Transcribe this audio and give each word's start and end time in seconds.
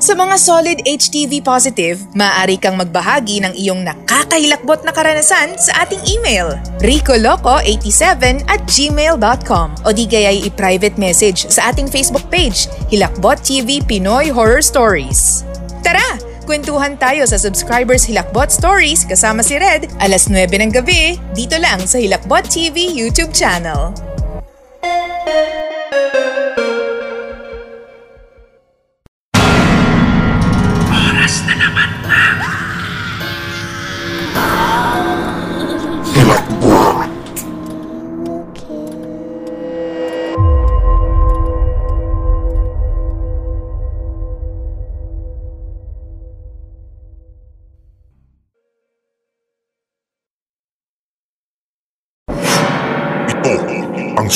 Sa 0.00 0.16
mga 0.16 0.40
solid 0.40 0.80
HTV 0.88 1.44
positive, 1.44 2.00
maaari 2.16 2.56
kang 2.56 2.80
magbahagi 2.80 3.44
ng 3.44 3.52
iyong 3.52 3.84
nakakahilakbot 3.84 4.80
na 4.80 4.96
karanasan 4.96 5.52
sa 5.60 5.84
ating 5.84 6.00
email, 6.08 6.56
ricoloco87 6.80 8.48
at 8.48 8.64
gmail.com 8.64 9.68
o 9.84 9.88
di 9.92 10.08
kaya'y 10.08 10.48
i-private 10.48 10.96
message 10.96 11.44
sa 11.52 11.68
ating 11.68 11.84
Facebook 11.84 12.24
page, 12.32 12.64
Hilakbot 12.88 13.44
TV 13.44 13.84
Pinoy 13.84 14.32
Horror 14.32 14.64
Stories. 14.64 15.44
Tara! 15.84 16.16
Kwentuhan 16.48 16.96
tayo 16.96 17.28
sa 17.28 17.36
Subscribers 17.36 18.08
Hilakbot 18.08 18.48
Stories 18.48 19.04
kasama 19.04 19.44
si 19.44 19.60
Red 19.60 19.92
alas 20.00 20.32
9 20.32 20.48
ng 20.48 20.72
gabi 20.72 21.20
dito 21.36 21.60
lang 21.60 21.84
sa 21.84 22.00
Hilakbot 22.00 22.48
TV 22.48 22.88
YouTube 22.88 23.36
channel. 23.36 23.92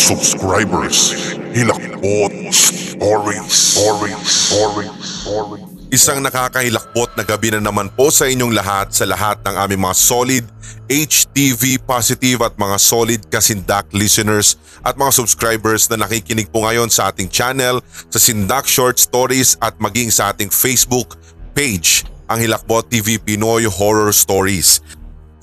Subscribers. 0.04 1.16
Hilakbot 1.56 2.52
Stories. 2.52 3.48
Stories. 3.48 4.20
Stories. 4.20 4.92
Stories. 5.00 5.64
Isang 5.88 6.20
nakakahilakbot 6.20 7.16
na 7.16 7.24
gabi 7.24 7.56
na 7.56 7.64
naman 7.64 7.88
po 7.88 8.12
sa 8.12 8.28
inyong 8.28 8.52
lahat 8.52 8.92
sa 8.92 9.08
lahat 9.08 9.40
ng 9.48 9.56
aming 9.56 9.80
mga 9.80 9.96
solid 9.96 10.44
HTV 10.92 11.80
positive 11.88 12.44
at 12.44 12.52
mga 12.60 12.76
solid 12.76 13.20
kasindak 13.32 13.88
listeners 13.96 14.60
at 14.84 14.92
mga 15.00 15.24
subscribers 15.24 15.88
na 15.88 16.04
nakikinig 16.04 16.52
po 16.52 16.68
ngayon 16.68 16.92
sa 16.92 17.08
ating 17.08 17.32
channel, 17.32 17.80
sa 18.12 18.20
Sindak 18.20 18.68
Short 18.68 19.00
Stories 19.00 19.56
at 19.64 19.80
maging 19.80 20.12
sa 20.12 20.36
ating 20.36 20.52
Facebook 20.52 21.16
page, 21.56 22.04
ang 22.28 22.44
Hilakbot 22.44 22.92
TV 22.92 23.16
Pinoy 23.16 23.64
Horror 23.64 24.12
Stories. 24.12 24.84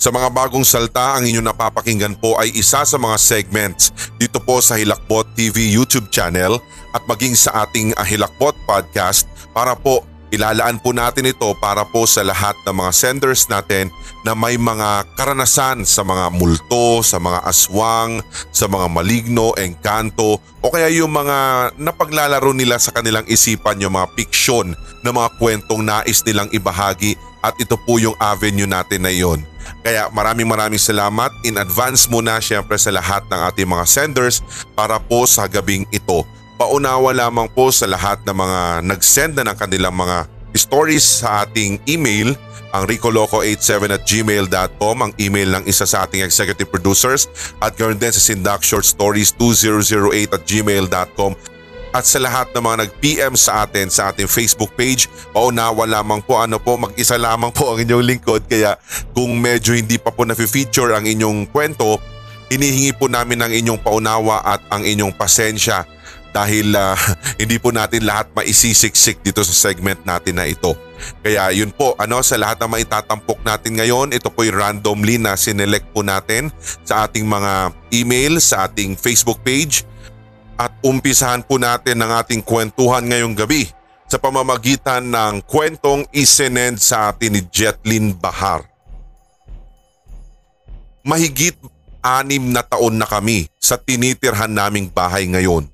Sa 0.02 0.10
mga 0.10 0.34
bagong 0.34 0.66
salta, 0.66 1.14
ang 1.14 1.30
inyong 1.30 1.54
napapakinggan 1.54 2.18
po 2.18 2.34
ay 2.42 2.50
isa 2.58 2.82
sa 2.82 2.98
mga 2.98 3.22
segments 3.22 3.94
dito 4.18 4.42
po 4.42 4.58
sa 4.58 4.74
Hilakbot 4.74 5.30
TV 5.38 5.70
YouTube 5.70 6.10
channel 6.10 6.58
at 6.98 7.06
maging 7.06 7.38
sa 7.38 7.70
ating 7.70 7.94
ah, 7.94 8.02
Hilakbot 8.02 8.58
podcast 8.66 9.30
para 9.54 9.78
po 9.78 10.02
ilalaan 10.34 10.82
po 10.82 10.90
natin 10.90 11.30
ito 11.30 11.54
para 11.62 11.86
po 11.86 12.10
sa 12.10 12.26
lahat 12.26 12.58
ng 12.66 12.82
mga 12.82 12.92
senders 12.98 13.46
natin 13.46 13.94
na 14.26 14.34
may 14.34 14.58
mga 14.58 15.06
karanasan 15.14 15.86
sa 15.86 16.02
mga 16.02 16.34
multo, 16.34 17.06
sa 17.06 17.22
mga 17.22 17.46
aswang, 17.46 18.26
sa 18.50 18.66
mga 18.66 18.90
maligno, 18.90 19.54
engkanto 19.54 20.42
o 20.42 20.68
kaya 20.74 20.90
yung 20.90 21.14
mga 21.14 21.78
napaglalaro 21.78 22.58
nila 22.58 22.82
sa 22.82 22.90
kanilang 22.90 23.30
isipan 23.30 23.78
yung 23.78 23.94
mga 23.94 24.18
fiksyon 24.18 24.74
na 25.06 25.14
mga 25.14 25.30
kwentong 25.38 25.86
nais 25.86 26.26
nilang 26.26 26.50
ibahagi 26.50 27.14
at 27.46 27.54
ito 27.62 27.78
po 27.86 28.02
yung 28.02 28.18
avenue 28.18 28.66
natin 28.66 29.06
na 29.06 29.14
iyon. 29.14 29.51
Kaya 29.82 30.12
maraming 30.12 30.48
maraming 30.48 30.82
salamat 30.82 31.32
in 31.48 31.56
advance 31.56 32.12
muna 32.12 32.44
syempre 32.44 32.76
sa 32.76 32.92
lahat 32.92 33.24
ng 33.32 33.40
ating 33.52 33.68
mga 33.68 33.86
senders 33.88 34.44
para 34.76 35.00
po 35.00 35.24
sa 35.24 35.48
gabing 35.48 35.88
ito. 35.90 36.28
Paunawa 36.60 37.16
lamang 37.16 37.50
po 37.50 37.74
sa 37.74 37.90
lahat 37.90 38.22
ng 38.28 38.38
mga 38.38 38.60
nag-send 38.86 39.34
na 39.40 39.50
ng 39.50 39.58
kanilang 39.58 39.98
mga 39.98 40.30
stories 40.54 41.24
sa 41.24 41.48
ating 41.48 41.80
email 41.88 42.36
ang 42.72 42.88
ricoloco87 42.88 43.92
at 43.92 44.04
gmail.com 44.08 44.98
ang 45.04 45.12
email 45.20 45.60
ng 45.60 45.64
isa 45.68 45.84
sa 45.84 46.08
ating 46.08 46.24
executive 46.24 46.72
producers 46.72 47.28
at 47.60 47.76
ganoon 47.76 48.00
din 48.00 48.12
sa 48.16 48.22
Sindak 48.22 48.64
Short 48.64 48.88
Stories 48.88 49.36
2008 49.36 50.32
at 50.32 50.42
gmail.com 50.48 51.36
at 51.92 52.08
sa 52.08 52.20
lahat 52.24 52.52
ng 52.56 52.64
mga 52.64 52.78
nag-PM 52.88 53.34
sa 53.36 53.68
atin 53.68 53.92
sa 53.92 54.12
ating 54.12 54.28
Facebook 54.28 54.72
page. 54.80 55.12
Paunawa 55.36 55.84
lamang 55.84 56.24
po 56.24 56.40
ano 56.40 56.58
po 56.58 56.80
mag-isa 56.80 57.20
lamang 57.20 57.52
po 57.52 57.76
ang 57.76 57.80
inyong 57.84 58.04
lingkod 58.04 58.48
kaya 58.48 58.80
kung 59.12 59.36
medyo 59.38 59.76
hindi 59.76 60.00
pa 60.00 60.12
po 60.12 60.24
na-feature 60.24 60.96
ang 60.96 61.04
inyong 61.04 61.52
kwento, 61.52 62.00
hinihingi 62.52 62.96
po 62.96 63.12
namin 63.12 63.44
ang 63.44 63.52
inyong 63.52 63.80
paunawa 63.80 64.44
at 64.44 64.62
ang 64.72 64.84
inyong 64.84 65.16
pasensya 65.16 65.84
dahil 66.32 66.72
ah, 66.76 66.96
hindi 67.42 67.60
po 67.60 67.76
natin 67.76 68.08
lahat 68.08 68.32
maisisiksik 68.32 69.20
dito 69.20 69.44
sa 69.44 69.52
segment 69.52 70.00
natin 70.08 70.40
na 70.40 70.48
ito. 70.48 70.74
Kaya 71.20 71.52
yun 71.52 71.74
po, 71.76 71.98
ano 72.00 72.24
sa 72.24 72.40
lahat 72.40 72.62
ng 72.64 72.72
maitatampok 72.72 73.44
natin 73.44 73.76
ngayon, 73.78 74.16
ito 74.16 74.32
po 74.32 74.48
yung 74.48 74.58
randomly 74.58 75.20
na 75.20 75.36
sinelect 75.36 75.90
po 75.92 76.06
natin 76.06 76.54
sa 76.88 77.06
ating 77.10 77.28
mga 77.28 77.76
email, 77.92 78.40
sa 78.40 78.70
ating 78.70 78.96
Facebook 78.96 79.44
page 79.44 79.84
at 80.60 80.72
umpisahan 80.82 81.44
po 81.46 81.60
natin 81.60 82.02
ang 82.02 82.22
ating 82.22 82.42
kwentuhan 82.42 83.06
ngayong 83.06 83.36
gabi 83.36 83.70
sa 84.12 84.20
pamamagitan 84.20 85.08
ng 85.08 85.40
kwentong 85.48 86.04
isinend 86.12 86.84
sa 86.84 87.12
atin 87.12 87.40
ni 87.40 87.42
Jetlyn 87.48 88.12
Bahar. 88.12 88.68
Mahigit 91.02 91.56
anim 92.04 92.52
na 92.52 92.66
taon 92.66 92.98
na 92.98 93.08
kami 93.08 93.48
sa 93.62 93.80
tinitirhan 93.80 94.52
naming 94.52 94.90
bahay 94.92 95.30
ngayon. 95.30 95.70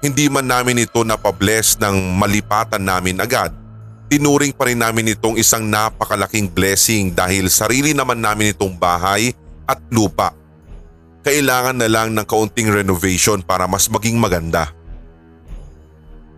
Hindi 0.00 0.32
man 0.32 0.48
namin 0.48 0.88
ito 0.88 1.04
napabless 1.04 1.76
ng 1.76 2.16
malipatan 2.16 2.80
namin 2.80 3.20
agad. 3.20 3.52
Tinuring 4.10 4.56
pa 4.56 4.66
rin 4.66 4.80
namin 4.80 5.12
itong 5.14 5.36
isang 5.38 5.68
napakalaking 5.68 6.50
blessing 6.50 7.12
dahil 7.14 7.46
sarili 7.46 7.94
naman 7.94 8.18
namin 8.18 8.56
itong 8.56 8.74
bahay 8.74 9.30
at 9.68 9.78
lupa. 9.92 10.39
Kailangan 11.20 11.76
na 11.76 11.88
lang 11.88 12.16
ng 12.16 12.24
kaunting 12.24 12.72
renovation 12.72 13.44
para 13.44 13.68
mas 13.68 13.92
maging 13.92 14.16
maganda. 14.16 14.72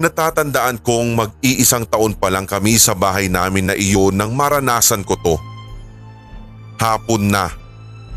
Natatandaan 0.03 0.82
kong 0.82 1.15
mag-iisang 1.15 1.87
taon 1.87 2.19
pa 2.19 2.26
lang 2.26 2.50
kami 2.50 2.75
sa 2.75 2.91
bahay 2.91 3.31
namin 3.31 3.70
na 3.70 3.78
iyon 3.78 4.19
nang 4.19 4.34
maranasan 4.34 5.06
ko 5.06 5.15
to. 5.22 5.38
Hapon 6.82 7.31
na 7.31 7.47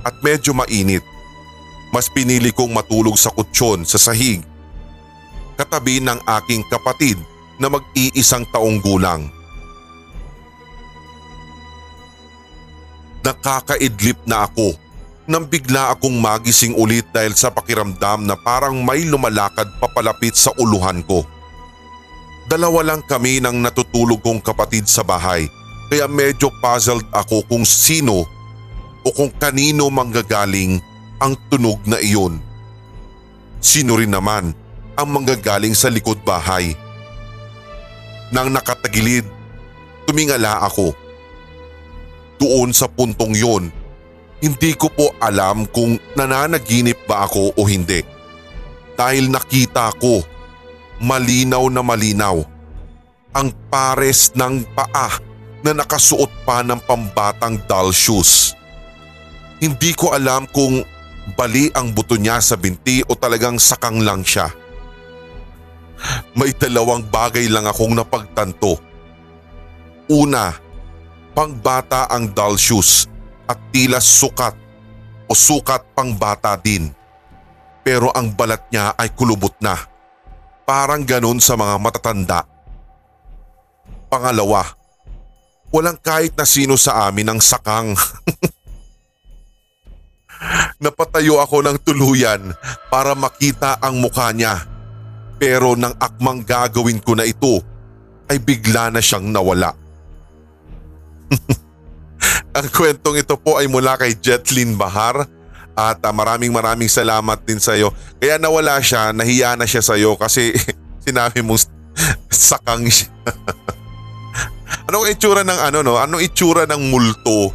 at 0.02 0.18
medyo 0.26 0.58
mainit. 0.58 1.06
Mas 1.94 2.10
pinili 2.10 2.50
kong 2.50 2.74
matulog 2.74 3.14
sa 3.14 3.30
kutsyon 3.30 3.86
sa 3.86 4.02
sahig 4.02 4.42
katabi 5.56 6.04
ng 6.04 6.20
aking 6.42 6.62
kapatid 6.68 7.16
na 7.56 7.72
mag-iisang 7.72 8.44
taong 8.52 8.84
gulang. 8.84 9.32
Nakakaidlip 13.24 14.22
na 14.28 14.46
ako 14.46 14.78
nang 15.26 15.50
bigla 15.50 15.98
akong 15.98 16.22
magising 16.22 16.78
ulit 16.78 17.10
dahil 17.10 17.34
sa 17.34 17.50
pakiramdam 17.50 18.30
na 18.30 18.38
parang 18.38 18.78
may 18.86 19.02
lumalakad 19.10 19.66
papalapit 19.82 20.38
sa 20.38 20.54
uluhan 20.62 21.02
ko. 21.02 21.26
Dalawa 22.46 22.94
lang 22.94 23.02
kami 23.02 23.42
ng 23.42 23.58
natutulog 23.58 24.22
kong 24.22 24.38
kapatid 24.46 24.86
sa 24.86 25.02
bahay 25.02 25.50
kaya 25.90 26.06
medyo 26.06 26.54
puzzled 26.62 27.06
ako 27.10 27.42
kung 27.50 27.66
sino 27.66 28.26
o 29.02 29.08
kung 29.14 29.34
kanino 29.34 29.90
manggagaling 29.90 30.78
ang 31.18 31.34
tunog 31.50 31.82
na 31.90 31.98
iyon. 31.98 32.38
Sino 33.58 33.98
rin 33.98 34.14
naman 34.14 34.54
ang 34.94 35.08
manggagaling 35.10 35.74
sa 35.74 35.90
likod 35.90 36.22
bahay. 36.22 36.78
Nang 38.30 38.54
nakatagilid, 38.54 39.26
tumingala 40.06 40.62
ako. 40.66 40.94
Doon 42.38 42.76
sa 42.76 42.86
puntong 42.86 43.34
yon, 43.34 43.74
hindi 44.46 44.78
ko 44.78 44.94
po 44.94 45.10
alam 45.18 45.66
kung 45.74 45.98
nananaginip 46.14 47.10
ba 47.10 47.26
ako 47.26 47.58
o 47.58 47.66
hindi. 47.66 48.06
Dahil 48.94 49.34
nakita 49.34 49.90
ko, 49.98 50.22
malinaw 51.02 51.66
na 51.74 51.82
malinaw, 51.82 52.46
ang 53.34 53.50
pares 53.74 54.30
ng 54.38 54.62
paa 54.78 55.18
na 55.66 55.74
nakasuot 55.74 56.30
pa 56.46 56.62
ng 56.62 56.78
pambatang 56.78 57.58
doll 57.66 57.90
shoes. 57.90 58.54
Hindi 59.58 59.98
ko 59.98 60.14
alam 60.14 60.46
kung 60.54 60.86
bali 61.34 61.74
ang 61.74 61.90
buto 61.90 62.14
niya 62.14 62.38
sa 62.38 62.54
binti 62.54 63.02
o 63.02 63.18
talagang 63.18 63.58
sakang 63.58 64.06
lang 64.06 64.22
siya. 64.22 64.54
May 66.38 66.54
dalawang 66.54 67.02
bagay 67.10 67.50
lang 67.50 67.66
akong 67.66 67.98
napagtanto. 67.98 68.78
Una, 70.06 70.54
pangbata 71.34 72.06
ang 72.14 72.30
doll 72.30 72.62
shoes 72.62 73.15
at 73.46 73.58
tila 73.70 74.02
sukat 74.02 74.58
o 75.30 75.34
sukat 75.34 75.82
pangbata 75.94 76.58
din. 76.58 76.90
Pero 77.86 78.10
ang 78.14 78.34
balat 78.34 78.66
niya 78.74 78.98
ay 78.98 79.14
kulubot 79.14 79.54
na. 79.62 79.78
Parang 80.66 81.06
ganun 81.06 81.38
sa 81.38 81.54
mga 81.54 81.78
matatanda. 81.78 82.42
Pangalawa, 84.10 84.66
walang 85.70 85.98
kahit 86.02 86.34
na 86.34 86.46
sino 86.50 86.82
sa 86.82 87.06
amin 87.06 87.30
ang 87.30 87.42
sakang. 87.42 87.94
Napatayo 90.84 91.42
ako 91.42 91.62
ng 91.62 91.78
tuluyan 91.86 92.42
para 92.90 93.14
makita 93.14 93.78
ang 93.78 94.02
mukha 94.02 94.34
niya. 94.34 94.66
Pero 95.38 95.78
nang 95.78 95.94
akmang 96.02 96.42
gagawin 96.42 97.04
ko 97.04 97.14
na 97.14 97.28
ito, 97.28 97.62
ay 98.26 98.42
bigla 98.42 98.90
na 98.90 99.04
siyang 99.04 99.30
nawala. 99.30 99.78
Ang 102.56 102.72
kwentong 102.72 103.20
ito 103.20 103.36
po 103.36 103.60
ay 103.60 103.68
mula 103.68 104.00
kay 104.00 104.16
Jetlyn 104.16 104.80
Bahar 104.80 105.28
at 105.76 106.00
uh, 106.00 106.14
maraming 106.16 106.56
maraming 106.56 106.88
salamat 106.88 107.44
din 107.44 107.60
sa 107.60 107.76
iyo. 107.76 107.92
Kaya 108.16 108.40
nawala 108.40 108.80
siya, 108.80 109.12
nahiya 109.12 109.60
na 109.60 109.68
siya 109.68 109.84
sa 109.84 110.00
iyo 110.00 110.16
kasi 110.16 110.56
sinabi 111.06 111.44
mo 111.44 111.60
sakang 112.32 112.88
siya. 112.88 113.12
Anong 114.88 115.12
itsura 115.12 115.44
ng 115.44 115.60
ano 115.60 115.84
no? 115.84 116.00
Anong 116.00 116.24
itsura 116.24 116.64
ng 116.64 116.80
multo 116.88 117.52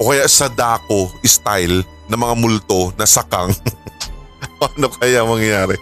o 0.00 0.02
kaya 0.08 0.24
sadako 0.24 1.12
style 1.28 1.84
ng 2.08 2.16
mga 2.16 2.34
multo 2.40 2.96
na 2.96 3.04
sakang? 3.04 3.52
ano 4.80 4.88
kaya 4.96 5.28
mangyayari? 5.28 5.76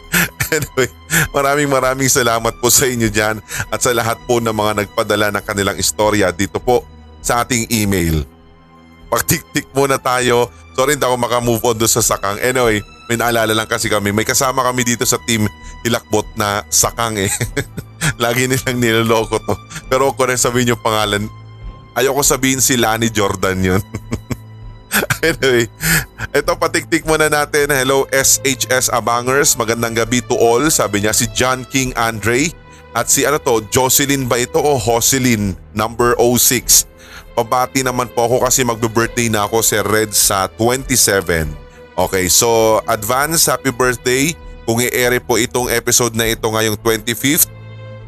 anyway, 0.50 0.90
maraming 1.30 1.70
maraming 1.70 2.10
salamat 2.10 2.58
po 2.58 2.66
sa 2.66 2.90
inyo 2.90 3.06
dyan 3.06 3.38
at 3.70 3.78
sa 3.78 3.94
lahat 3.94 4.18
po 4.26 4.42
ng 4.42 4.50
mga 4.50 4.72
nagpadala 4.82 5.30
ng 5.38 5.44
kanilang 5.46 5.78
istorya 5.78 6.34
dito 6.34 6.58
po 6.58 6.82
sa 7.22 7.46
ating 7.46 7.70
email. 7.70 8.26
Pagtik-tik 9.10 9.74
muna 9.74 9.98
tayo. 9.98 10.48
Sorry 10.78 10.96
hindi 10.96 11.04
ako 11.04 11.18
makamove 11.18 11.66
on 11.66 11.76
doon 11.76 11.90
sa 11.90 12.00
sakang. 12.00 12.38
Anyway, 12.40 12.80
may 13.10 13.18
naalala 13.18 13.52
lang 13.52 13.66
kasi 13.66 13.90
kami. 13.90 14.14
May 14.14 14.24
kasama 14.24 14.62
kami 14.62 14.86
dito 14.86 15.02
sa 15.02 15.18
team 15.26 15.50
Hilakbot 15.82 16.24
na 16.38 16.62
sakang 16.70 17.18
eh. 17.18 17.28
Lagi 18.22 18.46
nilang 18.46 18.78
niloloko 18.78 19.42
to. 19.42 19.54
Pero 19.90 20.14
ako 20.14 20.30
rin 20.30 20.38
sabihin 20.38 20.72
yung 20.72 20.82
pangalan. 20.84 21.26
Ayoko 21.98 22.22
sabihin 22.22 22.62
si 22.62 22.78
Lani 22.78 23.10
Jordan 23.10 23.58
yun. 23.60 23.82
anyway, 25.26 25.66
ito 26.30 26.52
patiktik 26.54 27.02
muna 27.02 27.26
natin. 27.26 27.72
Hello 27.72 28.06
SHS 28.14 28.94
Abangers. 28.94 29.58
Magandang 29.58 29.98
gabi 29.98 30.22
to 30.22 30.38
all. 30.38 30.62
Sabi 30.70 31.02
niya 31.02 31.10
si 31.16 31.26
John 31.34 31.66
King 31.66 31.90
Andre. 31.98 32.52
At 32.90 33.06
si 33.06 33.22
ano 33.22 33.38
to, 33.38 33.62
Jocelyn 33.70 34.26
ba 34.26 34.38
ito 34.38 34.58
o 34.58 34.74
Jocelyn 34.78 35.54
number 35.74 36.18
06. 36.18 36.89
Pabati 37.40 37.80
naman 37.80 38.04
po 38.12 38.28
ako 38.28 38.44
kasi 38.44 38.60
magbe-birthday 38.68 39.32
na 39.32 39.48
ako 39.48 39.64
si 39.64 39.80
Red 39.80 40.12
sa 40.12 40.44
27. 40.60 41.48
Okay, 41.96 42.28
so 42.28 42.80
advance 42.84 43.48
happy 43.48 43.72
birthday. 43.72 44.36
Kung 44.68 44.76
i-air 44.84 45.16
po 45.24 45.40
itong 45.40 45.72
episode 45.72 46.12
na 46.12 46.28
ito 46.28 46.44
ngayong 46.44 46.76
25th, 46.84 47.48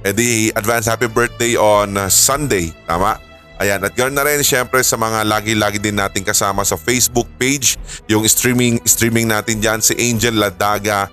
edi 0.05 0.52
advance 0.52 0.84
happy 0.84 1.08
birthday 1.08 1.56
on 1.56 1.96
Sunday. 2.12 2.76
Tama? 2.84 3.17
Ayan, 3.56 3.81
at 3.81 3.96
ganoon 3.96 4.20
na 4.20 4.29
rin 4.29 4.44
syempre 4.44 4.84
sa 4.84 5.00
mga 5.00 5.25
lagi-lagi 5.25 5.81
din 5.81 5.96
nating 5.96 6.29
kasama 6.29 6.61
sa 6.61 6.76
Facebook 6.76 7.31
page, 7.40 7.81
yung 8.12 8.29
streaming 8.29 8.84
streaming 8.84 9.32
natin 9.32 9.64
diyan 9.64 9.81
si 9.81 9.96
Angel 9.96 10.37
Ladaga 10.37 11.08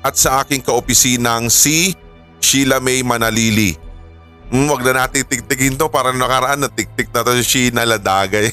at 0.00 0.16
sa 0.16 0.40
aking 0.40 0.64
kaopisinang 0.64 1.52
si 1.52 1.92
Sheila 2.40 2.80
May 2.80 3.04
Manalili. 3.04 3.89
Wag 4.50 4.82
na 4.82 5.06
natin 5.06 5.22
tigtigin 5.22 5.78
to 5.78 5.86
para 5.86 6.10
nakaraan 6.10 6.58
na 6.58 6.66
tiktik 6.66 7.14
na 7.14 7.22
to 7.22 7.38
si 7.38 7.70
Sheena 7.70 7.86
Ladagay. 7.86 8.50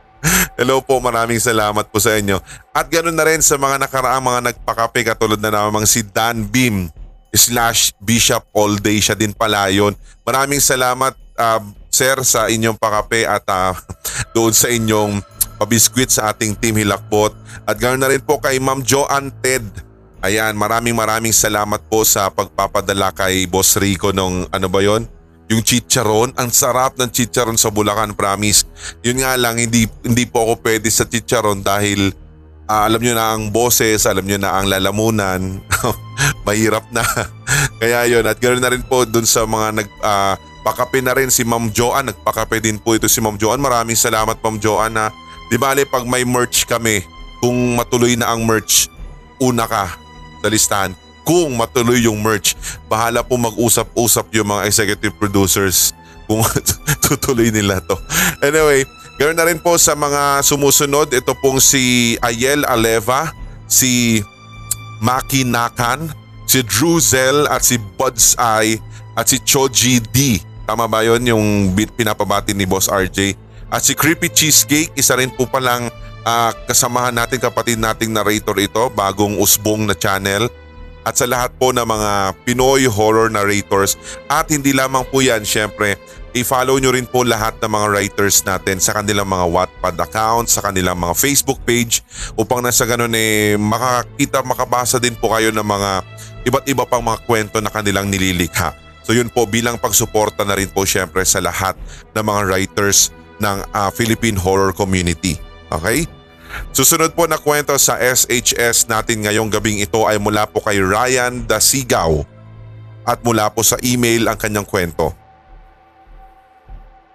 Hello 0.58 0.80
po, 0.80 0.96
maraming 1.04 1.36
salamat 1.36 1.84
po 1.92 2.00
sa 2.00 2.16
inyo. 2.16 2.40
At 2.72 2.88
ganoon 2.88 3.12
na 3.12 3.28
rin 3.28 3.44
sa 3.44 3.60
mga 3.60 3.76
nakaraang 3.76 4.24
mga 4.24 4.40
nagpakape 4.40 5.04
katulad 5.04 5.36
na 5.36 5.52
namang 5.52 5.84
si 5.84 6.00
Dan 6.00 6.48
Beam 6.48 6.88
slash 7.36 7.92
Bishop 8.00 8.40
All 8.56 8.80
Day. 8.80 9.04
Siya 9.04 9.12
din 9.12 9.36
pala 9.36 9.68
yun. 9.68 9.92
Maraming 10.24 10.64
salamat 10.64 11.12
uh, 11.36 11.60
sir 11.92 12.16
sa 12.24 12.48
inyong 12.48 12.80
pakape 12.80 13.28
at 13.28 13.44
uh, 13.52 13.76
doon 14.34 14.56
sa 14.56 14.72
inyong 14.72 15.20
pabiskwit 15.60 16.08
sa 16.08 16.32
ating 16.32 16.56
Team 16.56 16.80
Hilakbot. 16.80 17.36
At 17.68 17.76
ganoon 17.76 18.00
na 18.00 18.08
rin 18.08 18.24
po 18.24 18.40
kay 18.40 18.56
Ma'am 18.56 18.80
Joanne 18.80 19.28
Ted. 19.44 19.68
Ayan, 20.24 20.56
maraming 20.56 20.96
maraming 20.96 21.36
salamat 21.36 21.84
po 21.92 22.00
sa 22.00 22.32
pagpapadala 22.32 23.12
kay 23.12 23.44
Boss 23.44 23.76
Rico 23.76 24.08
nung 24.08 24.48
ano 24.48 24.72
ba 24.72 24.80
yon? 24.80 25.04
Yung 25.52 25.60
chicharon, 25.60 26.32
ang 26.40 26.48
sarap 26.48 26.96
ng 26.96 27.12
chicharon 27.12 27.60
sa 27.60 27.68
Bulacan, 27.68 28.16
promise. 28.16 28.64
Yun 29.04 29.20
nga 29.20 29.36
lang, 29.36 29.60
hindi, 29.60 29.84
hindi 30.00 30.24
po 30.24 30.48
ako 30.48 30.64
pwede 30.64 30.88
sa 30.88 31.04
chicharon 31.04 31.60
dahil 31.60 32.16
uh, 32.64 32.82
alam 32.88 33.00
nyo 33.00 33.12
na 33.12 33.26
ang 33.36 33.52
boses, 33.52 34.08
alam 34.08 34.24
nyo 34.24 34.40
na 34.40 34.56
ang 34.56 34.66
lalamunan. 34.72 35.60
Mahirap 36.48 36.88
na. 36.96 37.04
Kaya 37.80 38.08
yun, 38.08 38.24
at 38.24 38.40
ganoon 38.40 38.62
na 38.64 38.72
rin 38.72 38.84
po 38.84 39.04
dun 39.04 39.28
sa 39.28 39.44
mga 39.44 39.84
nag... 39.84 39.88
Uh, 40.00 40.36
Pakape 40.64 41.04
na 41.04 41.12
rin 41.12 41.28
si 41.28 41.44
Ma'am 41.44 41.68
Joanne. 41.68 42.08
Nagpakape 42.08 42.56
din 42.56 42.80
po 42.80 42.96
ito 42.96 43.04
si 43.04 43.20
Ma'am 43.20 43.36
Joanne. 43.36 43.60
Maraming 43.60 44.00
salamat 44.00 44.40
Ma'am 44.40 44.56
Joanne 44.56 44.96
na 44.96 45.06
di 45.52 45.60
bale 45.60 45.84
pag 45.84 46.08
may 46.08 46.24
merch 46.24 46.64
kami, 46.64 47.04
kung 47.44 47.76
matuloy 47.76 48.16
na 48.16 48.32
ang 48.32 48.48
merch, 48.48 48.88
una 49.36 49.68
ka 49.68 49.92
sa 50.40 50.48
listahan 50.48 51.03
kung 51.24 51.56
matuloy 51.56 52.04
yung 52.04 52.20
merch. 52.20 52.54
Bahala 52.86 53.24
po 53.24 53.40
mag-usap-usap 53.40 54.30
yung 54.36 54.52
mga 54.52 54.68
executive 54.68 55.16
producers 55.16 55.96
kung 56.28 56.44
tutuloy 57.04 57.48
nila 57.48 57.80
to. 57.82 57.96
Anyway, 58.44 58.84
ganoon 59.16 59.36
na 59.36 59.48
rin 59.48 59.58
po 59.58 59.74
sa 59.80 59.96
mga 59.96 60.44
sumusunod. 60.44 61.10
Ito 61.10 61.32
pong 61.40 61.58
si 61.58 62.14
Ayel 62.20 62.62
Aleva, 62.68 63.32
si 63.66 64.20
Maki 65.00 65.48
Nakan, 65.48 66.12
si 66.44 66.60
Drew 66.62 67.00
Zell 67.00 67.48
at 67.48 67.64
si 67.64 67.80
Buds 67.96 68.36
Eye 68.36 68.78
at 69.16 69.26
si 69.26 69.40
Choji 69.40 70.04
D. 70.12 70.40
Tama 70.64 70.88
ba 70.88 71.04
yun 71.04 71.20
yung 71.24 71.44
pinapabati 71.96 72.56
ni 72.56 72.64
Boss 72.64 72.88
RJ? 72.88 73.36
At 73.68 73.84
si 73.84 73.92
Creepy 73.92 74.30
Cheesecake, 74.30 74.94
isa 74.96 75.18
rin 75.18 75.28
po 75.28 75.44
palang 75.44 75.90
uh, 76.24 76.50
kasamahan 76.64 77.12
natin 77.12 77.42
kapatid 77.42 77.76
nating 77.76 78.12
narrator 78.12 78.56
ito, 78.56 78.88
bagong 78.92 79.36
usbong 79.36 79.84
na 79.84 79.92
channel 79.92 80.48
at 81.04 81.14
sa 81.14 81.28
lahat 81.28 81.52
po 81.60 81.70
ng 81.70 81.84
mga 81.84 82.10
Pinoy 82.48 82.88
horror 82.88 83.28
narrators 83.28 84.00
at 84.26 84.48
hindi 84.48 84.72
lamang 84.72 85.04
po 85.12 85.20
yan 85.20 85.44
syempre 85.44 86.00
i-follow 86.34 86.82
nyo 86.82 86.90
rin 86.90 87.06
po 87.06 87.22
lahat 87.22 87.54
ng 87.62 87.70
mga 87.70 87.86
writers 87.94 88.42
natin 88.42 88.82
sa 88.82 88.90
kanilang 88.98 89.30
mga 89.30 89.46
Wattpad 89.54 89.96
account, 90.02 90.50
sa 90.50 90.66
kanilang 90.66 90.98
mga 90.98 91.14
Facebook 91.14 91.62
page 91.62 92.02
upang 92.34 92.58
nasa 92.58 92.82
ganun 92.82 93.14
eh 93.14 93.54
makakita, 93.54 94.42
makabasa 94.42 94.98
din 94.98 95.14
po 95.14 95.30
kayo 95.30 95.54
ng 95.54 95.62
mga 95.62 95.90
iba't 96.50 96.66
iba 96.66 96.84
pang 96.90 97.06
mga 97.06 97.22
kwento 97.22 97.62
na 97.62 97.70
kanilang 97.70 98.10
nililikha. 98.10 98.74
So 99.06 99.14
yun 99.14 99.30
po 99.30 99.46
bilang 99.46 99.78
pagsuporta 99.78 100.42
na 100.42 100.58
rin 100.58 100.66
po 100.74 100.82
syempre 100.82 101.22
sa 101.22 101.38
lahat 101.38 101.78
ng 102.18 102.24
mga 102.26 102.40
writers 102.50 103.14
ng 103.38 103.62
uh, 103.70 103.94
Philippine 103.94 104.34
horror 104.34 104.74
community. 104.74 105.38
Okay? 105.70 106.02
Susunod 106.74 107.14
po 107.14 107.30
na 107.30 107.38
kwento 107.38 107.74
sa 107.78 107.98
SHS 107.98 108.90
natin 108.90 109.24
ngayong 109.24 109.50
gabing 109.50 109.78
ito 109.78 110.04
ay 110.06 110.18
mula 110.18 110.46
po 110.46 110.58
kay 110.58 110.82
Ryan 110.82 111.46
Dasigaw 111.46 112.26
at 113.06 113.20
mula 113.22 113.52
po 113.52 113.62
sa 113.62 113.78
email 113.84 114.26
ang 114.26 114.38
kanyang 114.40 114.66
kwento. 114.66 115.12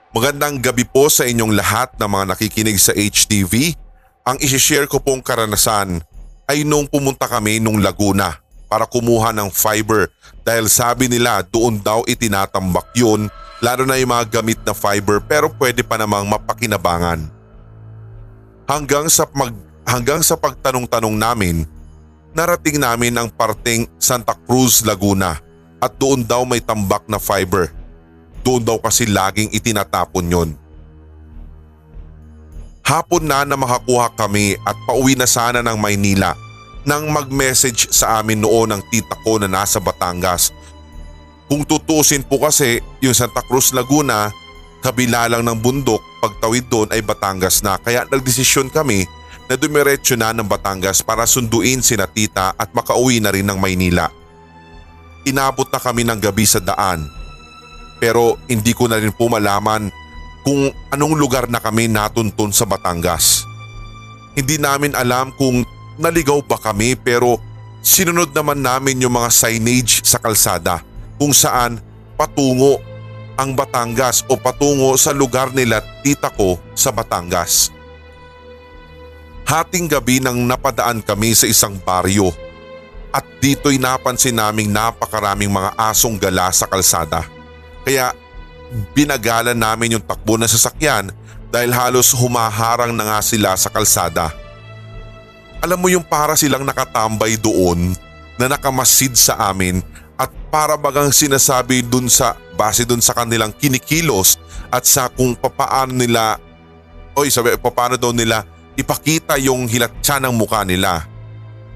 Magandang 0.10 0.58
gabi 0.58 0.90
po 0.90 1.06
sa 1.06 1.28
inyong 1.28 1.54
lahat 1.54 1.94
na 2.02 2.10
mga 2.10 2.34
nakikinig 2.34 2.82
sa 2.82 2.98
HTV. 2.98 3.78
Ang 4.26 4.42
isishare 4.42 4.90
ko 4.90 4.98
pong 4.98 5.22
karanasan 5.22 6.02
ay 6.50 6.66
nung 6.66 6.90
pumunta 6.90 7.30
kami 7.30 7.62
nung 7.62 7.78
Laguna 7.78 8.42
para 8.66 8.90
kumuha 8.90 9.34
ng 9.34 9.50
fiber 9.54 10.10
dahil 10.42 10.66
sabi 10.66 11.06
nila 11.10 11.46
doon 11.46 11.78
daw 11.82 12.02
itinatambak 12.10 12.90
yun 12.98 13.30
lalo 13.62 13.86
na 13.86 13.98
yung 14.02 14.14
mga 14.14 14.42
gamit 14.42 14.58
na 14.66 14.74
fiber 14.74 15.22
pero 15.22 15.50
pwede 15.58 15.86
pa 15.86 15.98
namang 15.98 16.26
mapakinabangan. 16.26 17.39
Hanggang 18.70 19.10
sa 19.10 19.26
mag 19.34 19.50
hanggang 19.82 20.22
sa 20.22 20.38
pagtanong-tanong 20.38 21.18
namin, 21.18 21.66
narating 22.38 22.78
namin 22.78 23.18
ang 23.18 23.26
parteng 23.26 23.90
Santa 23.98 24.38
Cruz, 24.46 24.86
Laguna 24.86 25.42
at 25.82 25.98
doon 25.98 26.22
daw 26.22 26.46
may 26.46 26.62
tambak 26.62 27.02
na 27.10 27.18
fiber. 27.18 27.74
Doon 28.46 28.62
daw 28.62 28.78
kasi 28.78 29.10
laging 29.10 29.50
itinatapon 29.50 30.30
yon. 30.30 30.50
Hapon 32.86 33.26
na 33.26 33.42
na 33.42 33.58
makakuha 33.58 34.14
kami 34.14 34.54
at 34.62 34.78
pauwi 34.86 35.18
na 35.18 35.26
sana 35.26 35.66
ng 35.66 35.78
Maynila 35.78 36.38
nang 36.86 37.10
mag-message 37.10 37.90
sa 37.90 38.22
amin 38.22 38.38
noon 38.38 38.70
ang 38.70 38.82
tita 38.94 39.18
ko 39.26 39.42
na 39.42 39.50
nasa 39.50 39.82
Batangas. 39.82 40.54
Kung 41.50 41.66
tutusin 41.66 42.22
po 42.22 42.38
kasi 42.38 42.86
yung 43.02 43.18
Santa 43.18 43.42
Cruz 43.42 43.74
Laguna 43.74 44.30
Kabila 44.80 45.28
lang 45.28 45.44
ng 45.44 45.60
bundok, 45.60 46.00
pagtawid 46.24 46.72
doon 46.72 46.88
ay 46.96 47.04
Batangas 47.04 47.60
na 47.60 47.76
kaya 47.76 48.08
nagdesisyon 48.08 48.72
kami 48.72 49.04
na 49.52 49.60
dumiretso 49.60 50.16
na 50.16 50.32
ng 50.32 50.48
Batangas 50.48 51.04
para 51.04 51.28
sunduin 51.28 51.84
si 51.84 52.00
tita 52.16 52.56
at 52.56 52.72
makauwi 52.72 53.20
na 53.20 53.34
rin 53.34 53.44
ng 53.44 53.60
Maynila. 53.60 54.08
Inabot 55.28 55.68
na 55.68 55.84
kami 55.84 56.08
ng 56.08 56.20
gabi 56.22 56.48
sa 56.48 56.64
daan 56.64 57.12
pero 58.00 58.40
hindi 58.48 58.72
ko 58.72 58.88
na 58.88 58.96
rin 58.96 59.12
po 59.12 59.28
malaman 59.28 59.92
kung 60.48 60.72
anong 60.96 61.20
lugar 61.20 61.52
na 61.52 61.60
kami 61.60 61.92
natuntun 61.92 62.56
sa 62.56 62.64
Batangas. 62.64 63.44
Hindi 64.40 64.56
namin 64.56 64.96
alam 64.96 65.36
kung 65.36 65.68
naligaw 66.00 66.40
ba 66.48 66.56
kami 66.56 66.96
pero 66.96 67.36
sinunod 67.84 68.32
naman 68.32 68.64
namin 68.64 69.04
yung 69.04 69.20
mga 69.20 69.28
signage 69.28 70.00
sa 70.08 70.16
kalsada 70.16 70.80
kung 71.20 71.36
saan 71.36 71.84
patungo 72.16 72.80
ang 73.40 73.56
Batangas 73.56 74.28
o 74.28 74.36
patungo 74.36 74.92
sa 75.00 75.16
lugar 75.16 75.56
nila 75.56 75.80
tita 76.04 76.28
ko 76.28 76.60
sa 76.76 76.92
Batangas. 76.92 77.72
Hating 79.48 79.88
gabi 79.88 80.20
nang 80.20 80.44
napadaan 80.44 81.00
kami 81.00 81.32
sa 81.32 81.48
isang 81.48 81.80
baryo 81.80 82.36
at 83.16 83.24
dito'y 83.40 83.80
napansin 83.80 84.36
naming 84.36 84.70
napakaraming 84.70 85.50
mga 85.50 85.72
asong 85.80 86.20
gala 86.20 86.52
sa 86.52 86.68
kalsada. 86.68 87.26
Kaya 87.88 88.14
binagalan 88.94 89.58
namin 89.58 89.98
yung 89.98 90.06
takbo 90.06 90.38
ng 90.38 90.46
sasakyan 90.46 91.10
dahil 91.50 91.74
halos 91.74 92.14
humaharang 92.14 92.94
na 92.94 93.08
nga 93.16 93.20
sila 93.26 93.58
sa 93.58 93.72
kalsada. 93.74 94.30
Alam 95.64 95.80
mo 95.82 95.88
yung 95.90 96.06
para 96.06 96.38
silang 96.38 96.62
nakatambay 96.68 97.40
doon 97.40 97.98
na 98.38 98.46
nakamasid 98.52 99.18
sa 99.18 99.50
amin 99.50 99.82
at 100.20 100.28
para 100.52 100.76
bagang 100.76 101.16
sinasabi 101.16 101.80
dun 101.80 102.12
sa 102.12 102.36
base 102.60 102.84
dun 102.84 103.00
sa 103.00 103.16
kanilang 103.16 103.56
kinikilos 103.56 104.36
at 104.68 104.84
sa 104.84 105.08
kung 105.08 105.32
papaano 105.34 105.96
nila 105.96 106.36
oy 107.16 107.32
sabi 107.32 107.56
paano 107.56 107.96
daw 107.96 108.12
nila 108.12 108.44
ipakita 108.80 109.36
yung 109.44 109.68
hilatsa 109.68 110.24
ng 110.24 110.32
mukha 110.32 110.64
nila. 110.64 111.04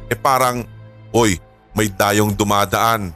Eh 0.08 0.16
parang, 0.16 0.64
oy, 1.12 1.36
may 1.76 1.92
dayong 1.92 2.32
dumadaan. 2.32 3.12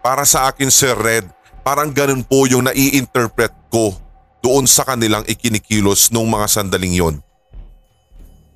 Para 0.00 0.24
sa 0.24 0.48
akin 0.48 0.72
Sir 0.72 0.96
Red, 0.96 1.28
parang 1.60 1.92
ganun 1.92 2.24
po 2.24 2.48
yung 2.48 2.64
nai-interpret 2.64 3.52
ko 3.68 3.92
doon 4.40 4.64
sa 4.64 4.88
kanilang 4.88 5.24
ikinikilos 5.28 6.08
nung 6.08 6.28
mga 6.32 6.48
sandaling 6.48 6.96
yon. 6.96 7.16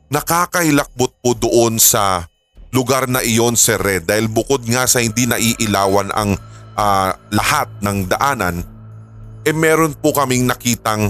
Nakakahilakbot 0.08 1.12
po 1.20 1.36
doon 1.36 1.76
sa 1.76 2.24
lugar 2.72 3.08
na 3.08 3.24
iyon 3.24 3.56
Sir 3.56 3.80
Red 3.80 4.08
dahil 4.08 4.28
bukod 4.28 4.64
nga 4.68 4.84
sa 4.84 5.00
hindi 5.00 5.24
naiilawan 5.24 6.12
ang 6.12 6.36
uh, 6.76 7.10
lahat 7.32 7.68
ng 7.80 7.98
daanan, 8.08 8.60
eh 9.42 9.54
meron 9.56 9.96
po 9.96 10.12
kaming 10.12 10.44
nakitang 10.44 11.08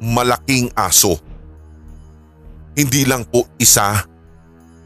malaking 0.00 0.72
aso. 0.76 1.16
Hindi 2.76 3.08
lang 3.08 3.24
po 3.24 3.48
isa, 3.56 4.04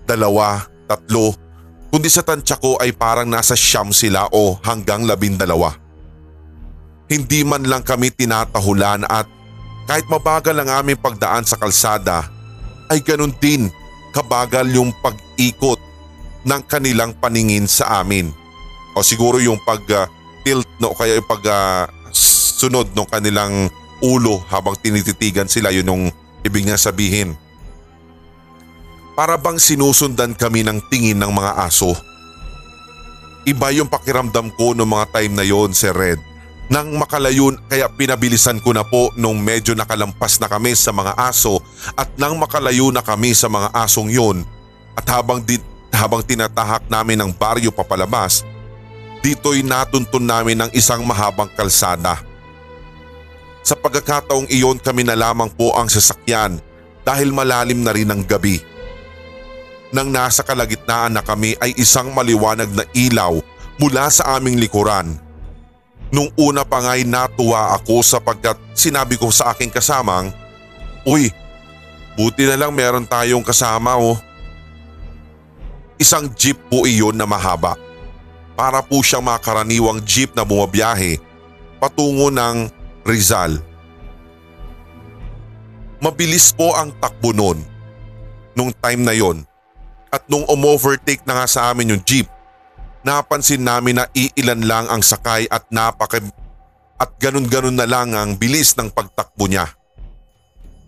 dalawa, 0.06 0.62
tatlo, 0.86 1.34
kundi 1.90 2.06
sa 2.06 2.22
tansya 2.22 2.58
ko 2.58 2.78
ay 2.78 2.94
parang 2.94 3.26
nasa 3.26 3.58
siyam 3.58 3.90
sila 3.90 4.30
o 4.30 4.58
hanggang 4.62 5.02
labindalawa. 5.02 5.74
Hindi 7.10 7.42
man 7.42 7.66
lang 7.66 7.82
kami 7.82 8.14
tinatahulan 8.14 9.02
at 9.10 9.26
kahit 9.90 10.06
mabagal 10.06 10.54
ang 10.54 10.70
aming 10.70 11.02
pagdaan 11.02 11.42
sa 11.42 11.58
kalsada 11.58 12.30
ay 12.86 13.02
ganun 13.02 13.34
din 13.42 13.66
kabagal 14.14 14.70
yung 14.70 14.94
pag-ikot 15.40 15.80
ng 16.44 16.62
kanilang 16.68 17.16
paningin 17.16 17.64
sa 17.64 18.04
amin. 18.04 18.28
O 18.92 19.00
siguro 19.00 19.40
yung 19.40 19.56
pag-tilt 19.64 20.68
uh, 20.68 20.80
no, 20.84 20.92
kaya 20.92 21.16
yung 21.16 21.24
pag 21.24 21.40
uh, 21.48 21.88
sunod 22.12 22.92
ng 22.92 23.08
kanilang 23.08 23.72
ulo 24.04 24.44
habang 24.52 24.76
tinititigan 24.76 25.48
sila 25.48 25.72
yun 25.72 25.88
yung 25.88 26.04
ibig 26.44 26.68
niya 26.68 26.76
sabihin. 26.76 27.40
Para 29.16 29.40
bang 29.40 29.56
sinusundan 29.56 30.36
kami 30.36 30.60
ng 30.60 30.76
tingin 30.92 31.16
ng 31.16 31.32
mga 31.32 31.56
aso. 31.56 31.96
Iba 33.48 33.72
yung 33.72 33.88
pakiramdam 33.88 34.52
ko 34.60 34.76
noong 34.76 34.92
mga 34.92 35.06
time 35.16 35.32
na 35.40 35.44
yon, 35.48 35.72
Sir 35.72 35.96
Red. 35.96 36.20
Nang 36.68 36.92
makalayon 37.00 37.56
kaya 37.64 37.88
pinabilisan 37.88 38.60
ko 38.60 38.76
na 38.76 38.84
po 38.84 39.08
nung 39.16 39.40
medyo 39.40 39.72
nakalampas 39.72 40.36
na 40.36 40.52
kami 40.52 40.76
sa 40.76 40.92
mga 40.92 41.16
aso 41.16 41.64
at 41.96 42.12
nang 42.20 42.36
makalayo 42.36 42.92
na 42.92 43.00
kami 43.00 43.32
sa 43.32 43.48
mga 43.48 43.72
asong 43.72 44.12
yon 44.12 44.44
at 45.00 45.08
habang, 45.08 45.40
di, 45.40 45.56
habang 45.96 46.20
tinatahak 46.20 46.84
namin 46.92 47.24
ng 47.24 47.32
baryo 47.32 47.72
papalabas, 47.72 48.44
dito'y 49.24 49.64
natuntun 49.64 50.28
namin 50.28 50.60
ng 50.60 50.70
isang 50.76 51.00
mahabang 51.08 51.48
kalsada. 51.56 52.20
Sa 53.64 53.72
pagkakataong 53.72 54.52
iyon 54.52 54.76
kami 54.76 55.08
na 55.08 55.16
lamang 55.16 55.48
po 55.48 55.72
ang 55.72 55.88
sasakyan 55.88 56.60
dahil 57.00 57.32
malalim 57.32 57.80
na 57.80 57.96
rin 57.96 58.12
ang 58.12 58.20
gabi 58.20 58.60
nang 59.90 60.08
nasa 60.10 60.46
kalagitnaan 60.46 61.18
na 61.18 61.22
kami 61.22 61.58
ay 61.58 61.74
isang 61.74 62.14
maliwanag 62.14 62.70
na 62.70 62.86
ilaw 62.94 63.42
mula 63.78 64.06
sa 64.10 64.38
aming 64.38 64.58
likuran. 64.58 65.18
Nung 66.10 66.30
una 66.34 66.66
pa 66.66 66.82
nga'y 66.82 67.06
natuwa 67.06 67.74
ako 67.78 68.02
sapagkat 68.02 68.58
sinabi 68.74 69.14
ko 69.14 69.30
sa 69.30 69.54
aking 69.54 69.70
kasamang, 69.70 70.30
Uy, 71.06 71.30
buti 72.18 72.46
na 72.50 72.58
lang 72.58 72.74
meron 72.74 73.06
tayong 73.06 73.46
kasama 73.46 73.94
oh. 73.98 74.18
Isang 76.00 76.32
jeep 76.32 76.56
po 76.72 76.88
iyon 76.88 77.12
na 77.12 77.28
mahaba. 77.28 77.76
Para 78.56 78.80
po 78.80 79.04
siyang 79.04 79.20
makaraniwang 79.20 80.00
jeep 80.00 80.32
na 80.32 80.48
bumabiyahe 80.48 81.20
patungo 81.76 82.32
ng 82.32 82.72
Rizal. 83.04 83.60
Mabilis 86.00 86.56
po 86.56 86.72
ang 86.72 86.96
takbo 86.96 87.36
noon. 87.36 87.60
Nung 88.56 88.72
time 88.72 89.04
na 89.04 89.12
yon 89.12 89.44
at 90.08 90.24
nung 90.24 90.48
umovertake 90.48 91.20
na 91.28 91.44
nga 91.44 91.46
sa 91.46 91.68
amin 91.68 91.92
yung 91.92 92.02
jeep, 92.08 92.26
napansin 93.04 93.60
namin 93.60 94.00
na 94.00 94.08
iilan 94.16 94.64
lang 94.64 94.88
ang 94.88 95.04
sakay 95.04 95.44
at 95.52 95.68
napaka 95.68 96.24
at 96.96 97.10
ganun-ganun 97.20 97.76
na 97.76 97.84
lang 97.84 98.16
ang 98.16 98.40
bilis 98.40 98.72
ng 98.72 98.88
pagtakbo 98.88 99.52
niya. 99.52 99.68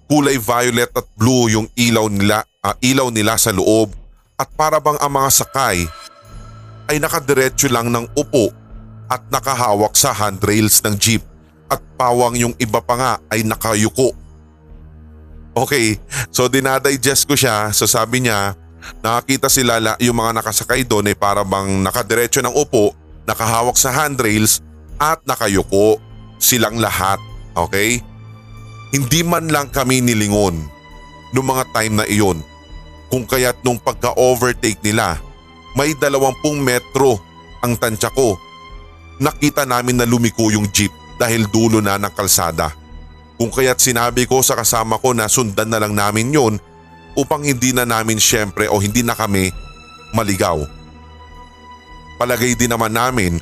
Kulay 0.09 0.41
violet 0.41 0.89
at 0.97 1.05
blue 1.17 1.53
yung 1.53 1.69
ilaw 1.77 2.09
nila, 2.09 2.49
uh, 2.65 2.77
ilaw 2.81 3.13
nila 3.13 3.37
sa 3.37 3.53
loob 3.53 4.02
at 4.43 4.51
para 4.59 4.83
bang 4.83 4.99
ang 4.99 5.13
mga 5.15 5.31
sakay 5.31 5.87
ay 6.91 6.99
nakadiretso 6.99 7.71
lang 7.71 7.95
ng 7.95 8.11
upo 8.19 8.51
at 9.07 9.23
nakahawak 9.31 9.95
sa 9.95 10.11
handrails 10.11 10.83
ng 10.83 10.99
jeep 10.99 11.23
at 11.71 11.79
pawang 11.95 12.35
yung 12.35 12.55
iba 12.59 12.83
pa 12.83 12.95
nga 12.99 13.13
ay 13.31 13.47
nakayuko. 13.47 14.11
Okay, 15.55 16.01
so 16.35 16.51
dinadigest 16.51 17.31
ko 17.31 17.39
siya 17.39 17.71
so 17.71 17.87
sabi 17.87 18.27
niya 18.27 18.59
Nakakita 19.03 19.47
sila 19.47 19.79
yung 20.03 20.19
mga 20.19 20.43
nakasakay 20.43 20.83
doon 20.83 21.11
ay 21.11 21.17
para 21.17 21.47
bang 21.47 21.83
nakadiretso 21.83 22.43
ng 22.43 22.55
upo, 22.55 22.95
nakahawak 23.27 23.79
sa 23.79 23.95
handrails 23.95 24.59
at 24.99 25.23
nakayuko 25.27 25.99
silang 26.43 26.79
lahat. 26.83 27.19
Okay? 27.55 28.03
Hindi 28.91 29.21
man 29.23 29.49
lang 29.49 29.71
kami 29.71 30.03
nilingon 30.03 30.59
noong 31.33 31.49
mga 31.49 31.65
time 31.73 31.95
na 31.97 32.07
iyon. 32.07 32.39
Kung 33.13 33.29
kaya't 33.29 33.61
nung 33.61 33.77
pagka-overtake 33.77 34.81
nila, 34.81 35.21
may 35.77 35.93
dalawampung 35.93 36.65
metro 36.65 37.21
ang 37.61 37.77
tansya 37.77 38.09
ko. 38.09 38.41
Nakita 39.21 39.69
namin 39.69 40.01
na 40.01 40.09
lumiko 40.09 40.49
yung 40.49 40.65
jeep 40.73 40.89
dahil 41.21 41.45
dulo 41.53 41.85
na 41.85 42.01
ng 42.01 42.09
kalsada. 42.17 42.73
Kung 43.37 43.53
kaya't 43.53 43.77
sinabi 43.85 44.25
ko 44.25 44.41
sa 44.41 44.57
kasama 44.57 44.97
ko 44.97 45.13
na 45.13 45.29
sundan 45.29 45.69
na 45.69 45.77
lang 45.77 45.93
namin 45.93 46.33
yon 46.33 46.57
upang 47.13 47.45
hindi 47.45 47.77
na 47.77 47.85
namin 47.85 48.17
syempre 48.17 48.65
o 48.73 48.81
hindi 48.81 49.05
na 49.05 49.13
kami 49.13 49.53
maligaw. 50.17 50.65
Palagay 52.17 52.57
din 52.57 52.73
naman 52.73 52.97
namin 52.97 53.37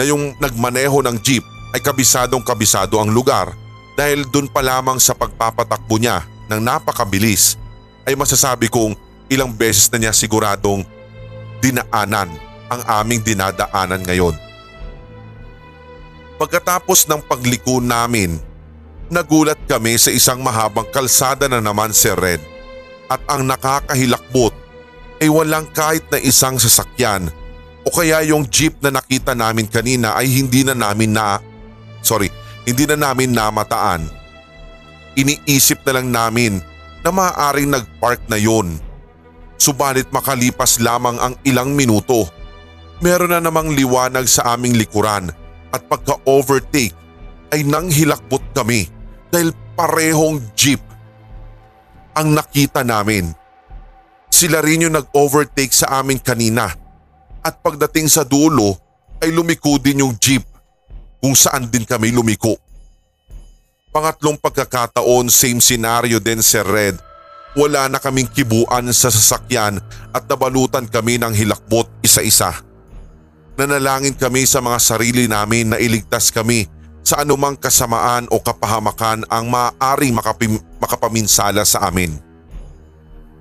na 0.00 0.08
yung 0.08 0.32
nagmaneho 0.40 0.96
ng 1.04 1.20
jeep 1.20 1.44
ay 1.76 1.84
kabisadong 1.84 2.40
kabisado 2.40 2.96
ang 2.96 3.12
lugar 3.12 3.52
dahil 4.00 4.24
dun 4.32 4.48
pa 4.48 4.64
lamang 4.64 4.96
sa 4.96 5.12
pagpapatakbo 5.12 6.00
niya 6.00 6.24
ng 6.48 6.56
napakabilis 6.56 7.60
ay 8.08 8.16
masasabi 8.16 8.72
kong 8.72 9.09
ilang 9.30 9.54
beses 9.54 9.86
na 9.94 10.02
niya 10.02 10.12
siguradong 10.12 10.82
dinaanan 11.62 12.28
ang 12.70 12.82
aming 13.00 13.22
dinadaanan 13.22 14.02
ngayon. 14.02 14.34
Pagkatapos 16.40 17.06
ng 17.06 17.22
pagliko 17.24 17.78
namin, 17.78 18.40
nagulat 19.12 19.58
kami 19.70 19.94
sa 20.00 20.08
isang 20.10 20.40
mahabang 20.40 20.88
kalsada 20.88 21.46
na 21.46 21.62
naman 21.62 21.94
si 21.94 22.08
Red 22.10 22.40
at 23.10 23.20
ang 23.26 23.46
nakakahilakbot 23.46 24.54
ay 25.20 25.28
walang 25.28 25.68
kahit 25.70 26.06
na 26.08 26.18
isang 26.22 26.56
sasakyan 26.56 27.28
o 27.84 27.88
kaya 27.92 28.24
yung 28.24 28.48
jeep 28.48 28.80
na 28.80 28.88
nakita 28.88 29.36
namin 29.36 29.68
kanina 29.68 30.16
ay 30.16 30.30
hindi 30.30 30.64
na 30.64 30.72
namin 30.72 31.12
na, 31.12 31.42
sorry, 32.00 32.32
hindi 32.64 32.88
na 32.88 32.96
namin 32.96 33.34
namataan. 33.36 34.08
Iniisip 35.18 35.84
na 35.84 35.92
lang 36.00 36.08
namin 36.08 36.52
na 37.04 37.10
maaaring 37.12 37.68
nagpark 37.68 38.24
na 38.30 38.40
yon. 38.40 38.80
Subalit 39.60 40.08
makalipas 40.08 40.80
lamang 40.80 41.20
ang 41.20 41.36
ilang 41.44 41.76
minuto, 41.76 42.24
meron 43.04 43.36
na 43.36 43.44
namang 43.44 43.76
liwanag 43.76 44.24
sa 44.24 44.56
aming 44.56 44.72
likuran 44.72 45.28
at 45.68 45.84
pagka-overtake 45.84 46.96
ay 47.52 47.60
nanghilakbot 47.68 48.40
kami 48.56 48.88
dahil 49.28 49.52
parehong 49.76 50.40
jeep 50.56 50.80
ang 52.16 52.32
nakita 52.32 52.80
namin. 52.80 53.36
Sila 54.32 54.64
rin 54.64 54.88
yung 54.88 54.96
nag-overtake 54.96 55.76
sa 55.76 56.00
amin 56.00 56.16
kanina 56.16 56.72
at 57.44 57.60
pagdating 57.60 58.08
sa 58.08 58.24
dulo 58.24 58.80
ay 59.20 59.28
lumiko 59.28 59.76
din 59.76 60.00
yung 60.00 60.16
jeep 60.16 60.48
kung 61.20 61.36
saan 61.36 61.68
din 61.68 61.84
kami 61.84 62.08
lumiko. 62.16 62.56
Pangatlong 63.92 64.40
pagkakataon 64.40 65.28
same 65.28 65.60
scenario 65.60 66.16
din 66.16 66.40
Sir 66.40 66.64
Red. 66.64 67.09
Wala 67.58 67.90
na 67.90 67.98
kaming 67.98 68.30
kibuan 68.30 68.86
sa 68.94 69.10
sasakyan 69.10 69.82
at 70.14 70.22
nabalutan 70.30 70.86
kami 70.86 71.18
ng 71.18 71.34
hilakbot 71.34 71.90
isa-isa. 71.98 72.54
Nanalangin 73.58 74.14
kami 74.14 74.46
sa 74.46 74.62
mga 74.62 74.78
sarili 74.78 75.26
namin 75.26 75.74
na 75.74 75.78
iligtas 75.82 76.30
kami 76.30 76.70
sa 77.02 77.26
anumang 77.26 77.58
kasamaan 77.58 78.30
o 78.30 78.38
kapahamakan 78.38 79.26
ang 79.26 79.50
maaaring 79.50 80.14
makapim- 80.14 80.62
makapaminsala 80.78 81.66
sa 81.66 81.90
amin. 81.90 82.14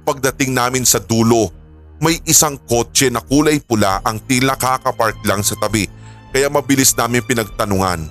Pagdating 0.02 0.58
namin 0.58 0.90
sa 0.90 0.98
dulo, 0.98 1.54
may 2.02 2.18
isang 2.26 2.58
kotse 2.66 3.14
na 3.14 3.22
kulay 3.22 3.62
pula 3.62 4.02
ang 4.02 4.18
tila 4.26 4.58
kakapark 4.58 5.22
lang 5.22 5.46
sa 5.46 5.54
tabi 5.60 5.86
kaya 6.34 6.50
mabilis 6.50 6.98
namin 6.98 7.22
pinagtanungan. 7.22 8.10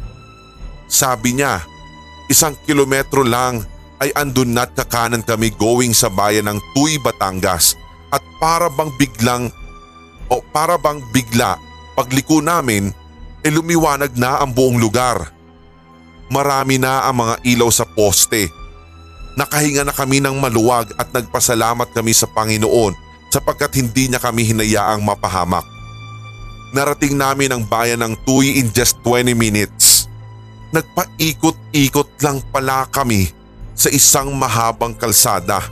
Sabi 0.86 1.36
niya, 1.36 1.58
isang 2.30 2.54
kilometro 2.62 3.26
lang 3.26 3.66
ay 3.98 4.14
andun 4.14 4.54
na't 4.54 4.74
kakanan 4.78 5.26
kami 5.26 5.50
going 5.54 5.90
sa 5.90 6.06
bayan 6.06 6.46
ng 6.46 6.58
Tuy, 6.74 7.02
Batangas 7.02 7.74
at 8.14 8.22
para 8.38 8.70
bang 8.70 8.90
biglang 8.96 9.50
o 10.30 10.40
para 10.54 10.78
bang 10.78 11.02
bigla 11.10 11.58
pagliko 11.98 12.38
namin 12.38 12.94
e 13.42 13.48
lumiwanag 13.50 14.14
na 14.14 14.38
ang 14.38 14.54
buong 14.54 14.78
lugar. 14.78 15.34
Marami 16.30 16.78
na 16.78 17.08
ang 17.08 17.24
mga 17.24 17.34
ilaw 17.42 17.70
sa 17.72 17.88
poste. 17.88 18.46
Nakahinga 19.34 19.82
na 19.86 19.94
kami 19.94 20.20
ng 20.20 20.36
maluwag 20.36 20.92
at 21.00 21.10
nagpasalamat 21.10 21.88
kami 21.94 22.12
sa 22.12 22.28
Panginoon 22.28 22.94
sapagkat 23.32 23.80
hindi 23.80 24.10
niya 24.10 24.20
kami 24.20 24.44
hinayaang 24.44 25.02
mapahamak. 25.02 25.64
Narating 26.76 27.16
namin 27.16 27.48
ang 27.48 27.62
bayan 27.64 28.04
ng 28.04 28.14
Tuy 28.28 28.60
in 28.60 28.68
just 28.76 29.00
20 29.02 29.32
minutes. 29.32 30.04
Nagpaikot-ikot 30.68 32.20
lang 32.20 32.44
pala 32.52 32.84
kami 32.92 33.37
sa 33.78 33.86
isang 33.94 34.34
mahabang 34.34 34.90
kalsada. 34.98 35.62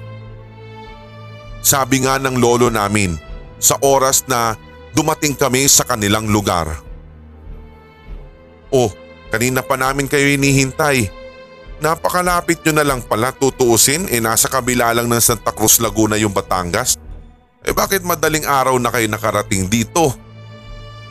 Sabi 1.58 2.06
nga 2.06 2.22
ng 2.22 2.38
lolo 2.38 2.70
namin 2.70 3.18
sa 3.58 3.74
oras 3.82 4.22
na 4.30 4.54
dumating 4.94 5.34
kami 5.34 5.66
sa 5.66 5.82
kanilang 5.82 6.30
lugar. 6.30 6.78
Oh, 8.70 8.94
kanina 9.34 9.66
pa 9.66 9.74
namin 9.74 10.06
kayo 10.06 10.22
hinihintay. 10.30 11.10
Napakalapit 11.82 12.62
nyo 12.62 12.72
na 12.78 12.86
lang 12.86 13.02
pala 13.02 13.34
tutuusin 13.34 14.06
eh 14.08 14.22
nasa 14.22 14.46
kabila 14.46 14.94
lang 14.94 15.10
ng 15.10 15.18
Santa 15.18 15.50
Cruz 15.50 15.82
Laguna 15.82 16.14
yung 16.14 16.32
Batangas. 16.32 16.94
Eh 17.66 17.74
bakit 17.74 18.06
madaling 18.06 18.46
araw 18.46 18.78
na 18.78 18.94
kayo 18.94 19.10
nakarating 19.10 19.66
dito? 19.66 20.14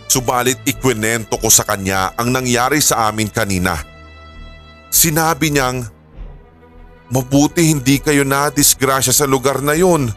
Subalit 0.07 0.63
ikwinento 0.63 1.35
ko 1.35 1.51
sa 1.51 1.67
kanya 1.67 2.15
ang 2.15 2.31
nangyari 2.31 2.79
sa 2.79 3.11
amin 3.11 3.27
kanina. 3.27 3.75
Sinabi 4.87 5.51
niyang, 5.51 5.83
Mabuti 7.13 7.69
hindi 7.69 8.01
kayo 8.01 8.25
na 8.25 8.49
disgrasya 8.49 9.13
sa 9.13 9.25
lugar 9.29 9.61
na 9.61 9.77
yun. 9.77 10.09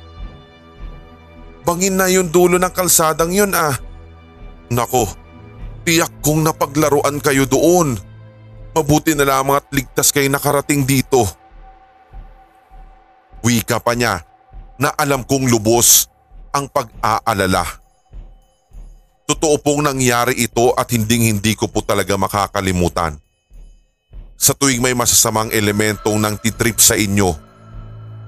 Bangin 1.68 2.00
na 2.00 2.08
yung 2.08 2.32
dulo 2.32 2.56
ng 2.56 2.72
kalsadang 2.72 3.28
yun 3.28 3.52
ah. 3.52 3.76
Nako, 4.72 5.04
tiyak 5.84 6.24
kong 6.24 6.48
napaglaruan 6.48 7.20
kayo 7.20 7.44
doon. 7.44 8.00
Mabuti 8.72 9.12
na 9.12 9.28
lamang 9.28 9.60
at 9.60 9.68
ligtas 9.68 10.08
kayo 10.08 10.32
nakarating 10.32 10.88
dito. 10.88 11.28
Wika 13.44 13.84
pa 13.84 13.92
niya 13.92 14.24
na 14.80 14.88
alam 14.96 15.28
kong 15.28 15.50
lubos 15.52 16.08
ang 16.56 16.72
pag-aalala. 16.72 17.64
Totoo 19.28 19.60
pong 19.60 19.84
nangyari 19.84 20.40
ito 20.40 20.72
at 20.72 20.88
hinding 20.88 21.36
hindi 21.36 21.52
ko 21.52 21.68
po 21.68 21.84
talaga 21.84 22.16
makakalimutan. 22.16 23.20
Sa 24.38 24.54
tuwing 24.54 24.78
may 24.78 24.94
masasamang 24.94 25.50
elementong 25.50 26.14
nang 26.22 26.38
titrip 26.38 26.78
sa 26.78 26.94
inyo, 26.94 27.34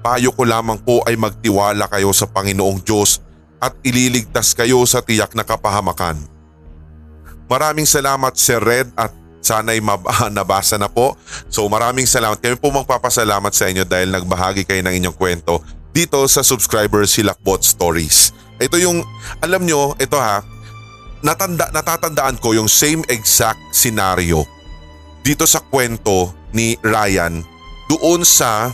payo 0.03 0.35
ko 0.35 0.43
lamang 0.43 0.75
po 0.83 0.99
ay 1.07 1.15
magtiwala 1.15 1.87
kayo 1.87 2.11
sa 2.11 2.27
Panginoong 2.27 2.83
Diyos 2.83 3.23
at 3.63 3.71
ililigtas 3.79 4.51
kayo 4.51 4.83
sa 4.83 4.99
tiyak 4.99 5.31
na 5.39 5.47
kapahamakan. 5.47 6.19
Maraming 7.47 7.87
salamat 7.87 8.35
Sir 8.35 8.59
Red 8.59 8.91
at 8.99 9.15
sana'y 9.39 9.79
nabasa 10.35 10.75
na 10.75 10.91
po. 10.91 11.15
So 11.47 11.71
maraming 11.71 12.03
salamat. 12.03 12.43
Kami 12.43 12.59
po 12.59 12.75
magpapasalamat 12.75 13.55
sa 13.55 13.71
inyo 13.71 13.87
dahil 13.87 14.11
nagbahagi 14.11 14.67
kayo 14.67 14.83
ng 14.83 14.91
inyong 14.91 15.15
kwento 15.15 15.63
dito 15.95 16.19
sa 16.27 16.43
subscriber 16.43 17.07
Silakbot 17.07 17.63
Stories. 17.63 18.35
Ito 18.59 18.75
yung, 18.83 18.99
alam 19.39 19.63
nyo, 19.63 19.95
ito 19.95 20.19
ha, 20.19 20.43
natanda, 21.23 21.71
natatandaan 21.71 22.35
ko 22.43 22.51
yung 22.51 22.67
same 22.67 22.99
exact 23.07 23.63
scenario 23.71 24.43
dito 25.21 25.45
sa 25.45 25.61
kwento 25.61 26.33
ni 26.51 26.75
Ryan 26.81 27.41
doon 27.87 28.25
sa 28.25 28.73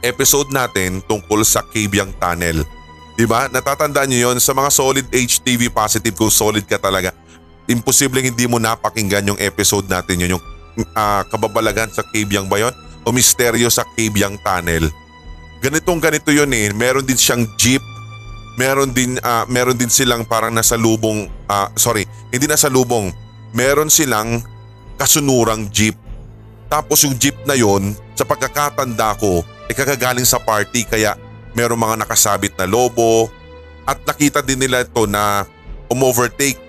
episode 0.00 0.48
natin 0.52 1.04
tungkol 1.04 1.44
sa 1.44 1.64
Kabyang 1.64 2.12
Tunnel. 2.16 2.64
Diba? 3.16 3.52
Natatandaan 3.52 4.08
nyo 4.08 4.32
yon 4.32 4.38
sa 4.40 4.56
mga 4.56 4.72
solid 4.72 5.06
HTV 5.12 5.68
positive 5.68 6.16
kung 6.16 6.32
solid 6.32 6.64
ka 6.64 6.80
talaga. 6.80 7.12
Imposibleng 7.68 8.32
hindi 8.32 8.48
mo 8.48 8.56
napakinggan 8.56 9.28
yung 9.28 9.40
episode 9.40 9.84
natin 9.86 10.24
yun, 10.24 10.40
yung 10.40 10.44
uh, 10.96 11.22
kababalagan 11.28 11.92
sa 11.92 12.00
Kabyang 12.00 12.48
ba 12.48 12.56
yun? 12.56 12.72
O 13.04 13.12
misteryo 13.12 13.68
sa 13.68 13.84
Kabyang 13.84 14.40
Tunnel. 14.40 14.88
Ganitong 15.60 16.00
ganito 16.00 16.32
yun 16.32 16.48
eh. 16.56 16.72
Meron 16.72 17.04
din 17.04 17.20
siyang 17.20 17.44
jeep. 17.60 17.84
Meron 18.56 18.96
din, 18.96 19.20
uh, 19.20 19.44
meron 19.48 19.76
din 19.76 19.92
silang 19.92 20.24
parang 20.24 20.52
nasa 20.52 20.76
lubong, 20.76 21.28
uh, 21.48 21.68
sorry, 21.76 22.08
hindi 22.32 22.48
nasa 22.48 22.72
lubong. 22.72 23.12
Meron 23.52 23.92
silang 23.92 24.40
kasunurang 25.00 25.72
jeep. 25.72 25.96
Tapos 26.68 27.00
yung 27.08 27.16
jeep 27.16 27.34
na 27.48 27.56
yon 27.56 27.96
sa 28.12 28.28
pagkakatanda 28.28 29.16
ko 29.16 29.40
ay 29.64 29.72
kakagaling 29.72 30.28
sa 30.28 30.36
party 30.36 30.84
kaya 30.84 31.16
merong 31.56 31.80
mga 31.80 31.96
nakasabit 32.04 32.52
na 32.60 32.68
lobo 32.68 33.32
at 33.88 33.96
nakita 34.04 34.44
din 34.44 34.60
nila 34.60 34.84
ito 34.84 35.08
na 35.08 35.48
umovertake. 35.88 36.60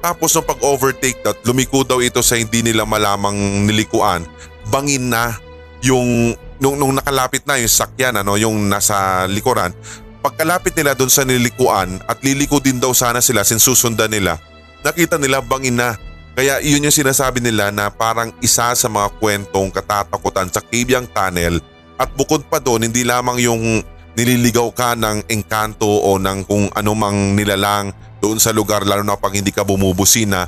Tapos 0.00 0.32
nung 0.32 0.48
pag-overtake 0.48 1.20
daw, 1.20 1.36
lumiko 1.44 1.84
daw 1.84 2.00
ito 2.00 2.24
sa 2.24 2.40
hindi 2.40 2.64
nila 2.64 2.88
malamang 2.88 3.68
nilikuan. 3.68 4.24
Bangin 4.72 5.12
na 5.12 5.36
yung 5.84 6.34
nung, 6.58 6.80
nung 6.80 6.96
nakalapit 6.96 7.44
na 7.44 7.60
yung 7.60 7.70
sakyan 7.70 8.16
ano, 8.16 8.34
yung 8.40 8.66
nasa 8.66 9.28
likuran. 9.28 9.76
Pagkalapit 10.24 10.74
nila 10.74 10.98
doon 10.98 11.12
sa 11.12 11.22
nilikuan 11.22 12.02
at 12.10 12.18
liliko 12.24 12.58
din 12.58 12.82
daw 12.82 12.90
sana 12.90 13.22
sila 13.22 13.46
sinsusundan 13.46 14.10
nila. 14.10 14.40
Nakita 14.82 15.20
nila 15.20 15.38
bangin 15.38 15.78
na. 15.78 15.94
Kaya 16.36 16.60
yun 16.60 16.84
yung 16.84 16.92
sinasabi 16.92 17.40
nila 17.40 17.72
na 17.72 17.88
parang 17.88 18.28
isa 18.44 18.76
sa 18.76 18.88
mga 18.92 19.08
kwentong 19.16 19.72
katatakutan 19.72 20.52
sa 20.52 20.60
Kibyang 20.60 21.08
Tunnel 21.08 21.64
at 21.96 22.12
bukod 22.12 22.44
pa 22.44 22.60
doon, 22.60 22.84
hindi 22.84 23.08
lamang 23.08 23.40
yung 23.40 23.80
nililigaw 24.12 24.68
ka 24.76 24.92
ng 25.00 25.32
engkanto 25.32 25.88
o 25.88 26.20
ng 26.20 26.44
kung 26.44 26.68
anumang 26.76 27.32
nilalang 27.32 27.88
doon 28.20 28.36
sa 28.36 28.52
lugar 28.52 28.84
lalo 28.84 29.00
na 29.00 29.16
pag 29.16 29.32
hindi 29.32 29.48
ka 29.48 29.64
bumubusina. 29.64 30.44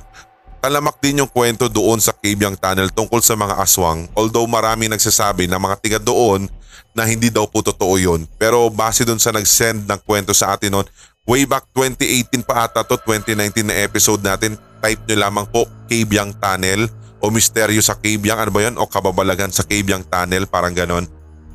Talamak 0.61 1.01
din 1.01 1.24
yung 1.24 1.33
kwento 1.33 1.72
doon 1.72 2.05
sa 2.05 2.12
Kibyang 2.12 2.61
Tunnel 2.61 2.92
tungkol 2.92 3.24
sa 3.24 3.33
mga 3.33 3.57
aswang 3.57 4.12
although 4.12 4.44
marami 4.44 4.92
nagsasabi 4.92 5.48
na 5.48 5.57
mga 5.57 5.77
tiga 5.81 5.96
doon 5.96 6.53
na 6.92 7.09
hindi 7.09 7.33
daw 7.33 7.48
po 7.48 7.64
totoo 7.64 7.96
yun. 7.96 8.29
Pero 8.37 8.68
base 8.68 9.09
doon 9.09 9.22
sa 9.22 9.33
nag-send 9.33 9.88
ng 9.88 10.01
kwento 10.05 10.37
sa 10.37 10.53
atin 10.53 10.68
noon, 10.68 10.87
way 11.24 11.48
back 11.48 11.64
2018 11.72 12.44
pa 12.44 12.68
ata 12.68 12.85
to 12.85 13.01
2019 13.01 13.72
na 13.72 13.77
episode 13.81 14.20
natin, 14.20 14.61
type 14.81 15.03
nyo 15.07 15.17
lamang 15.19 15.47
po 15.51 15.67
Kibyang 15.91 16.37
Tunnel 16.38 16.87
o 17.19 17.31
Misteryo 17.31 17.83
sa 17.83 17.99
Kibyang, 17.99 18.38
ano 18.38 18.51
ba 18.55 18.61
yun? 18.62 18.75
O 18.79 18.87
Kababalagan 18.87 19.51
sa 19.51 19.67
Kibyang 19.67 20.07
Tunnel, 20.07 20.47
parang 20.47 20.75
ganon. 20.75 21.05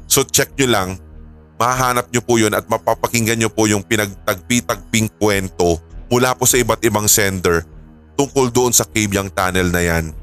So 0.08 0.28
check 0.28 0.54
nyo 0.60 0.68
lang, 0.68 0.90
mahanap 1.56 2.12
nyo 2.12 2.22
po 2.22 2.36
yun 2.36 2.52
at 2.52 2.68
mapapakinggan 2.68 3.40
nyo 3.40 3.50
po 3.50 3.66
yung 3.66 3.82
pinagtagpi-tagping 3.88 5.10
kwento 5.16 5.80
mula 6.12 6.36
po 6.36 6.44
sa 6.46 6.60
iba't 6.60 6.84
ibang 6.84 7.08
sender 7.08 7.66
tungkol 8.14 8.54
doon 8.54 8.74
sa 8.76 8.86
Kibyang 8.86 9.32
Tunnel 9.34 9.74
na 9.74 9.82
yan. 9.82 10.14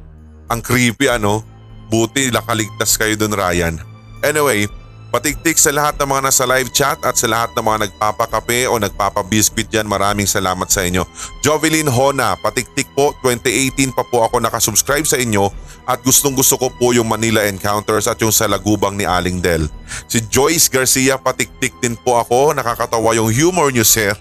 Ang 0.51 0.61
creepy 0.63 1.11
ano, 1.11 1.43
buti 1.91 2.31
nakaligtas 2.31 2.95
kayo 2.95 3.19
doon 3.19 3.35
Ryan. 3.35 3.75
Anyway, 4.23 4.69
Patiktik 5.11 5.59
sa 5.59 5.75
lahat 5.75 5.99
ng 5.99 6.07
mga 6.07 6.23
nasa 6.31 6.47
live 6.47 6.71
chat 6.71 6.95
at 7.03 7.19
sa 7.19 7.27
lahat 7.27 7.51
ng 7.59 7.67
mga 7.67 7.79
nagpapakape 7.91 8.71
o 8.71 8.79
nagpapabiscuit 8.79 9.67
dyan 9.67 9.91
maraming 9.91 10.23
salamat 10.23 10.71
sa 10.71 10.87
inyo. 10.87 11.03
Jovelyn 11.43 11.91
Hona, 11.91 12.39
patiktik 12.39 12.87
po 12.95 13.11
2018 13.19 13.91
pa 13.91 14.07
po 14.07 14.23
ako 14.23 14.39
nakasubscribe 14.39 15.03
sa 15.03 15.19
inyo 15.19 15.51
at 15.83 15.99
gustong 16.07 16.39
gusto 16.39 16.55
ko 16.55 16.71
po 16.71 16.95
yung 16.95 17.11
Manila 17.11 17.43
Encounters 17.43 18.07
at 18.07 18.23
yung 18.23 18.31
sa 18.31 18.47
Lagubang 18.47 18.95
ni 18.95 19.03
Aling 19.03 19.43
Del. 19.43 19.67
Si 20.07 20.23
Joyce 20.31 20.71
Garcia, 20.71 21.19
patiktik 21.19 21.75
din 21.83 21.99
po 21.99 22.15
ako, 22.15 22.55
nakakatawa 22.55 23.11
yung 23.19 23.35
humor 23.35 23.75
nyo 23.75 23.83
sir. 23.83 24.15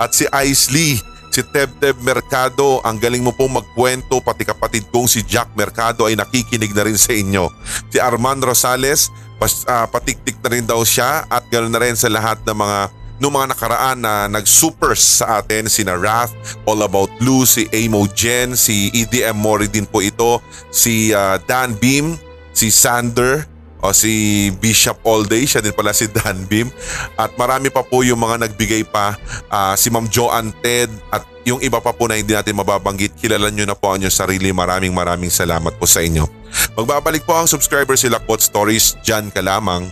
At 0.00 0.16
si 0.16 0.24
Ice 0.48 0.72
Lee, 0.72 0.96
si 1.30 1.46
Teb 1.46 1.70
Teb 1.78 1.96
Mercado, 2.02 2.82
ang 2.82 2.98
galing 2.98 3.22
mo 3.22 3.30
pong 3.30 3.62
magkwento 3.62 4.18
pati 4.20 4.42
kapatid 4.44 4.90
kong 4.90 5.06
si 5.06 5.22
Jack 5.22 5.54
Mercado 5.54 6.10
ay 6.10 6.18
nakikinig 6.18 6.74
na 6.74 6.84
rin 6.84 6.98
sa 6.98 7.14
inyo. 7.14 7.48
Si 7.88 8.02
Armand 8.02 8.42
Rosales, 8.42 9.08
Pas, 9.40 9.64
uh, 9.64 9.88
patiktik 9.88 10.36
na 10.44 10.52
rin 10.52 10.68
daw 10.68 10.84
siya 10.84 11.24
at 11.24 11.48
ganoon 11.48 11.72
na 11.72 11.80
rin 11.80 11.96
sa 11.96 12.12
lahat 12.12 12.36
ng 12.44 12.52
mga 12.52 12.78
nung 13.20 13.32
mga 13.32 13.52
nakaraan 13.52 14.00
na 14.00 14.28
nag-supers 14.28 15.20
sa 15.20 15.40
atin 15.40 15.68
si 15.68 15.84
Wrath, 15.84 16.32
All 16.64 16.80
About 16.80 17.12
Blue, 17.20 17.44
si 17.44 17.68
Amo 17.68 18.08
Jen, 18.16 18.56
si 18.56 18.88
EDM 18.92 19.36
Mori 19.36 19.68
din 19.68 19.84
po 19.84 20.00
ito, 20.00 20.40
si 20.72 21.12
uh, 21.12 21.36
Dan 21.44 21.76
Beam, 21.76 22.16
si 22.56 22.72
Sander, 22.72 23.44
o 23.80 23.92
si 23.96 24.48
Bishop 24.60 25.00
All 25.04 25.24
Day, 25.24 25.44
siya 25.48 25.64
din 25.64 25.72
pala 25.72 25.92
si 25.96 26.08
Dan 26.08 26.44
Beam. 26.46 26.68
At 27.16 27.34
marami 27.36 27.72
pa 27.72 27.84
po 27.84 28.04
yung 28.04 28.20
mga 28.20 28.48
nagbigay 28.48 28.84
pa, 28.88 29.16
uh, 29.48 29.74
si 29.76 29.88
Ma'am 29.88 30.08
Joanne 30.08 30.52
Ted 30.60 30.92
at 31.12 31.24
yung 31.48 31.64
iba 31.64 31.80
pa 31.80 31.96
po 31.96 32.04
na 32.04 32.20
hindi 32.20 32.36
natin 32.36 32.56
mababanggit. 32.56 33.16
Kilala 33.16 33.48
nyo 33.48 33.64
na 33.64 33.76
po 33.76 33.90
ang 33.92 34.04
inyong 34.04 34.12
sarili. 34.12 34.52
Maraming 34.52 34.92
maraming 34.92 35.32
salamat 35.32 35.72
po 35.80 35.88
sa 35.88 36.04
inyo. 36.04 36.28
Magbabalik 36.76 37.24
po 37.24 37.32
ang 37.34 37.48
subscriber 37.48 37.96
si 37.96 38.12
Lakbot 38.12 38.44
Stories 38.44 39.00
dyan 39.00 39.32
ka 39.32 39.40
lamang. 39.40 39.88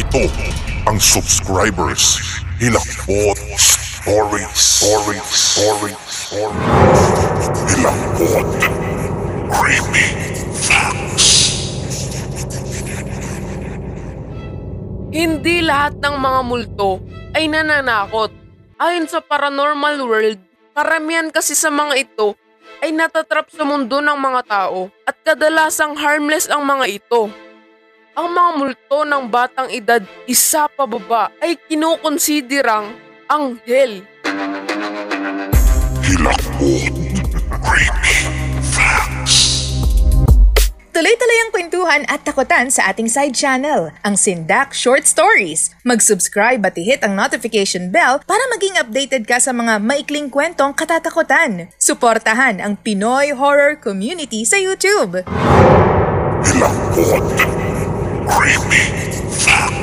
Ito 0.00 0.24
ang 0.88 0.96
subscribers 0.96 2.16
Hilakbot 2.60 3.36
Stories. 3.36 3.64
Stories. 4.04 5.28
Stories. 5.28 6.00
Hilakbot. 7.68 8.48
Creepy 9.48 10.06
facts. 10.56 11.09
Hindi 15.10 15.58
lahat 15.58 15.98
ng 15.98 16.16
mga 16.22 16.40
multo 16.46 17.02
ay 17.34 17.50
nananakot. 17.50 18.30
Ayon 18.78 19.10
sa 19.10 19.18
paranormal 19.18 19.98
world, 20.06 20.38
karamihan 20.70 21.34
kasi 21.34 21.58
sa 21.58 21.66
mga 21.66 22.06
ito 22.06 22.38
ay 22.78 22.94
natatrap 22.94 23.50
sa 23.50 23.66
mundo 23.66 23.98
ng 23.98 24.14
mga 24.14 24.40
tao 24.46 24.86
at 25.02 25.18
kadalasang 25.26 25.98
harmless 25.98 26.46
ang 26.46 26.62
mga 26.62 27.02
ito. 27.02 27.26
Ang 28.14 28.28
mga 28.30 28.50
multo 28.54 28.98
ng 29.02 29.26
batang 29.26 29.68
edad 29.74 29.98
isa 30.30 30.70
pa 30.70 30.86
baba 30.86 31.34
ay 31.42 31.58
kinukonsiderang 31.66 32.94
anghel. 33.26 34.06
Hilakbot. 36.06 36.94
Creepy. 37.50 38.29
Tuloy-tuloy 40.90 41.38
ang 41.46 41.50
kwentuhan 41.54 42.02
at 42.10 42.26
takutan 42.26 42.66
sa 42.66 42.90
ating 42.90 43.06
side 43.06 43.30
channel, 43.30 43.94
ang 44.02 44.18
Sindak 44.18 44.74
Short 44.74 45.06
Stories. 45.06 45.70
Mag-subscribe 45.86 46.58
at 46.66 46.74
i-hit 46.74 47.06
ang 47.06 47.14
notification 47.14 47.94
bell 47.94 48.18
para 48.26 48.42
maging 48.50 48.74
updated 48.74 49.22
ka 49.22 49.38
sa 49.38 49.54
mga 49.54 49.78
maikling 49.78 50.26
kwentong 50.26 50.74
katatakutan. 50.74 51.70
Suportahan 51.78 52.58
ang 52.58 52.74
Pinoy 52.74 53.30
Horror 53.30 53.78
Community 53.78 54.42
sa 54.42 54.58
YouTube. 54.58 55.22
Hilakbot. 56.42 57.38
Creepy 58.26 58.82
facts. 59.30 59.79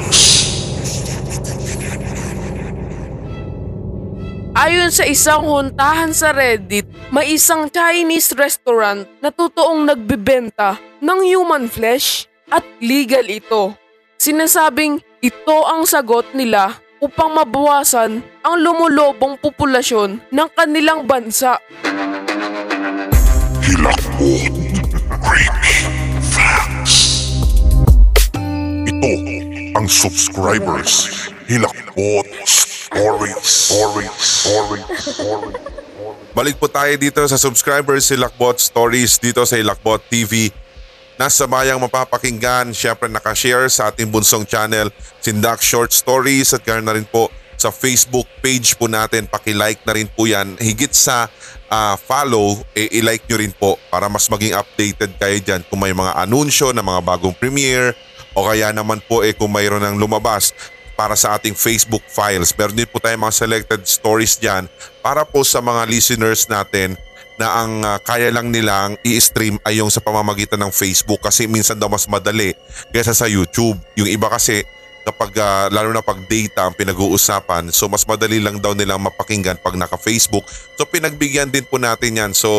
Ayon 4.58 4.89
sa 4.89 5.06
isang 5.06 5.46
huntahan 5.46 6.10
sa 6.17 6.34
Reddit, 6.34 6.89
may 7.13 7.38
isang 7.38 7.70
Chinese 7.70 8.34
restaurant 8.34 9.06
na 9.22 9.30
totoong 9.30 9.86
nagbebenta 9.86 10.82
ng 10.98 11.20
human 11.22 11.70
flesh 11.70 12.26
at 12.50 12.65
legal 12.82 13.22
ito. 13.30 13.78
Sinasabing 14.17 14.98
ito 15.22 15.58
ang 15.62 15.86
sagot 15.86 16.34
nila 16.34 16.74
upang 16.98 17.38
mabawasan 17.38 18.26
ang 18.41 18.56
lumulobong 18.58 19.38
populasyon 19.38 20.26
ng 20.34 20.50
kanilang 20.58 21.06
bansa. 21.06 21.62
Hilakbot. 23.62 24.58
Creepy 25.22 25.78
facts. 26.34 26.98
Ito 28.89 29.12
ang 29.78 29.86
subscribers. 29.86 31.30
Hilakbot 31.48 32.28
Stories. 32.44 33.40
Stories. 33.40 34.12
Stories. 34.20 34.92
Stories. 35.00 35.56
Balik 36.36 36.60
po 36.60 36.68
tayo 36.68 36.92
dito 37.00 37.24
sa 37.24 37.40
subscribers 37.40 38.12
si 38.12 38.20
Lakbot 38.20 38.60
Stories 38.60 39.16
dito 39.16 39.48
sa 39.48 39.56
Lakbot 39.56 40.04
TV. 40.12 40.52
Nasa 41.16 41.48
bayang 41.48 41.80
mapapakinggan, 41.80 42.76
syempre 42.76 43.08
nakashare 43.08 43.72
sa 43.72 43.88
ating 43.88 44.12
bunsong 44.12 44.44
channel, 44.44 44.92
Sindak 45.24 45.64
Short 45.64 45.96
Stories 45.96 46.52
at 46.52 46.68
ganoon 46.68 46.84
na 46.84 47.00
rin 47.00 47.08
po 47.08 47.32
sa 47.56 47.72
Facebook 47.72 48.28
page 48.44 48.76
po 48.76 48.92
natin. 48.92 49.24
Pakilike 49.24 49.88
na 49.88 49.96
rin 49.96 50.12
po 50.12 50.28
yan. 50.28 50.60
Higit 50.60 50.92
sa 50.92 51.32
ah, 51.72 51.96
follow, 51.96 52.60
eh, 52.76 52.92
i-like 53.00 53.24
nyo 53.24 53.38
rin 53.40 53.56
po 53.56 53.80
para 53.88 54.12
mas 54.12 54.28
maging 54.28 54.52
updated 54.52 55.16
kayo 55.16 55.38
dyan 55.40 55.64
kung 55.72 55.80
may 55.80 55.96
mga 55.96 56.12
anunsyo 56.28 56.76
na 56.76 56.84
mga 56.84 57.08
bagong 57.08 57.40
premiere 57.40 57.96
o 58.36 58.44
kaya 58.46 58.70
naman 58.76 59.00
po 59.08 59.24
eh 59.24 59.32
kung 59.34 59.50
mayroon 59.50 59.82
ng 59.82 59.98
lumabas 59.98 60.54
para 60.98 61.14
sa 61.14 61.38
ating 61.38 61.54
Facebook 61.54 62.02
files. 62.10 62.50
Meron 62.58 62.74
din 62.74 62.90
po 62.90 62.98
tayong 62.98 63.30
mga 63.30 63.38
selected 63.38 63.82
stories 63.86 64.42
dyan 64.42 64.66
para 65.06 65.22
po 65.24 65.46
sa 65.46 65.62
mga 65.62 65.86
listeners 65.86 66.50
natin 66.50 66.98
na 67.38 67.48
ang 67.64 67.86
ah, 67.86 68.02
kaya 68.02 68.34
lang 68.34 68.50
nilang 68.50 68.98
i-stream 69.06 69.62
ay 69.62 69.78
yung 69.78 69.94
sa 69.94 70.02
pamamagitan 70.02 70.58
ng 70.58 70.74
Facebook 70.74 71.22
kasi 71.22 71.46
minsan 71.46 71.78
daw 71.78 71.86
mas 71.86 72.10
madali 72.10 72.58
kaysa 72.90 73.14
sa 73.14 73.30
YouTube. 73.30 73.78
Yung 73.94 74.10
iba 74.10 74.26
kasi 74.26 74.66
kapag 75.06 75.38
ah, 75.38 75.70
lalo 75.70 75.94
na 75.94 76.02
pag 76.02 76.18
data 76.26 76.66
ang 76.66 76.74
pinag-uusapan 76.74 77.70
so 77.70 77.86
mas 77.86 78.04
madali 78.10 78.42
lang 78.42 78.58
daw 78.58 78.74
nilang 78.74 79.06
mapakinggan 79.06 79.62
pag 79.62 79.78
naka-Facebook. 79.78 80.44
So 80.82 80.90
pinagbigyan 80.90 81.54
din 81.54 81.64
po 81.70 81.78
natin 81.78 82.18
yan. 82.18 82.32
So 82.34 82.50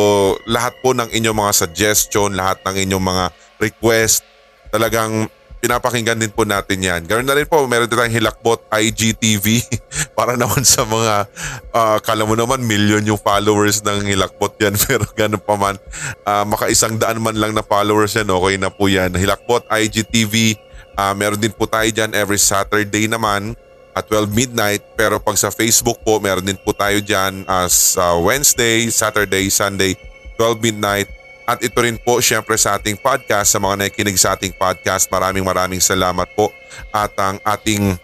lahat 0.47 0.79
po 0.79 0.95
ng 0.95 1.11
inyong 1.11 1.35
mga 1.35 1.53
suggestion, 1.59 2.39
lahat 2.39 2.63
ng 2.63 2.87
inyong 2.87 3.03
mga 3.03 3.25
request 3.59 4.23
talagang 4.71 5.27
pinapakinggan 5.59 6.15
din 6.15 6.31
po 6.31 6.47
natin 6.47 6.79
yan. 6.79 7.03
Ganoon 7.03 7.27
na 7.27 7.35
rin 7.35 7.43
po, 7.43 7.59
meron 7.67 7.91
din 7.91 7.99
tayong 7.99 8.15
Hilakbot 8.15 8.63
IGTV 8.71 9.67
para 10.17 10.39
naman 10.39 10.63
sa 10.63 10.87
mga, 10.87 11.27
ah, 11.75 11.99
kala 11.99 12.23
mo 12.23 12.33
naman 12.33 12.63
million 12.63 13.03
yung 13.03 13.19
followers 13.19 13.83
ng 13.83 14.07
Hilakbot 14.07 14.55
yan 14.59 14.73
pero 14.87 15.03
ganun 15.11 15.43
pa 15.43 15.59
man, 15.59 15.75
ah, 16.23 16.47
makaisang 16.47 16.95
daan 16.95 17.19
man 17.19 17.35
lang 17.35 17.51
na 17.51 17.63
followers 17.63 18.15
yan, 18.15 18.31
okay 18.31 18.55
na 18.55 18.71
po 18.71 18.87
yan. 18.87 19.11
Hilakbot 19.11 19.67
IGTV, 19.67 20.55
ah, 20.95 21.11
meron 21.11 21.39
din 21.39 21.51
po 21.51 21.67
tayo 21.67 21.87
dyan 21.91 22.15
every 22.15 22.39
Saturday 22.39 23.11
naman 23.11 23.53
at 23.91 24.07
12 24.07 24.31
midnight 24.31 24.85
pero 24.95 25.19
pag 25.19 25.35
sa 25.35 25.51
Facebook 25.51 25.99
po 26.05 26.21
meron 26.21 26.45
din 26.45 26.55
po 26.55 26.71
tayo 26.71 27.03
dyan 27.03 27.43
as 27.49 27.97
Wednesday, 28.21 28.87
Saturday, 28.87 29.49
Sunday 29.51 29.97
12 30.39 30.61
midnight 30.63 31.18
at 31.49 31.65
ito 31.65 31.81
rin 31.81 31.97
po 31.97 32.21
syempre 32.21 32.53
sa 32.61 32.77
ating 32.77 32.93
podcast, 33.01 33.49
sa 33.49 33.57
mga 33.57 33.89
nakikinig 33.89 34.21
sa 34.21 34.37
ating 34.37 34.53
podcast, 34.53 35.09
maraming 35.09 35.41
maraming 35.41 35.81
salamat 35.81 36.29
po. 36.37 36.53
At 36.93 37.09
ang 37.17 37.41
ating 37.41 37.97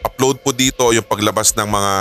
upload 0.00 0.40
po 0.40 0.56
dito, 0.56 0.88
yung 0.88 1.04
paglabas 1.04 1.52
ng 1.52 1.68
mga 1.68 1.92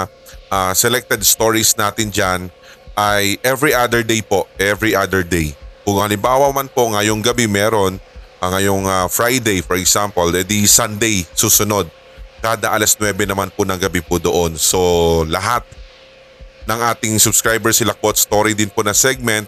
ah, 0.47 0.71
selected 0.71 1.19
stories 1.27 1.75
natin 1.75 2.07
dyan 2.07 2.47
ay 2.95 3.35
every 3.43 3.75
other 3.75 4.07
day 4.07 4.23
po, 4.23 4.47
every 4.55 4.95
other 4.95 5.19
day. 5.19 5.51
Kung 5.83 5.99
halimbawa 5.99 6.47
man 6.55 6.71
po 6.71 6.95
ngayong 6.95 7.19
gabi 7.27 7.43
meron, 7.43 7.99
ah, 8.39 8.47
ngayong 8.55 8.87
ah, 8.87 9.11
Friday 9.11 9.59
for 9.59 9.75
example, 9.75 10.31
edi 10.31 10.63
Sunday 10.63 11.27
susunod. 11.35 11.91
Kada 12.39 12.71
alas 12.71 12.95
9 12.95 13.19
naman 13.27 13.51
po 13.51 13.67
ng 13.67 13.75
gabi 13.75 13.99
po 13.99 14.15
doon. 14.15 14.55
So 14.55 14.79
lahat 15.27 15.67
ng 16.63 16.79
ating 16.95 17.19
subscribers 17.19 17.75
si 17.75 17.83
Lakbot 17.83 18.15
Story 18.15 18.55
din 18.55 18.71
po 18.71 18.79
na 18.79 18.95
segment 18.95 19.43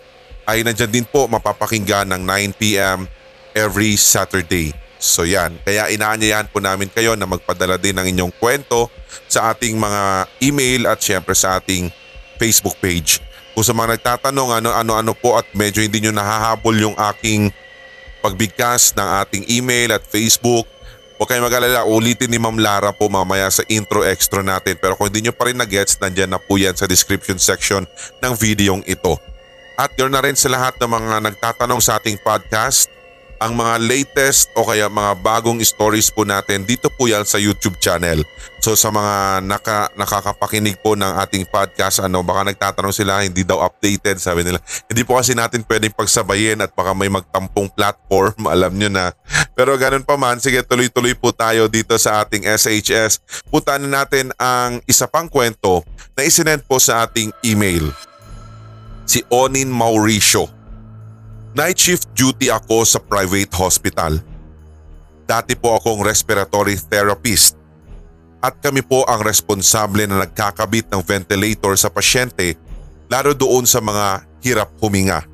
ay 0.51 0.67
nandyan 0.67 0.91
din 0.91 1.07
po 1.07 1.31
mapapakinggan 1.31 2.11
ng 2.11 2.27
9pm 2.27 3.07
every 3.55 3.95
Saturday. 3.95 4.75
So 4.99 5.23
yan, 5.23 5.55
kaya 5.63 5.87
inaanyayahan 5.87 6.51
po 6.51 6.59
namin 6.59 6.91
kayo 6.91 7.15
na 7.15 7.23
magpadala 7.23 7.79
din 7.79 7.95
ng 7.95 8.05
inyong 8.11 8.33
kwento 8.35 8.91
sa 9.31 9.55
ating 9.55 9.79
mga 9.79 10.27
email 10.43 10.91
at 10.91 10.99
syempre 10.99 11.31
sa 11.33 11.55
ating 11.57 11.87
Facebook 12.35 12.75
page. 12.83 13.23
Kung 13.55 13.63
sa 13.63 13.71
mga 13.71 13.95
nagtatanong 13.97 14.61
ano-ano-ano 14.61 15.15
po 15.15 15.39
at 15.39 15.47
medyo 15.55 15.79
hindi 15.79 16.03
nyo 16.03 16.11
nahahabol 16.11 16.75
yung 16.75 16.97
aking 17.15 17.49
pagbigkas 18.19 18.93
ng 18.93 19.07
ating 19.23 19.43
email 19.49 19.95
at 19.95 20.03
Facebook, 20.03 20.67
huwag 21.15 21.27
kayong 21.31 21.47
mag-alala, 21.47 21.87
ulitin 21.87 22.29
ni 22.29 22.37
Ma'am 22.37 22.59
Lara 22.59 22.91
po 22.93 23.07
mamaya 23.07 23.49
sa 23.49 23.63
intro 23.71 24.03
extra 24.03 24.43
natin. 24.43 24.77
Pero 24.77 24.99
kung 24.99 25.09
hindi 25.09 25.25
nyo 25.25 25.33
pa 25.33 25.49
rin 25.49 25.57
na-gets, 25.57 25.97
nandyan 25.97 26.29
na 26.29 26.39
po 26.43 26.59
yan 26.59 26.75
sa 26.75 26.85
description 26.85 27.39
section 27.39 27.87
ng 28.21 28.33
videong 28.35 28.83
ito. 28.85 29.30
At 29.81 29.97
yun 29.97 30.13
na 30.13 30.21
rin 30.21 30.37
sa 30.37 30.45
lahat 30.45 30.77
ng 30.77 30.93
mga 30.93 31.17
nagtatanong 31.25 31.81
sa 31.81 31.97
ating 31.97 32.21
podcast, 32.21 32.85
ang 33.41 33.57
mga 33.57 33.81
latest 33.81 34.53
o 34.53 34.61
kaya 34.61 34.85
mga 34.85 35.17
bagong 35.25 35.57
stories 35.65 36.13
po 36.13 36.21
natin 36.21 36.61
dito 36.61 36.85
po 36.93 37.09
yan 37.09 37.25
sa 37.25 37.41
YouTube 37.41 37.81
channel. 37.81 38.21
So 38.61 38.77
sa 38.77 38.93
mga 38.93 39.41
naka, 39.41 39.89
nakakapakinig 39.97 40.77
po 40.85 40.93
ng 40.93 41.17
ating 41.25 41.49
podcast, 41.49 41.97
ano, 41.97 42.21
baka 42.21 42.53
nagtatanong 42.53 42.93
sila 42.93 43.25
hindi 43.25 43.41
daw 43.41 43.65
updated, 43.65 44.21
sabi 44.21 44.45
nila. 44.45 44.61
Hindi 44.85 45.01
po 45.01 45.17
kasi 45.17 45.33
natin 45.33 45.65
pwedeng 45.65 45.97
pagsabayin 45.97 46.61
at 46.61 46.69
baka 46.77 46.93
may 46.93 47.09
magtampong 47.09 47.73
platform, 47.73 48.37
alam 48.53 48.77
nyo 48.77 48.93
na. 48.93 49.17
Pero 49.57 49.73
ganun 49.81 50.05
pa 50.05 50.13
man, 50.13 50.37
sige 50.37 50.61
tuloy-tuloy 50.61 51.17
po 51.17 51.33
tayo 51.33 51.65
dito 51.65 51.97
sa 51.97 52.21
ating 52.21 52.45
SHS. 52.45 53.17
Puntahan 53.49 53.81
natin 53.81 54.29
ang 54.37 54.77
isa 54.85 55.09
pang 55.09 55.25
kwento 55.25 55.81
na 56.13 56.21
isinend 56.21 56.61
po 56.69 56.77
sa 56.77 57.09
ating 57.09 57.33
email 57.41 57.89
si 59.05 59.23
Onin 59.29 59.69
Mauricio. 59.69 60.49
Night 61.51 61.75
shift 61.75 62.15
duty 62.15 62.47
ako 62.47 62.87
sa 62.87 62.99
private 63.03 63.51
hospital. 63.59 64.19
Dati 65.27 65.55
po 65.59 65.75
akong 65.75 66.03
respiratory 66.03 66.79
therapist 66.79 67.59
at 68.41 68.57
kami 68.57 68.81
po 68.81 69.05
ang 69.05 69.21
responsable 69.21 70.09
na 70.09 70.25
nagkakabit 70.25 70.89
ng 70.89 71.01
ventilator 71.05 71.77
sa 71.77 71.93
pasyente 71.93 72.57
lalo 73.11 73.35
doon 73.37 73.67
sa 73.67 73.83
mga 73.83 74.25
hirap 74.41 74.71
huminga. 74.81 75.27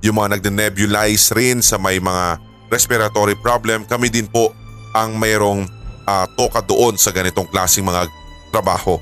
Yung 0.00 0.16
mga 0.22 0.38
nagde-nebulize 0.38 1.34
rin 1.34 1.60
sa 1.60 1.76
may 1.76 1.98
mga 2.00 2.40
respiratory 2.70 3.34
problem, 3.38 3.82
kami 3.84 4.08
din 4.08 4.30
po 4.30 4.54
ang 4.94 5.18
mayroong 5.18 5.66
ah, 6.06 6.24
toka 6.38 6.62
doon 6.62 6.94
sa 6.96 7.10
ganitong 7.10 7.50
klaseng 7.50 7.84
mga 7.84 8.08
trabaho. 8.54 8.96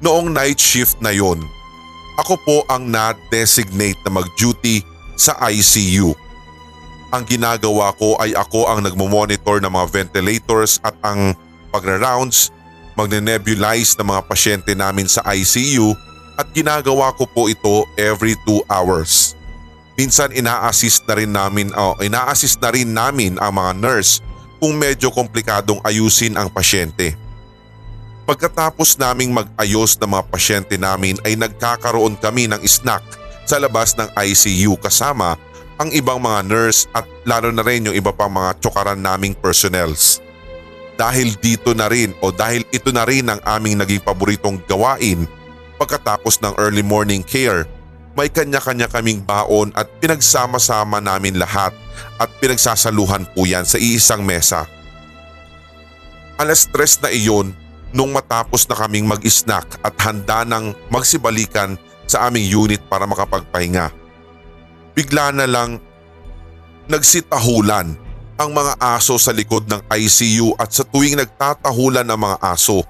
Noong 0.00 0.32
night 0.32 0.58
shift 0.58 0.98
na 1.04 1.12
yon, 1.12 1.42
ako 2.18 2.34
po 2.42 2.56
ang 2.66 2.90
na-designate 2.90 4.02
na 4.02 4.18
mag-duty 4.18 4.82
sa 5.14 5.38
ICU. 5.38 6.18
Ang 7.14 7.24
ginagawa 7.24 7.94
ko 7.94 8.18
ay 8.18 8.34
ako 8.34 8.66
ang 8.66 8.82
nagmo-monitor 8.82 9.62
ng 9.62 9.70
mga 9.70 9.86
ventilators 9.88 10.82
at 10.82 10.92
ang 11.06 11.32
pagra-rounds, 11.70 12.50
magne-nebulize 12.98 13.94
ng 13.96 14.06
mga 14.10 14.22
pasyente 14.26 14.74
namin 14.74 15.06
sa 15.06 15.22
ICU 15.30 15.94
at 16.34 16.50
ginagawa 16.50 17.14
ko 17.14 17.24
po 17.30 17.46
ito 17.46 17.86
every 17.94 18.34
2 18.44 18.66
hours. 18.66 19.38
Minsan 19.94 20.34
ina-assist 20.34 21.06
na 21.06 21.14
rin 21.18 21.30
namin 21.30 21.70
o 21.74 21.98
ina-assist 22.02 22.58
na 22.58 22.70
rin 22.74 22.90
namin 22.90 23.38
ang 23.38 23.54
mga 23.54 23.72
nurse 23.78 24.22
kung 24.58 24.74
medyo 24.74 25.10
komplikadong 25.14 25.78
ayusin 25.86 26.34
ang 26.34 26.50
pasyente. 26.50 27.27
Pagkatapos 28.28 29.00
naming 29.00 29.32
mag-ayos 29.32 29.96
ng 29.96 30.12
mga 30.12 30.24
pasyente 30.28 30.76
namin 30.76 31.16
ay 31.24 31.32
nagkakaroon 31.32 32.12
kami 32.20 32.44
ng 32.44 32.60
snack 32.68 33.00
sa 33.48 33.56
labas 33.56 33.96
ng 33.96 34.04
ICU 34.12 34.76
kasama 34.76 35.40
ang 35.80 35.88
ibang 35.96 36.20
mga 36.20 36.44
nurse 36.44 36.84
at 36.92 37.08
lalo 37.24 37.48
na 37.48 37.64
rin 37.64 37.88
yung 37.88 37.96
iba 37.96 38.12
pang 38.12 38.28
mga 38.28 38.60
tsokaran 38.60 39.00
naming 39.00 39.32
personnels. 39.32 40.20
Dahil 41.00 41.40
dito 41.40 41.72
na 41.72 41.88
rin 41.88 42.12
o 42.20 42.28
dahil 42.28 42.68
ito 42.68 42.92
na 42.92 43.08
rin 43.08 43.32
ang 43.32 43.40
aming 43.48 43.80
naging 43.80 44.04
paboritong 44.04 44.60
gawain 44.68 45.24
pagkatapos 45.80 46.44
ng 46.44 46.52
early 46.60 46.84
morning 46.84 47.24
care 47.24 47.64
may 48.12 48.28
kanya-kanya 48.28 48.92
kaming 48.92 49.24
baon 49.24 49.72
at 49.72 49.88
pinagsama-sama 50.04 51.00
namin 51.00 51.40
lahat 51.40 51.72
at 52.20 52.28
pinagsasaluhan 52.44 53.24
po 53.32 53.48
yan 53.48 53.64
sa 53.64 53.80
iisang 53.80 54.20
mesa. 54.20 54.68
Alas 56.36 56.68
tres 56.68 57.00
na 57.00 57.08
iyon 57.08 57.56
nung 57.92 58.12
matapos 58.12 58.68
na 58.68 58.76
kaming 58.76 59.08
mag-snack 59.08 59.80
at 59.80 59.94
handa 60.04 60.44
ng 60.44 60.76
magsibalikan 60.92 61.80
sa 62.08 62.28
aming 62.28 62.48
unit 62.48 62.80
para 62.88 63.04
makapagpahinga. 63.04 63.92
Bigla 64.96 65.32
na 65.32 65.46
lang 65.48 65.80
nagsitahulan 66.88 67.96
ang 68.38 68.50
mga 68.54 68.74
aso 68.78 69.18
sa 69.18 69.34
likod 69.34 69.66
ng 69.66 69.82
ICU 69.90 70.56
at 70.56 70.70
sa 70.72 70.86
tuwing 70.86 71.18
nagtatahulan 71.18 72.06
ang 72.06 72.20
mga 72.20 72.38
aso. 72.40 72.86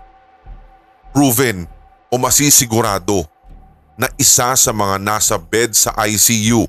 Proven 1.11 1.67
o 2.13 2.15
masisigurado 2.21 3.25
na 3.99 4.07
isa 4.21 4.55
sa 4.55 4.71
mga 4.71 4.97
nasa 5.03 5.35
bed 5.41 5.75
sa 5.75 5.91
ICU 6.07 6.69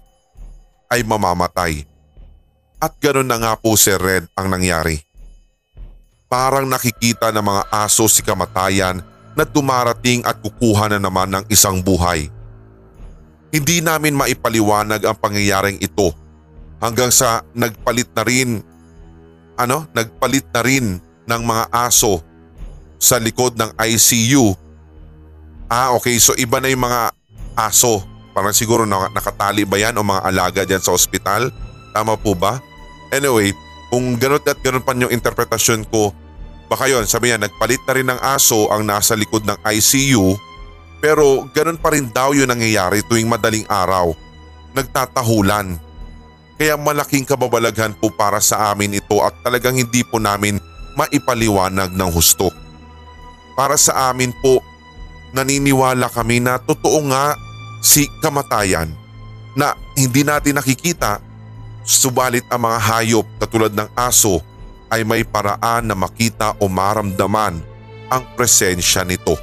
ay 0.90 1.06
mamamatay. 1.06 1.86
At 2.80 2.96
ganoon 2.98 3.28
na 3.28 3.38
nga 3.38 3.54
po 3.60 3.76
si 3.76 3.92
Red 3.92 4.32
ang 4.34 4.50
nangyari. 4.50 5.09
Parang 6.30 6.70
nakikita 6.70 7.34
ng 7.34 7.42
mga 7.42 7.64
aso 7.74 8.06
si 8.06 8.22
kamatayan 8.22 9.02
na 9.34 9.42
dumarating 9.42 10.22
at 10.22 10.38
kukuha 10.38 10.94
na 10.94 11.02
naman 11.02 11.26
ng 11.26 11.44
isang 11.50 11.82
buhay. 11.82 12.30
Hindi 13.50 13.82
namin 13.82 14.14
maipaliwanag 14.14 15.02
ang 15.02 15.18
pangyayaring 15.18 15.82
ito 15.82 16.14
hanggang 16.78 17.10
sa 17.10 17.42
nagpalit 17.58 18.14
na 18.14 18.22
rin 18.22 18.62
ano, 19.58 19.90
nagpalit 19.90 20.46
na 20.54 20.62
rin 20.62 21.02
ng 21.02 21.42
mga 21.42 21.66
aso 21.74 22.22
sa 23.02 23.18
likod 23.18 23.58
ng 23.58 23.74
ICU. 23.76 24.54
Ah 25.66 25.98
okay, 25.98 26.22
so 26.22 26.38
iba 26.38 26.62
na 26.62 26.70
yung 26.70 26.86
mga 26.86 27.10
aso. 27.58 28.06
Parang 28.38 28.54
siguro 28.54 28.86
nakatali 28.86 29.66
ba 29.66 29.82
yan 29.82 29.98
o 29.98 30.06
mga 30.06 30.22
alaga 30.30 30.62
dyan 30.62 30.80
sa 30.80 30.94
ospital? 30.94 31.50
Tama 31.90 32.22
po 32.22 32.38
ba? 32.38 32.62
Anyway, 33.10 33.52
kung 33.90 34.16
ganun 34.22 34.40
at 34.46 34.62
ganun 34.62 34.86
pa 34.86 34.94
yung 34.94 35.10
interpretasyon 35.10 35.90
ko, 35.90 36.14
baka 36.70 36.86
yun, 36.86 37.04
sabi 37.10 37.34
niya, 37.34 37.42
nagpalit 37.42 37.82
na 37.84 37.94
rin 37.98 38.08
ng 38.08 38.22
aso 38.22 38.70
ang 38.70 38.86
nasa 38.86 39.18
likod 39.18 39.44
ng 39.44 39.58
ICU 39.66 40.38
pero 41.00 41.48
ganun 41.56 41.80
pa 41.80 41.96
rin 41.96 42.12
daw 42.12 42.36
yung 42.36 42.52
nangyayari 42.52 43.04
tuwing 43.08 43.28
madaling 43.28 43.64
araw. 43.72 44.12
Nagtatahulan. 44.76 45.80
Kaya 46.60 46.76
malaking 46.76 47.24
kababalaghan 47.24 47.96
po 47.96 48.12
para 48.12 48.44
sa 48.44 48.70
amin 48.76 49.00
ito 49.00 49.24
at 49.24 49.32
talagang 49.42 49.80
hindi 49.80 50.04
po 50.04 50.20
namin 50.20 50.60
maipaliwanag 51.00 51.96
ng 51.96 52.10
husto. 52.12 52.52
Para 53.56 53.80
sa 53.80 54.12
amin 54.12 54.36
po, 54.44 54.60
naniniwala 55.32 56.12
kami 56.12 56.44
na 56.44 56.60
totoo 56.60 57.00
nga 57.08 57.32
si 57.80 58.12
kamatayan 58.20 58.92
na 59.56 59.72
hindi 59.96 60.28
natin 60.28 60.60
nakikita 60.60 61.24
subalit 61.88 62.44
ang 62.52 62.68
mga 62.68 62.80
hayop 62.80 63.26
katulad 63.40 63.72
ng 63.72 63.88
aso 63.96 64.44
ay 64.90 65.06
may 65.06 65.24
paraan 65.26 65.90
na 65.90 65.96
makita 65.96 66.58
o 66.62 66.68
maramdaman 66.68 67.62
ang 68.10 68.24
presensya 68.34 69.06
nito. 69.06 69.38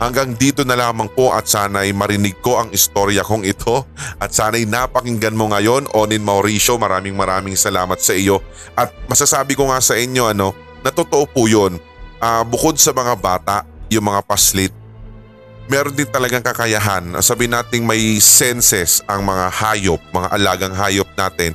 Hanggang 0.00 0.32
dito 0.32 0.64
na 0.64 0.80
lamang 0.80 1.12
po 1.12 1.28
at 1.28 1.44
sana'y 1.44 1.92
marinig 1.92 2.40
ko 2.40 2.56
ang 2.56 2.72
istorya 2.72 3.20
kong 3.20 3.44
ito 3.44 3.84
at 4.16 4.32
sana'y 4.32 4.64
napakinggan 4.64 5.36
mo 5.36 5.52
ngayon 5.52 5.92
Onin 5.92 6.24
Mauricio 6.24 6.80
maraming 6.80 7.12
maraming 7.12 7.52
salamat 7.52 8.00
sa 8.00 8.16
iyo 8.16 8.40
at 8.80 8.88
masasabi 9.12 9.52
ko 9.52 9.68
nga 9.68 9.76
sa 9.84 10.00
inyo 10.00 10.32
ano 10.32 10.56
na 10.80 10.88
totoo 10.88 11.28
po 11.28 11.44
yun 11.44 11.76
uh, 12.16 12.42
bukod 12.48 12.80
sa 12.80 12.96
mga 12.96 13.12
bata 13.20 13.68
yung 13.92 14.08
mga 14.08 14.24
paslit 14.24 14.72
meron 15.70 15.94
din 15.94 16.10
talagang 16.10 16.42
kakayahan. 16.42 17.14
Sabi 17.22 17.46
nating 17.46 17.86
may 17.86 18.18
senses 18.18 19.06
ang 19.06 19.22
mga 19.22 19.46
hayop, 19.54 20.02
mga 20.10 20.28
alagang 20.34 20.74
hayop 20.74 21.06
natin 21.14 21.54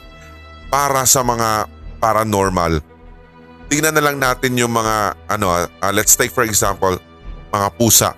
para 0.71 1.03
sa 1.03 1.19
mga 1.19 1.67
paranormal. 1.97 2.83
Tingnan 3.65 3.97
na 3.97 4.03
lang 4.03 4.17
natin 4.21 4.53
yung 4.55 4.71
mga 4.71 5.17
ano, 5.25 5.49
uh, 5.51 5.91
let's 5.91 6.13
take 6.13 6.29
for 6.29 6.45
example, 6.45 6.95
mga 7.49 7.67
pusa. 7.75 8.13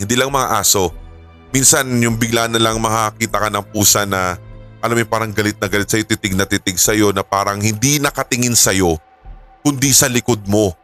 Hindi 0.00 0.16
lang 0.16 0.32
mga 0.32 0.58
aso. 0.58 0.90
Minsan 1.52 1.84
yung 2.00 2.16
bigla 2.16 2.48
na 2.48 2.56
lang 2.56 2.80
makakita 2.80 3.36
ka 3.36 3.48
ng 3.52 3.66
pusa 3.68 4.08
na 4.08 4.40
alam 4.82 4.98
mo 4.98 5.04
parang 5.06 5.30
galit 5.30 5.54
na 5.62 5.70
galit 5.70 5.86
sa'yo, 5.86 6.02
titig 6.02 6.34
na 6.34 6.48
titig 6.48 6.74
sa'yo 6.74 7.14
na 7.14 7.22
parang 7.22 7.60
hindi 7.62 8.02
nakatingin 8.02 8.56
sa'yo 8.56 8.98
kundi 9.62 9.94
sa 9.94 10.10
likod 10.10 10.42
mo. 10.48 10.74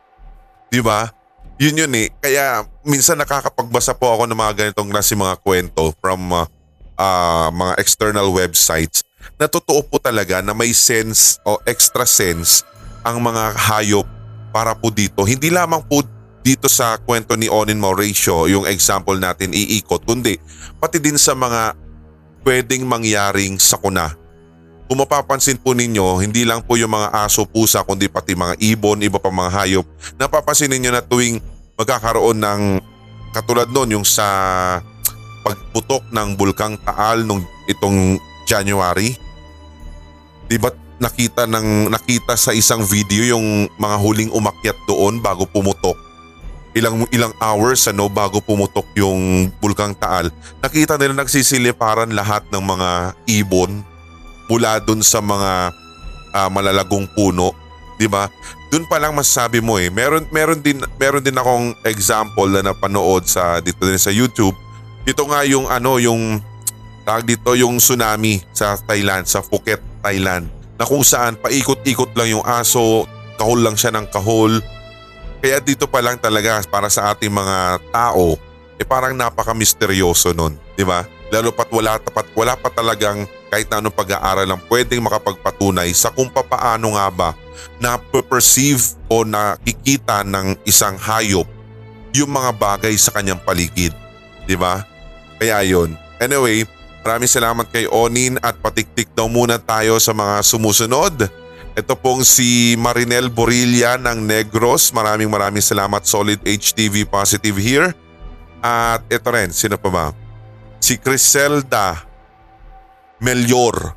Di 0.71 0.79
ba? 0.79 1.11
Yun 1.59 1.83
yun 1.83 1.93
eh. 1.99 2.07
Kaya 2.23 2.63
minsan 2.87 3.19
nakakapagbasa 3.19 3.97
po 3.99 4.15
ako 4.15 4.31
ng 4.31 4.39
mga 4.39 4.53
ganitong 4.55 4.93
klase 4.93 5.19
mga 5.19 5.41
kwento 5.43 5.91
from 5.99 6.31
uh, 6.31 6.47
uh, 6.95 7.51
mga 7.51 7.75
external 7.83 8.31
websites 8.31 9.08
na 9.37 9.51
totoo 9.51 9.85
po 9.85 10.01
talaga 10.01 10.41
na 10.41 10.57
may 10.57 10.73
sense 10.73 11.37
o 11.45 11.61
extra 11.69 12.09
sense 12.09 12.65
ang 13.05 13.21
mga 13.21 13.53
hayop 13.55 14.07
para 14.55 14.73
po 14.73 14.89
dito. 14.89 15.29
Hindi 15.29 15.53
lamang 15.53 15.85
po 15.85 16.01
dito 16.41 16.71
sa 16.71 16.97
kwento 16.97 17.37
ni 17.37 17.51
Onin 17.53 17.77
Mauricio 17.77 18.49
yung 18.49 18.65
example 18.65 19.21
natin 19.21 19.53
iikot 19.53 20.09
kundi 20.09 20.41
pati 20.81 20.97
din 20.97 21.21
sa 21.21 21.37
mga 21.37 21.77
pwedeng 22.47 22.89
mangyaring 22.89 23.61
sakuna. 23.61 24.17
Kung 24.89 25.05
mapapansin 25.05 25.61
po 25.61 25.77
ninyo, 25.77 26.17
hindi 26.25 26.49
lang 26.49 26.65
po 26.65 26.81
yung 26.81 26.97
mga 26.97 27.13
aso, 27.13 27.45
pusa, 27.45 27.85
kundi 27.85 28.09
pati 28.09 28.33
mga 28.33 28.57
ibon, 28.57 29.05
iba 29.05 29.21
pa 29.21 29.29
mga 29.29 29.53
hayop. 29.53 29.87
Napapansin 30.17 30.73
ninyo 30.73 30.89
na 30.89 31.05
tuwing 31.05 31.45
magkakaroon 31.77 32.41
ng 32.41 32.81
katulad 33.37 33.69
noon 33.69 34.01
yung 34.01 34.07
sa 34.09 34.25
pagputok 35.45 36.09
ng 36.09 36.41
Bulkang 36.41 36.81
Taal 36.81 37.29
nung 37.29 37.45
itong 37.69 38.17
January. 38.49 39.13
Di 40.49 40.57
ba 40.57 40.73
nakita 40.97 41.45
ng 41.45 41.93
nakita 41.93 42.33
sa 42.41 42.57
isang 42.57 42.81
video 42.81 43.37
yung 43.37 43.69
mga 43.77 43.97
huling 44.01 44.33
umakyat 44.33 44.81
doon 44.89 45.21
bago 45.21 45.45
pumutok? 45.45 46.01
Ilang 46.73 47.05
ilang 47.13 47.37
hours 47.37 47.85
ano 47.93 48.09
bago 48.09 48.41
pumutok 48.41 48.89
yung 48.97 49.53
Bulkang 49.61 49.93
Taal. 49.93 50.33
Nakita 50.65 50.97
nila 50.97 51.21
nagsisiliparan 51.21 52.17
lahat 52.17 52.49
ng 52.49 52.65
mga 52.65 52.91
ibon 53.29 53.85
mula 54.49 54.81
doon 54.81 55.05
sa 55.05 55.21
mga 55.21 55.77
uh, 56.33 56.49
malalagong 56.49 57.05
puno, 57.13 57.53
'di 58.01 58.09
ba? 58.09 58.33
Doon 58.73 58.89
pa 58.89 58.97
lang 59.01 59.17
masasabi 59.17 59.61
mo 59.61 59.77
eh. 59.77 59.93
Meron 59.93 60.25
meron 60.33 60.61
din 60.65 60.81
meron 60.97 61.25
din 61.25 61.37
akong 61.37 61.77
example 61.85 62.49
na 62.49 62.65
napanood 62.65 63.29
sa 63.29 63.61
dito 63.61 63.85
din 63.85 64.01
sa 64.01 64.13
YouTube. 64.13 64.57
Ito 65.05 65.25
nga 65.29 65.45
yung 65.45 65.69
ano 65.69 66.01
yung 66.01 66.41
tag 67.09 67.25
dito 67.25 67.57
yung 67.57 67.81
tsunami 67.81 68.45
sa 68.53 68.77
Thailand, 68.77 69.25
sa 69.25 69.41
Phuket, 69.41 69.81
Thailand. 70.05 70.45
Na 70.77 70.85
kung 70.85 71.01
saan 71.01 71.41
paikot-ikot 71.41 72.13
lang 72.13 72.37
yung 72.37 72.45
aso, 72.45 73.09
kahol 73.41 73.65
lang 73.65 73.81
siya 73.81 73.97
ng 73.97 74.13
kahol. 74.13 74.61
Kaya 75.41 75.65
dito 75.65 75.89
pa 75.89 76.05
lang 76.05 76.21
talaga 76.21 76.61
para 76.69 76.93
sa 76.93 77.17
ating 77.17 77.33
mga 77.33 77.81
tao, 77.89 78.37
eh 78.77 78.85
parang 78.85 79.17
napaka-misteryoso 79.17 80.37
nun, 80.37 80.61
di 80.77 80.85
ba? 80.85 81.09
Lalo 81.33 81.49
pat 81.49 81.73
wala, 81.73 81.97
tapat, 81.97 82.29
wala 82.37 82.61
pa 82.61 82.69
talagang 82.69 83.25
kahit 83.49 83.73
na 83.73 83.81
anong 83.81 83.97
pag-aaral 83.97 84.45
lang 84.45 84.61
pwedeng 84.69 85.01
makapagpatunay 85.01 85.89
sa 85.97 86.13
kung 86.13 86.29
papaano 86.29 86.93
nga 86.93 87.09
ba 87.09 87.31
na 87.81 87.97
perceive 88.29 88.81
o 89.09 89.25
nakikita 89.25 90.25
ng 90.29 90.61
isang 90.69 91.01
hayop 91.01 91.49
yung 92.13 92.33
mga 92.33 92.53
bagay 92.57 92.95
sa 93.01 93.13
kanyang 93.17 93.41
paligid. 93.41 93.93
Di 94.45 94.57
ba? 94.57 94.85
Kaya 95.37 95.65
yon. 95.65 95.97
Anyway, 96.19 96.65
maraming 97.03 97.31
salamat 97.31 97.67
kay 97.71 97.87
Onin 97.89 98.37
at 98.43 98.59
patiktik 98.59 99.11
daw 99.13 99.27
muna 99.27 99.57
tayo 99.57 99.97
sa 99.99 100.15
mga 100.15 100.43
sumusunod. 100.45 101.29
Ito 101.79 101.95
pong 101.95 102.27
si 102.27 102.75
Marinel 102.75 103.31
Borilla 103.31 103.95
ng 103.95 104.27
Negros. 104.27 104.91
Maraming 104.91 105.31
maraming 105.31 105.63
salamat. 105.63 106.03
Solid 106.03 106.43
HTV 106.43 107.07
positive 107.07 107.55
here. 107.55 107.95
At 108.59 109.07
ito 109.07 109.31
rin, 109.31 109.55
sino 109.55 109.79
pa 109.79 109.87
ba? 109.87 110.07
Si 110.83 110.99
Criselda 110.99 112.03
Melior. 113.23 113.95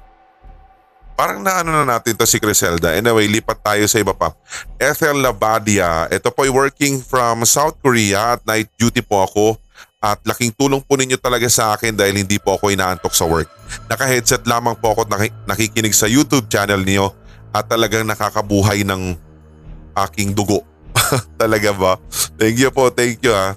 Parang 1.17 1.41
naano 1.41 1.73
na 1.73 1.85
natin 1.85 2.17
to 2.17 2.25
si 2.25 2.41
Criselda. 2.41 2.97
Anyway, 2.97 3.29
lipat 3.29 3.61
tayo 3.61 3.85
sa 3.85 4.01
iba 4.01 4.13
pa. 4.13 4.33
Ethel 4.81 5.21
Labadia. 5.21 6.09
Ito 6.09 6.33
po 6.33 6.45
ay 6.45 6.53
working 6.53 7.01
from 7.01 7.45
South 7.45 7.77
Korea 7.81 8.37
at 8.37 8.41
night 8.45 8.69
duty 8.77 9.05
po 9.05 9.25
ako. 9.25 9.57
At 10.01 10.17
laking 10.25 10.49
tulong 10.57 10.81
po 10.81 10.97
ninyo 10.97 11.13
talaga 11.21 11.45
sa 11.45 11.77
akin 11.77 11.93
dahil 11.93 12.25
hindi 12.25 12.41
po 12.41 12.57
ako 12.57 12.73
inaantok 12.73 13.13
sa 13.13 13.29
work. 13.29 13.45
Naka-headset 13.85 14.49
lamang 14.49 14.73
po 14.73 14.97
ako 14.97 15.05
naki- 15.05 15.33
nakikinig 15.45 15.93
sa 15.93 16.09
YouTube 16.09 16.49
channel 16.49 16.81
niyo 16.81 17.13
at 17.53 17.69
talagang 17.69 18.09
nakakabuhay 18.09 18.81
ng 18.81 19.13
aking 20.09 20.33
dugo. 20.33 20.65
Talaga 21.41 21.69
ba? 21.75 21.93
Thank 22.39 22.57
you 22.57 22.73
po, 22.73 22.89
thank 22.89 23.21
you 23.21 23.29
ha. 23.29 23.53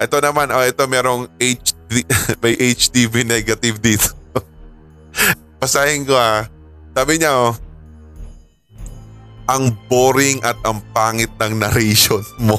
Ito 0.00 0.18
naman, 0.18 0.50
oh, 0.50 0.66
ito 0.66 0.82
merong 0.90 1.30
HD, 1.38 2.02
may 2.42 2.58
HTV 2.58 3.22
negative 3.22 3.78
dito. 3.78 4.10
Basahin 5.62 6.02
ko 6.02 6.18
ha. 6.18 6.50
Sabi 6.90 7.22
niya 7.22 7.32
oh, 7.38 7.54
ang 9.44 9.70
boring 9.86 10.40
at 10.42 10.56
ang 10.66 10.80
pangit 10.90 11.30
ng 11.38 11.62
narration 11.62 12.24
mo. 12.42 12.58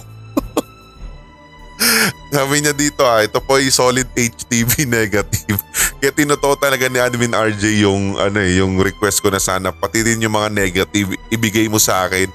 Sabi 2.35 2.63
niya 2.63 2.73
dito 2.75 3.03
ah, 3.03 3.23
ito 3.23 3.39
po 3.39 3.59
ay 3.59 3.71
solid 3.71 4.07
HTV 4.15 4.85
negative. 4.97 5.59
Kaya 5.99 6.11
tinuto 6.11 6.55
talaga 6.59 6.87
ni 6.87 6.99
Admin 6.99 7.35
RJ 7.35 7.83
yung 7.83 8.19
ano 8.19 8.37
eh, 8.39 8.59
yung 8.59 8.79
request 8.79 9.19
ko 9.23 9.31
na 9.31 9.39
sana 9.39 9.71
pati 9.71 10.03
din 10.03 10.23
yung 10.23 10.35
mga 10.35 10.49
negative 10.51 11.15
ibigay 11.31 11.67
mo 11.67 11.79
sa 11.79 12.07
akin. 12.07 12.27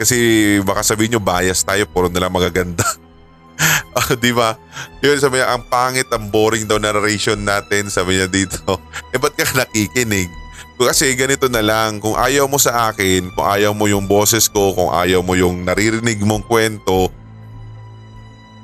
Kasi 0.00 0.16
baka 0.64 0.80
sabihin 0.80 1.16
nyo 1.16 1.20
bias 1.20 1.60
tayo, 1.60 1.84
puro 1.84 2.08
na 2.08 2.24
lang 2.24 2.32
magaganda. 2.32 2.86
uh, 3.92 4.16
di 4.24 4.32
ba? 4.32 4.56
Yun 5.04 5.20
sabi 5.20 5.40
niya, 5.40 5.52
ang 5.52 5.64
pangit, 5.68 6.08
ang 6.08 6.32
boring 6.32 6.64
daw 6.64 6.80
narration 6.80 7.36
natin, 7.36 7.92
sabi 7.92 8.16
niya 8.16 8.28
dito. 8.30 8.80
eh 9.12 9.20
ba't 9.20 9.36
ka 9.36 9.44
nakikinig? 9.52 10.32
Kasi 10.80 11.12
ganito 11.12 11.44
na 11.52 11.60
lang, 11.60 12.00
kung 12.00 12.16
ayaw 12.16 12.48
mo 12.48 12.56
sa 12.56 12.88
akin, 12.88 13.28
kung 13.36 13.44
ayaw 13.44 13.76
mo 13.76 13.84
yung 13.84 14.08
boses 14.08 14.48
ko, 14.48 14.72
kung 14.72 14.88
ayaw 14.88 15.20
mo 15.20 15.36
yung 15.36 15.68
naririnig 15.68 16.24
mong 16.24 16.48
kwento, 16.48 17.12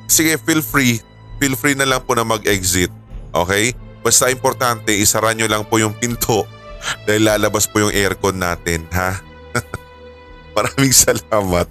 sige 0.07 0.39
feel 0.43 0.63
free, 0.63 1.03
feel 1.39 1.55
free 1.59 1.77
na 1.77 1.87
lang 1.87 2.03
po 2.03 2.15
na 2.15 2.27
mag-exit. 2.27 2.91
Okay? 3.35 3.75
Basta 4.01 4.31
importante, 4.31 4.95
isara 4.95 5.35
nyo 5.35 5.51
lang 5.51 5.67
po 5.67 5.83
yung 5.83 5.95
pinto 5.95 6.47
dahil 7.07 7.27
lalabas 7.27 7.67
po 7.67 7.83
yung 7.83 7.95
aircon 7.95 8.39
natin, 8.39 8.87
ha? 8.95 9.19
Maraming 10.57 10.95
salamat. 10.95 11.67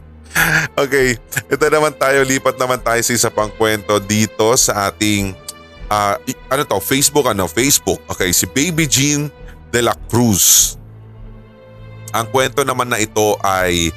Okay, 0.75 1.15
ito 1.47 1.65
naman 1.71 1.95
tayo, 1.95 2.27
lipat 2.27 2.59
naman 2.59 2.83
tayo 2.83 2.99
sa 2.99 3.15
isa 3.15 3.29
pang 3.31 3.47
kwento 3.47 4.03
dito 4.03 4.51
sa 4.59 4.91
ating, 4.91 5.31
uh, 5.87 6.19
ano 6.51 6.61
to, 6.67 6.83
Facebook, 6.83 7.31
ano, 7.31 7.47
Facebook. 7.47 8.03
Okay, 8.11 8.35
si 8.35 8.43
Baby 8.43 8.83
Jean 8.83 9.31
de 9.71 9.79
la 9.79 9.95
Cruz. 10.11 10.75
Ang 12.11 12.27
kwento 12.35 12.67
naman 12.67 12.91
na 12.91 12.99
ito 12.99 13.39
ay 13.43 13.95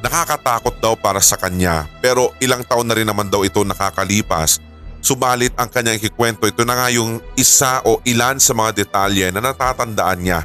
nakakatakot 0.00 0.80
daw 0.80 0.96
para 0.96 1.20
sa 1.20 1.36
kanya 1.36 1.88
pero 2.00 2.32
ilang 2.40 2.64
taon 2.64 2.88
na 2.88 2.96
rin 2.96 3.08
naman 3.08 3.28
daw 3.28 3.44
ito 3.44 3.60
nakakalipas. 3.64 4.60
Subalit 5.00 5.56
ang 5.56 5.72
kanyang 5.72 5.96
ikikwento 5.96 6.44
ito 6.44 6.60
na 6.60 6.76
nga 6.76 6.88
yung 6.92 7.24
isa 7.32 7.80
o 7.88 8.04
ilan 8.04 8.36
sa 8.36 8.52
mga 8.52 8.84
detalye 8.84 9.32
na 9.32 9.40
natatandaan 9.40 10.20
niya 10.20 10.44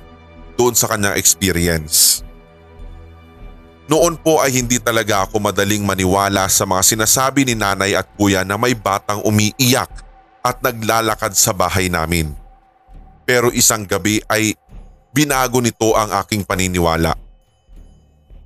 doon 0.56 0.72
sa 0.72 0.88
kanyang 0.88 1.20
experience. 1.20 2.24
Noon 3.86 4.18
po 4.18 4.42
ay 4.42 4.56
hindi 4.56 4.82
talaga 4.82 5.28
ako 5.28 5.38
madaling 5.38 5.86
maniwala 5.86 6.50
sa 6.50 6.66
mga 6.66 6.82
sinasabi 6.96 7.46
ni 7.46 7.54
nanay 7.54 7.94
at 7.94 8.10
kuya 8.18 8.42
na 8.42 8.58
may 8.58 8.74
batang 8.74 9.22
umiiyak 9.22 9.92
at 10.42 10.58
naglalakad 10.64 11.36
sa 11.38 11.54
bahay 11.54 11.92
namin. 11.92 12.34
Pero 13.30 13.54
isang 13.54 13.86
gabi 13.86 14.24
ay 14.26 14.58
binago 15.14 15.62
nito 15.62 15.94
ang 15.94 16.10
aking 16.18 16.42
paniniwala. 16.42 17.25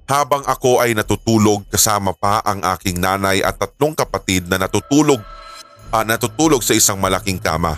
Habang 0.09 0.41
ako 0.49 0.81
ay 0.81 0.97
natutulog 0.97 1.69
kasama 1.69 2.17
pa 2.17 2.41
ang 2.41 2.65
aking 2.73 2.97
nanay 2.97 3.45
at 3.45 3.61
tatlong 3.61 3.93
kapatid 3.93 4.49
na 4.49 4.57
natutulog, 4.57 5.21
uh, 5.93 6.01
natutulog 6.01 6.65
sa 6.65 6.73
isang 6.73 6.97
malaking 6.97 7.37
kama. 7.37 7.77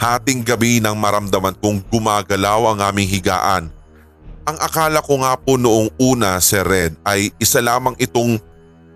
Hating 0.00 0.40
gabi 0.40 0.80
nang 0.80 0.96
maramdaman 0.96 1.52
kong 1.60 1.84
gumagalaw 1.92 2.72
ang 2.72 2.80
aming 2.80 3.12
higaan. 3.12 3.68
Ang 4.48 4.56
akala 4.56 5.04
ko 5.04 5.20
nga 5.20 5.36
po 5.36 5.60
noong 5.60 5.92
una, 6.00 6.40
Sir 6.40 6.64
Red, 6.64 6.96
ay 7.04 7.28
isa 7.36 7.60
lamang 7.60 7.92
itong 8.00 8.40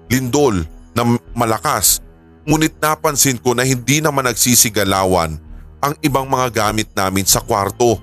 lindol 0.09 0.64
na 0.97 1.05
malakas. 1.37 2.01
Ngunit 2.49 2.81
napansin 2.81 3.37
ko 3.37 3.53
na 3.53 3.61
hindi 3.61 4.01
naman 4.01 4.25
nagsisigalawan 4.25 5.37
ang 5.85 5.95
ibang 6.01 6.25
mga 6.25 6.49
gamit 6.49 6.88
namin 6.97 7.29
sa 7.29 7.45
kwarto. 7.45 8.01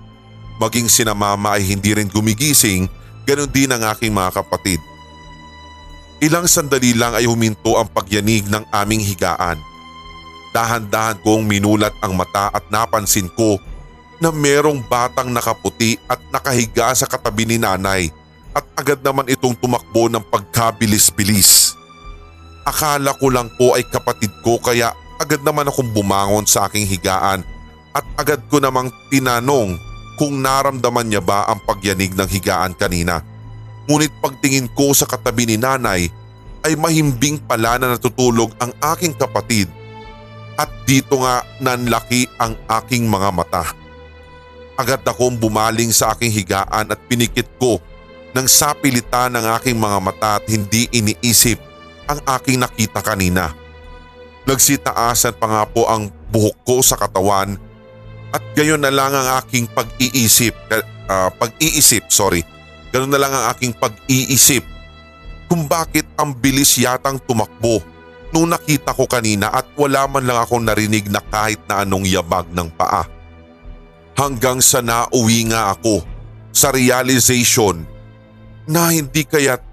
Maging 0.61 0.85
sina 0.85 1.17
mama 1.17 1.57
ay 1.57 1.65
hindi 1.65 1.97
rin 1.97 2.11
gumigising, 2.13 2.85
ganun 3.29 3.53
din 3.53 3.69
ang 3.69 3.85
aking 3.93 4.09
mga 4.09 4.41
kapatid. 4.41 4.81
Ilang 6.17 6.49
sandali 6.49 6.97
lang 6.97 7.13
ay 7.13 7.29
huminto 7.29 7.77
ang 7.77 7.85
pagyanig 7.85 8.49
ng 8.49 8.65
aming 8.73 9.05
higaan. 9.05 9.61
Dahan-dahan 10.49 11.21
kong 11.21 11.45
minulat 11.45 11.93
ang 12.01 12.17
mata 12.17 12.49
at 12.49 12.65
napansin 12.73 13.29
ko 13.37 13.61
na 14.17 14.33
merong 14.33 14.81
batang 14.81 15.29
nakaputi 15.29 16.01
at 16.09 16.17
nakahiga 16.33 16.89
sa 16.97 17.05
katabi 17.05 17.45
ni 17.45 17.61
nanay 17.61 18.09
at 18.57 18.65
agad 18.73 18.99
naman 19.05 19.29
itong 19.29 19.53
tumakbo 19.61 20.09
ng 20.09 20.25
pagkabilis-bilis. 20.25 21.77
Akala 22.65 23.13
ko 23.15 23.29
lang 23.29 23.47
po 23.55 23.77
ay 23.77 23.85
kapatid 23.85 24.33
ko 24.41 24.57
kaya 24.57 24.91
agad 25.21 25.45
naman 25.45 25.69
akong 25.69 25.93
bumangon 25.93 26.49
sa 26.49 26.65
aking 26.65 26.89
higaan 26.89 27.45
at 27.93 28.05
agad 28.17 28.41
ko 28.49 28.57
namang 28.57 28.89
tinanong 29.13 29.77
kung 30.19 30.43
naramdaman 30.43 31.07
niya 31.07 31.23
ba 31.23 31.47
ang 31.47 31.63
pagyanig 31.63 32.11
ng 32.11 32.27
higaan 32.27 32.75
kanina. 32.75 33.23
Ngunit 33.87 34.11
pagtingin 34.19 34.67
ko 34.75 34.91
sa 34.91 35.07
katabi 35.07 35.47
ni 35.47 35.55
nanay 35.55 36.11
ay 36.67 36.75
mahimbing 36.75 37.39
pala 37.39 37.79
na 37.79 37.95
natutulog 37.95 38.51
ang 38.59 38.75
aking 38.93 39.15
kapatid 39.15 39.71
at 40.59 40.67
dito 40.83 41.23
nga 41.23 41.47
nanlaki 41.63 42.27
ang 42.35 42.59
aking 42.67 43.07
mga 43.07 43.31
mata. 43.31 43.63
Agad 44.75 45.07
akong 45.07 45.39
bumaling 45.39 45.95
sa 45.95 46.11
aking 46.11 46.35
higaan 46.35 46.91
at 46.91 46.99
pinikit 47.07 47.47
ko 47.55 47.79
nang 48.35 48.45
sapilitan 48.45 49.39
ng 49.39 49.45
aking 49.55 49.79
mga 49.79 49.97
mata 50.03 50.31
at 50.37 50.45
hindi 50.51 50.91
iniisip 50.91 51.57
ang 52.11 52.19
aking 52.27 52.59
nakita 52.59 52.99
kanina. 52.99 53.55
Nagsitaasan 54.43 55.39
pa 55.39 55.47
nga 55.47 55.63
po 55.63 55.87
ang 55.87 56.11
buhok 56.27 56.57
ko 56.67 56.75
sa 56.83 56.99
katawan 56.99 57.55
at 58.29 58.43
gayon 58.53 58.81
na 58.81 58.93
lang 58.93 59.09
ang 59.09 59.41
aking 59.41 59.65
pag-iisip, 59.73 60.53
uh, 61.09 61.29
pag-iisip, 61.33 62.09
sorry. 62.13 62.45
Gayon 62.93 63.09
na 63.09 63.21
lang 63.21 63.33
ang 63.33 63.49
aking 63.53 63.73
pag-iisip 63.77 64.61
kung 65.49 65.65
bakit 65.65 66.05
ang 66.17 66.37
bilis 66.37 66.77
yatang 66.77 67.17
tumakbo 67.25 67.81
nung 68.29 68.53
nakita 68.53 68.93
ko 68.93 69.09
kanina 69.09 69.49
at 69.49 69.65
wala 69.73 70.05
man 70.05 70.25
lang 70.29 70.37
akong 70.37 70.61
narinig 70.61 71.09
na 71.09 71.21
kahit 71.25 71.57
na 71.65 71.81
anong 71.81 72.05
yabag 72.05 72.45
ng 72.53 72.69
paa. 72.77 73.05
Hanggang 74.13 74.61
sa 74.61 74.85
nauwi 74.85 75.49
nga 75.49 75.73
ako 75.73 76.05
sa 76.53 76.69
realization 76.69 77.81
na 78.69 78.93
hindi 78.93 79.25
kaya't 79.25 79.63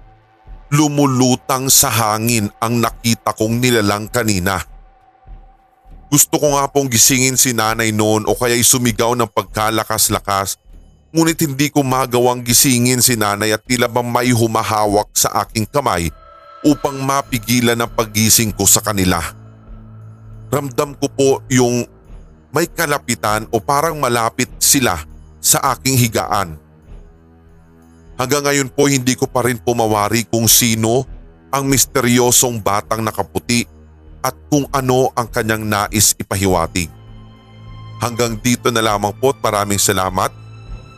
lumulutang 0.73 1.69
sa 1.69 1.93
hangin 1.93 2.49
ang 2.57 2.81
nakita 2.81 3.37
kong 3.37 3.61
nilalang 3.61 4.09
kanina. 4.09 4.57
Gusto 6.07 6.39
ko 6.39 6.55
nga 6.55 6.71
pong 6.71 6.87
gisingin 6.87 7.35
si 7.35 7.51
nanay 7.51 7.91
noon 7.91 8.23
o 8.23 8.31
kaya'y 8.31 8.63
sumigaw 8.63 9.11
ng 9.11 9.27
pagkalakas-lakas 9.27 10.55
ngunit 11.11 11.39
hindi 11.43 11.67
ko 11.67 11.83
magawang 11.83 12.43
gisingin 12.47 13.03
si 13.03 13.19
nanay 13.19 13.51
at 13.51 13.63
tila 13.67 13.91
ba 13.91 13.99
may 13.99 14.31
humahawak 14.31 15.11
sa 15.11 15.43
aking 15.43 15.67
kamay 15.67 16.07
upang 16.63 16.95
mapigilan 17.03 17.79
ang 17.79 17.91
pagising 17.91 18.55
ko 18.55 18.63
sa 18.63 18.79
kanila. 18.79 19.19
Ramdam 20.47 20.95
ko 20.95 21.07
po 21.11 21.29
yung 21.51 21.83
may 22.55 22.71
kalapitan 22.71 23.43
o 23.51 23.59
parang 23.59 23.99
malapit 23.99 24.47
sila 24.63 24.95
sa 25.43 25.59
aking 25.75 25.99
higaan. 25.99 26.55
Hanggang 28.15 28.47
ngayon 28.47 28.71
po 28.71 28.87
hindi 28.87 29.13
ko 29.19 29.27
pa 29.27 29.43
rin 29.43 29.59
pumawari 29.59 30.23
kung 30.23 30.47
sino 30.47 31.03
ang 31.51 31.67
misteryosong 31.67 32.63
batang 32.63 33.03
nakaputi 33.03 33.67
at 34.21 34.35
kung 34.49 34.65
ano 34.73 35.11
ang 35.13 35.27
kanyang 35.29 35.65
nais 35.65 36.13
ipahiwatig. 36.17 36.89
Hanggang 37.97 38.37
dito 38.37 38.69
na 38.69 38.85
lamang 38.85 39.13
po 39.17 39.33
at 39.33 39.39
maraming 39.41 39.81
salamat. 39.81 40.29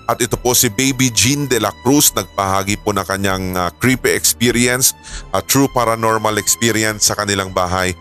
At 0.10 0.18
ito 0.20 0.36
po 0.42 0.58
si 0.58 0.74
Baby 0.74 1.14
Jean 1.14 1.46
de 1.46 1.62
la 1.62 1.70
Cruz 1.86 2.10
nagpahagi 2.18 2.82
po 2.82 2.90
ng 2.92 3.06
kanyang 3.06 3.46
uh, 3.54 3.70
creepy 3.78 4.10
experience, 4.10 4.98
a 5.32 5.40
true 5.40 5.70
paranormal 5.70 6.42
experience 6.42 7.08
sa 7.08 7.14
kanilang 7.14 7.54
bahay. 7.54 7.94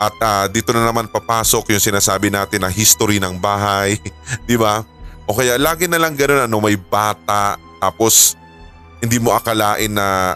At 0.00 0.16
uh, 0.24 0.44
dito 0.48 0.72
na 0.72 0.88
naman 0.88 1.12
papasok 1.12 1.76
yung 1.76 1.84
sinasabi 1.84 2.32
natin 2.32 2.64
na 2.64 2.72
history 2.72 3.20
ng 3.20 3.36
bahay, 3.36 4.00
di 4.48 4.56
ba? 4.56 4.80
O 5.28 5.36
kaya 5.36 5.60
lagi 5.60 5.84
na 5.84 6.00
lang 6.00 6.16
ganun 6.16 6.48
ano, 6.48 6.56
may 6.64 6.80
bata 6.80 7.60
tapos 7.78 8.40
hindi 9.00 9.16
mo 9.16 9.32
akalain 9.36 9.92
na 9.92 10.34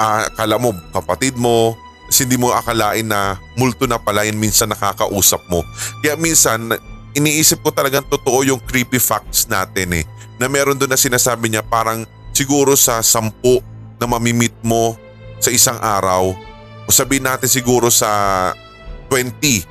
uh, 0.00 0.20
akala 0.28 0.56
mo 0.60 0.72
kapatid 0.92 1.36
mo, 1.36 1.76
hindi 2.12 2.36
mo 2.36 2.52
akalain 2.52 3.06
na 3.06 3.40
multo 3.56 3.88
na 3.88 3.98
pala 3.98 4.24
yun 4.28 4.38
minsan 4.38 4.70
nakakausap 4.70 5.40
mo. 5.48 5.64
Kaya 6.04 6.14
minsan 6.14 6.76
iniisip 7.14 7.62
ko 7.64 7.70
talagang 7.70 8.06
totoo 8.06 8.44
yung 8.44 8.60
creepy 8.62 9.00
facts 9.00 9.46
natin 9.48 10.02
eh. 10.02 10.04
Na 10.36 10.50
meron 10.50 10.76
doon 10.76 10.90
na 10.90 11.00
sinasabi 11.00 11.48
niya 11.48 11.62
parang 11.64 12.04
siguro 12.34 12.74
sa 12.74 13.00
sampu 13.00 13.62
na 13.98 14.06
mamimit 14.10 14.54
mo 14.60 14.98
sa 15.38 15.48
isang 15.54 15.78
araw 15.78 16.34
o 16.84 16.90
sabihin 16.92 17.24
natin 17.24 17.48
siguro 17.48 17.88
sa 17.88 18.52
20 19.08 19.64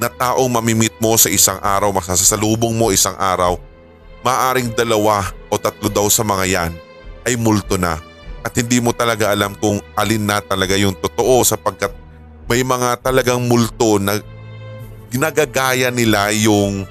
na 0.00 0.08
taong 0.10 0.50
mamimit 0.50 0.92
mo 0.98 1.14
sa 1.14 1.30
isang 1.30 1.60
araw, 1.60 1.94
masasalubong 1.94 2.74
mo 2.74 2.90
isang 2.90 3.14
araw, 3.20 3.60
maaring 4.24 4.72
dalawa 4.72 5.22
o 5.52 5.60
tatlo 5.60 5.86
daw 5.92 6.08
sa 6.08 6.24
mga 6.26 6.44
yan 6.48 6.72
ay 7.24 7.36
multo 7.36 7.76
na 7.76 8.00
at 8.44 8.52
hindi 8.52 8.78
mo 8.78 8.92
talaga 8.92 9.32
alam 9.32 9.56
kung 9.56 9.80
alin 9.96 10.28
na 10.28 10.44
talaga 10.44 10.76
yung 10.76 10.92
totoo 11.00 11.40
sapagkat 11.42 11.90
may 12.44 12.60
mga 12.60 13.00
talagang 13.00 13.40
multo 13.48 13.96
na 13.96 14.20
ginagagaya 15.08 15.88
nila 15.88 16.28
yung 16.36 16.84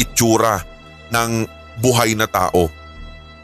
itsura 0.00 0.64
ng 1.12 1.44
buhay 1.84 2.16
na 2.16 2.24
tao. 2.24 2.72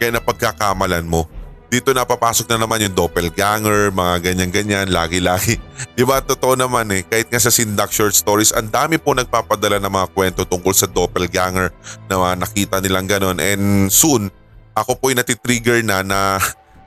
Kaya 0.00 0.16
napagkakamalan 0.16 1.04
mo. 1.04 1.28
Dito 1.72 1.96
napapasok 1.96 2.52
na 2.52 2.64
naman 2.64 2.84
yung 2.84 2.92
doppelganger, 2.92 3.88
mga 3.96 4.14
ganyan-ganyan, 4.20 4.92
lagi-lagi. 4.92 5.56
Di 5.96 6.04
ba? 6.04 6.20
Totoo 6.20 6.52
naman 6.52 6.84
eh. 6.92 7.00
Kahit 7.00 7.32
nga 7.32 7.40
sa 7.40 7.48
Sindak 7.48 7.88
Short 7.96 8.12
Stories, 8.12 8.52
ang 8.52 8.68
dami 8.68 9.00
po 9.00 9.16
nagpapadala 9.16 9.80
ng 9.80 9.88
mga 9.88 10.08
kwento 10.12 10.44
tungkol 10.44 10.76
sa 10.76 10.84
doppelganger 10.84 11.72
na 12.12 12.36
nakita 12.36 12.76
nilang 12.76 13.08
ganon. 13.08 13.40
And 13.40 13.88
soon, 13.88 14.28
ako 14.76 15.00
po'y 15.00 15.16
natitrigger 15.16 15.80
na 15.80 16.04
na 16.04 16.36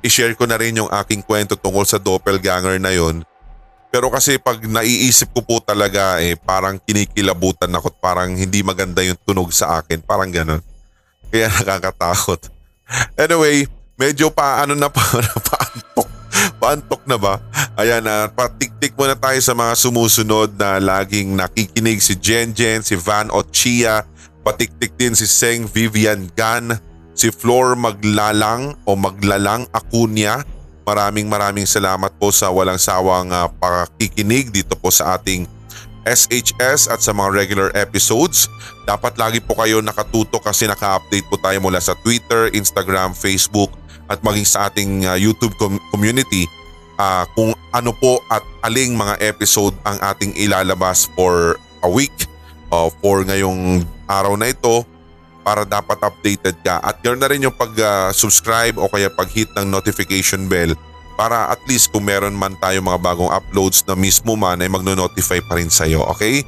i-share 0.05 0.37
ko 0.37 0.45
na 0.45 0.61
rin 0.61 0.77
yung 0.77 0.91
aking 0.93 1.25
kwento 1.25 1.57
tungkol 1.57 1.83
sa 1.89 1.97
doppelganger 1.97 2.77
na 2.77 2.93
yon. 2.93 3.25
Pero 3.89 4.13
kasi 4.13 4.37
pag 4.37 4.61
naiisip 4.61 5.33
ko 5.33 5.41
po 5.41 5.55
talaga 5.63 6.21
eh 6.21 6.37
parang 6.37 6.77
kinikilabutan 6.77 7.71
ako 7.73 7.95
parang 7.97 8.37
hindi 8.37 8.61
maganda 8.61 9.01
yung 9.01 9.17
tunog 9.25 9.49
sa 9.49 9.81
akin. 9.81 10.03
Parang 10.05 10.29
ganon. 10.29 10.61
Kaya 11.33 11.49
nakakatakot. 11.57 12.51
Anyway, 13.17 13.65
medyo 13.97 14.29
pa 14.29 14.61
ano 14.61 14.77
na 14.77 14.91
pa, 14.91 15.01
paantok. 15.49 16.09
Paantok 16.59 17.01
na 17.07 17.17
ba? 17.17 17.39
Ayan 17.79 18.03
na, 18.03 18.27
patiktik 18.27 18.93
muna 18.99 19.15
tayo 19.15 19.39
sa 19.39 19.55
mga 19.55 19.73
sumusunod 19.79 20.53
na 20.59 20.77
laging 20.77 21.33
nakikinig 21.33 22.03
si 22.03 22.19
Jen 22.19 22.51
Jen, 22.51 22.83
si 22.83 22.99
Van 22.99 23.31
Ochia, 23.31 24.03
patiktik 24.43 24.93
din 24.99 25.15
si 25.15 25.23
Seng 25.25 25.65
Vivian 25.71 26.27
Gan, 26.35 26.75
si 27.15 27.31
Flor 27.31 27.79
Maglalang 27.79 28.75
o 28.83 28.93
Maglalang 28.93 29.65
Acuña. 29.71 30.43
Maraming 30.85 31.25
maraming 31.25 31.65
salamat 31.65 32.13
po 32.21 32.29
sa 32.29 32.53
walang 32.53 32.77
sawang 32.77 33.33
uh, 33.33 33.49
pakikinig 33.57 34.53
dito 34.53 34.77
po 34.77 34.93
sa 34.93 35.17
ating 35.17 35.49
SHS 36.05 36.85
at 36.93 37.01
sa 37.01 37.09
mga 37.09 37.33
regular 37.33 37.69
episodes. 37.73 38.45
Dapat 38.85 39.17
lagi 39.17 39.41
po 39.41 39.57
kayo 39.57 39.81
nakatuto 39.81 40.37
kasi 40.37 40.69
naka-update 40.69 41.25
po 41.25 41.41
tayo 41.41 41.57
mula 41.57 41.81
sa 41.81 41.97
Twitter, 42.05 42.53
Instagram, 42.53 43.17
Facebook 43.17 43.73
at 44.05 44.21
maging 44.21 44.45
sa 44.45 44.69
ating 44.69 45.09
uh, 45.09 45.17
YouTube 45.17 45.57
com- 45.57 45.81
community 45.89 46.45
uh, 47.01 47.25
kung 47.33 47.57
ano 47.73 47.89
po 47.97 48.21
at 48.29 48.45
aling 48.61 48.93
mga 48.93 49.17
episode 49.25 49.73
ang 49.81 49.97
ating 50.13 50.37
ilalabas 50.37 51.09
for 51.17 51.57
a 51.81 51.89
week 51.89 52.13
uh, 52.69 52.93
for 53.01 53.25
ngayong 53.25 53.81
araw 54.05 54.37
na 54.37 54.53
ito 54.53 54.85
para 55.45 55.61
dapat 55.61 56.01
updated 56.01 56.57
ka 56.65 56.81
at 56.81 56.97
ganoon 57.05 57.21
na 57.21 57.29
rin 57.29 57.45
yung 57.45 57.53
pag-subscribe 57.53 58.81
o 58.81 58.89
kaya 58.89 59.13
pag-hit 59.13 59.53
ng 59.53 59.69
notification 59.69 60.49
bell 60.49 60.73
para 61.13 61.53
at 61.53 61.61
least 61.69 61.93
kung 61.93 62.09
meron 62.09 62.33
man 62.33 62.57
tayo 62.57 62.81
mga 62.81 62.97
bagong 62.97 63.29
uploads 63.29 63.85
na 63.85 63.93
mismo 63.93 64.33
man 64.33 64.57
ay 64.59 64.67
magno-notify 64.67 65.39
pa 65.45 65.61
rin 65.61 65.69
sa'yo, 65.69 66.01
okay? 66.09 66.41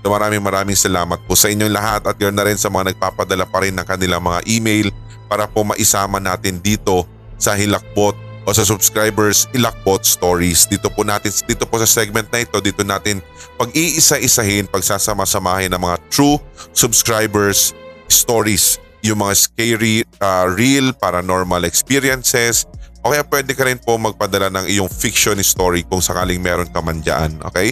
So 0.00 0.08
maraming 0.08 0.40
maraming 0.40 0.80
salamat 0.80 1.20
po 1.28 1.36
sa 1.36 1.52
inyong 1.52 1.76
lahat 1.76 2.02
at 2.08 2.16
ganoon 2.16 2.38
na 2.40 2.46
rin 2.48 2.56
sa 2.56 2.72
mga 2.72 2.96
nagpapadala 2.96 3.44
pa 3.44 3.60
rin 3.60 3.76
ng 3.76 3.84
kanilang 3.84 4.24
mga 4.24 4.40
email 4.48 4.88
para 5.28 5.44
po 5.44 5.68
maisama 5.68 6.16
natin 6.16 6.56
dito 6.58 7.04
sa 7.36 7.52
Hilakbot 7.52 8.16
o 8.48 8.50
sa 8.56 8.64
subscribers 8.64 9.44
Hilakbot 9.52 10.08
Stories. 10.08 10.64
Dito 10.64 10.88
po 10.88 11.04
natin 11.04 11.28
dito 11.44 11.68
po 11.68 11.76
sa 11.76 11.84
segment 11.84 12.24
na 12.32 12.40
ito 12.40 12.56
dito 12.64 12.80
natin 12.80 13.20
pag-iisa-isahin 13.60 14.70
pagsasama-samahin 14.72 15.68
ng 15.76 15.82
mga 15.82 16.00
true 16.08 16.40
subscribers 16.72 17.76
stories 18.08 18.80
yung 19.06 19.22
mga 19.22 19.34
scary, 19.38 20.02
uh, 20.18 20.50
real, 20.50 20.90
paranormal 20.96 21.62
experiences, 21.62 22.66
o 23.06 23.14
kaya 23.14 23.22
pwede 23.30 23.54
ka 23.54 23.62
rin 23.62 23.78
po 23.78 23.94
magpadala 23.94 24.50
ng 24.50 24.66
iyong 24.66 24.90
fiction 24.90 25.38
story 25.40 25.86
kung 25.86 26.02
sakaling 26.02 26.42
meron 26.42 26.66
ka 26.68 26.82
man 26.82 26.98
dyan, 26.98 27.38
okay? 27.46 27.70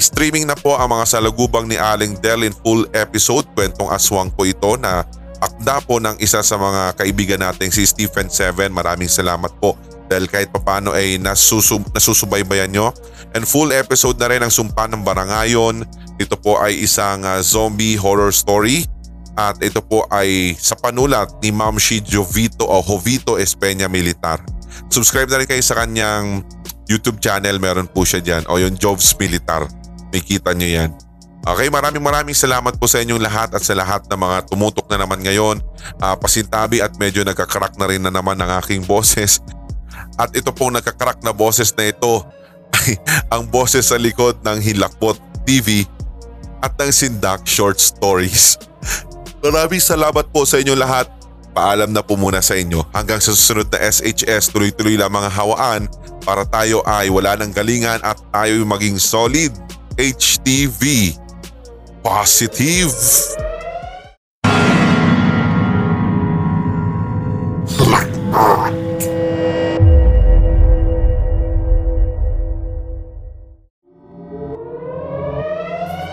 Streaming 0.00 0.48
na 0.48 0.56
po 0.56 0.72
ang 0.72 0.96
mga 0.96 1.20
salagubang 1.20 1.68
ni 1.68 1.76
Aling 1.76 2.16
Del 2.24 2.48
in 2.48 2.56
full 2.64 2.88
episode. 2.96 3.44
Kwentong 3.52 3.92
aswang 3.92 4.32
po 4.32 4.48
ito 4.48 4.80
na 4.80 5.04
akda 5.44 5.84
po 5.84 6.00
ng 6.00 6.16
isa 6.16 6.40
sa 6.40 6.56
mga 6.56 6.96
kaibigan 6.96 7.44
nating 7.44 7.68
si 7.68 7.84
Stephen 7.84 8.32
Seven. 8.32 8.72
Maraming 8.72 9.12
salamat 9.12 9.52
po 9.60 9.76
dahil 10.08 10.24
kahit 10.32 10.48
papano 10.48 10.96
ay 10.96 11.20
nasusub, 11.20 11.84
nasusubaybayan 11.92 12.72
nyo. 12.72 12.96
And 13.36 13.44
full 13.44 13.76
episode 13.76 14.16
na 14.16 14.32
rin 14.32 14.40
ang 14.40 14.50
Sumpa 14.50 14.88
ng 14.88 15.04
Barangayon. 15.04 15.84
Ito 16.16 16.40
po 16.40 16.56
ay 16.56 16.80
isang 16.80 17.28
uh, 17.28 17.44
zombie 17.44 18.00
horror 18.00 18.32
story 18.32 18.88
at 19.36 19.56
ito 19.64 19.80
po 19.80 20.04
ay 20.12 20.52
sa 20.60 20.76
panulat 20.76 21.32
ni 21.40 21.48
Ma'am 21.54 21.80
Shi 21.80 22.04
Jovito 22.04 22.68
o 22.68 22.84
Jovito 22.84 23.40
Espeña 23.40 23.88
Militar. 23.88 24.44
Subscribe 24.92 25.28
na 25.32 25.40
rin 25.40 25.48
kayo 25.48 25.64
sa 25.64 25.80
kanyang 25.80 26.44
YouTube 26.84 27.20
channel. 27.20 27.56
Meron 27.56 27.88
po 27.88 28.04
siya 28.04 28.20
dyan. 28.20 28.44
O 28.52 28.60
yung 28.60 28.76
Jovs 28.76 29.16
Militar. 29.16 29.64
Makita 30.12 30.52
nyo 30.52 30.68
yan. 30.68 30.90
Okay, 31.42 31.66
maraming 31.72 32.04
maraming 32.04 32.38
salamat 32.38 32.78
po 32.78 32.86
sa 32.86 33.02
inyong 33.02 33.18
lahat 33.18 33.50
at 33.50 33.64
sa 33.66 33.74
lahat 33.74 34.06
ng 34.06 34.14
mga 34.14 34.46
tumutok 34.46 34.86
na 34.86 35.02
naman 35.02 35.18
ngayon. 35.24 35.58
Uh, 35.98 36.14
pasintabi 36.14 36.78
at 36.78 36.94
medyo 37.00 37.26
nagkakrak 37.26 37.74
na 37.80 37.90
rin 37.90 37.98
na 37.98 38.14
naman 38.14 38.38
ng 38.38 38.50
aking 38.62 38.86
boses. 38.86 39.42
At 40.14 40.30
ito 40.38 40.54
pong 40.54 40.78
nagkakrak 40.78 41.18
na 41.24 41.34
boses 41.34 41.74
na 41.74 41.90
ito 41.90 42.22
ay 42.72 42.94
ang 43.34 43.48
boses 43.48 43.90
sa 43.90 43.98
likod 43.98 44.38
ng 44.44 44.58
Hilakbot 44.62 45.18
TV 45.42 45.82
at 46.62 46.78
ng 46.78 46.94
Sindak 46.94 47.42
Short 47.42 47.82
Stories. 47.82 48.54
Maraming 49.42 49.82
salamat 49.82 50.30
po 50.30 50.46
sa 50.46 50.62
inyong 50.62 50.78
lahat. 50.78 51.10
Paalam 51.50 51.90
na 51.90 51.98
po 51.98 52.14
muna 52.14 52.38
sa 52.38 52.54
inyo. 52.54 52.86
Hanggang 52.94 53.18
sa 53.18 53.34
susunod 53.34 53.66
na 53.74 53.82
SHS 53.82 54.54
tuloy-tuloy 54.54 54.94
lang 54.94 55.10
mga 55.10 55.34
hawaan. 55.34 55.90
Para 56.22 56.46
tayo 56.46 56.78
ay 56.86 57.10
wala 57.10 57.34
ng 57.34 57.50
galingan 57.50 57.98
at 58.06 58.22
tayo 58.30 58.62
maging 58.62 59.02
solid. 59.02 59.50
HTV 59.98 61.18
positive. 62.06 62.94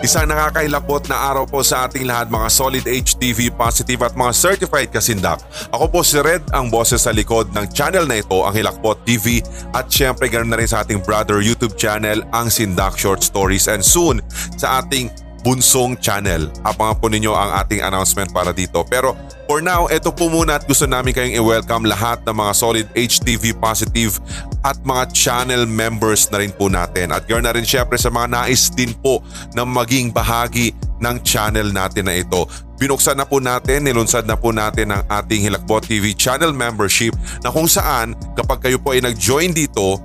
Isang 0.00 0.32
nakakailapot 0.32 1.12
na 1.12 1.28
araw 1.28 1.44
po 1.44 1.60
sa 1.60 1.84
ating 1.84 2.08
lahat 2.08 2.32
mga 2.32 2.48
solid 2.48 2.84
HTV 2.88 3.52
positive 3.52 4.00
at 4.00 4.16
mga 4.16 4.32
certified 4.32 4.88
kasindak. 4.88 5.44
Ako 5.76 5.92
po 5.92 6.00
si 6.00 6.16
Red, 6.16 6.40
ang 6.56 6.72
boses 6.72 7.04
sa 7.04 7.12
likod 7.12 7.52
ng 7.52 7.68
channel 7.68 8.08
na 8.08 8.24
ito, 8.24 8.40
ang 8.40 8.56
Hilakbot 8.56 9.04
TV 9.04 9.44
at 9.76 9.92
syempre 9.92 10.32
ganoon 10.32 10.48
na 10.48 10.56
rin 10.56 10.64
sa 10.64 10.80
ating 10.80 11.04
brother 11.04 11.44
YouTube 11.44 11.76
channel, 11.76 12.24
ang 12.32 12.48
Sindak 12.48 12.96
Short 12.96 13.20
Stories 13.20 13.68
and 13.68 13.84
soon 13.84 14.24
sa 14.56 14.80
ating 14.80 15.12
bunsong 15.42 15.98
channel. 15.98 16.48
Abangan 16.62 16.96
po 17.00 17.06
ninyo 17.08 17.32
ang 17.32 17.60
ating 17.64 17.80
announcement 17.80 18.30
para 18.30 18.52
dito. 18.52 18.84
Pero 18.86 19.16
for 19.48 19.64
now, 19.64 19.88
ito 19.88 20.12
po 20.12 20.28
muna 20.28 20.60
at 20.60 20.64
gusto 20.68 20.84
namin 20.84 21.16
kayong 21.16 21.36
i-welcome 21.40 21.88
lahat 21.88 22.22
ng 22.28 22.36
mga 22.36 22.52
solid 22.54 22.86
HTV 22.94 23.56
positive 23.58 24.20
at 24.62 24.76
mga 24.84 25.08
channel 25.16 25.64
members 25.64 26.28
na 26.28 26.44
rin 26.44 26.52
po 26.52 26.68
natin. 26.68 27.10
At 27.10 27.24
ganoon 27.24 27.44
na 27.48 27.54
rin 27.56 27.64
syempre 27.64 27.96
sa 27.96 28.12
mga 28.12 28.28
nais 28.30 28.68
din 28.72 28.92
po 29.00 29.24
na 29.56 29.64
maging 29.64 30.12
bahagi 30.12 30.76
ng 31.00 31.16
channel 31.24 31.72
natin 31.72 32.06
na 32.06 32.20
ito. 32.20 32.44
Binuksan 32.80 33.16
na 33.16 33.28
po 33.28 33.40
natin, 33.40 33.84
nilunsad 33.84 34.24
na 34.24 34.36
po 34.36 34.56
natin 34.56 34.92
ang 34.92 35.04
ating 35.08 35.44
Hilakbot 35.44 35.84
TV 35.84 36.16
channel 36.16 36.52
membership 36.52 37.12
na 37.44 37.52
kung 37.52 37.68
saan 37.68 38.16
kapag 38.36 38.64
kayo 38.68 38.80
po 38.80 38.96
ay 38.96 39.04
nag-join 39.04 39.52
dito, 39.52 40.00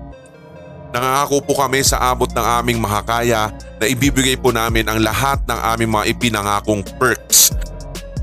Nangangako 0.95 1.43
po 1.43 1.59
kami 1.59 1.83
sa 1.83 1.99
abot 2.15 2.31
ng 2.31 2.47
aming 2.63 2.79
makakaya 2.79 3.51
na 3.51 3.83
ibibigay 3.83 4.39
po 4.39 4.55
namin 4.55 4.87
ang 4.87 5.03
lahat 5.03 5.43
ng 5.43 5.59
aming 5.75 5.91
mga 5.91 6.05
ipinangakong 6.15 6.87
perks 6.95 7.51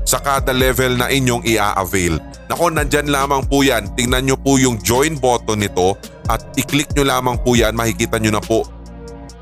sa 0.09 0.17
kada 0.17 0.49
level 0.49 0.97
na 0.97 1.05
inyong 1.05 1.45
i-avail. 1.45 2.17
Nako, 2.49 2.73
nandyan 2.73 3.13
lamang 3.13 3.45
po 3.45 3.61
yan. 3.61 3.93
Tingnan 3.93 4.25
nyo 4.25 4.37
po 4.41 4.57
yung 4.57 4.81
join 4.81 5.13
button 5.21 5.61
nito 5.61 5.93
at 6.25 6.41
i-click 6.57 6.89
nyo 6.97 7.05
lamang 7.05 7.37
po 7.45 7.53
yan. 7.53 7.77
Makikita 7.77 8.17
nyo 8.17 8.33
na 8.33 8.41
po 8.41 8.65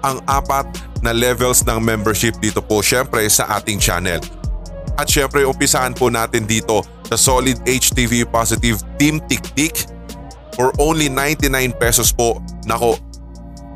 ang 0.03 0.19
apat 0.27 0.67
na 0.99 1.15
levels 1.15 1.63
ng 1.63 1.79
membership 1.79 2.35
dito 2.43 2.59
po 2.59 2.83
syempre 2.83 3.23
sa 3.31 3.47
ating 3.55 3.79
channel. 3.79 4.19
At 4.99 5.07
syempre 5.07 5.47
umpisahan 5.47 5.95
po 5.95 6.11
natin 6.11 6.43
dito 6.43 6.83
sa 7.07 7.15
Solid 7.15 7.63
HTV 7.63 8.27
Positive 8.27 8.75
Team 8.99 9.23
Tiktik 9.23 9.87
for 10.51 10.75
only 10.83 11.07
99 11.07 11.47
pesos 11.79 12.11
po. 12.11 12.43
Nako, 12.67 12.99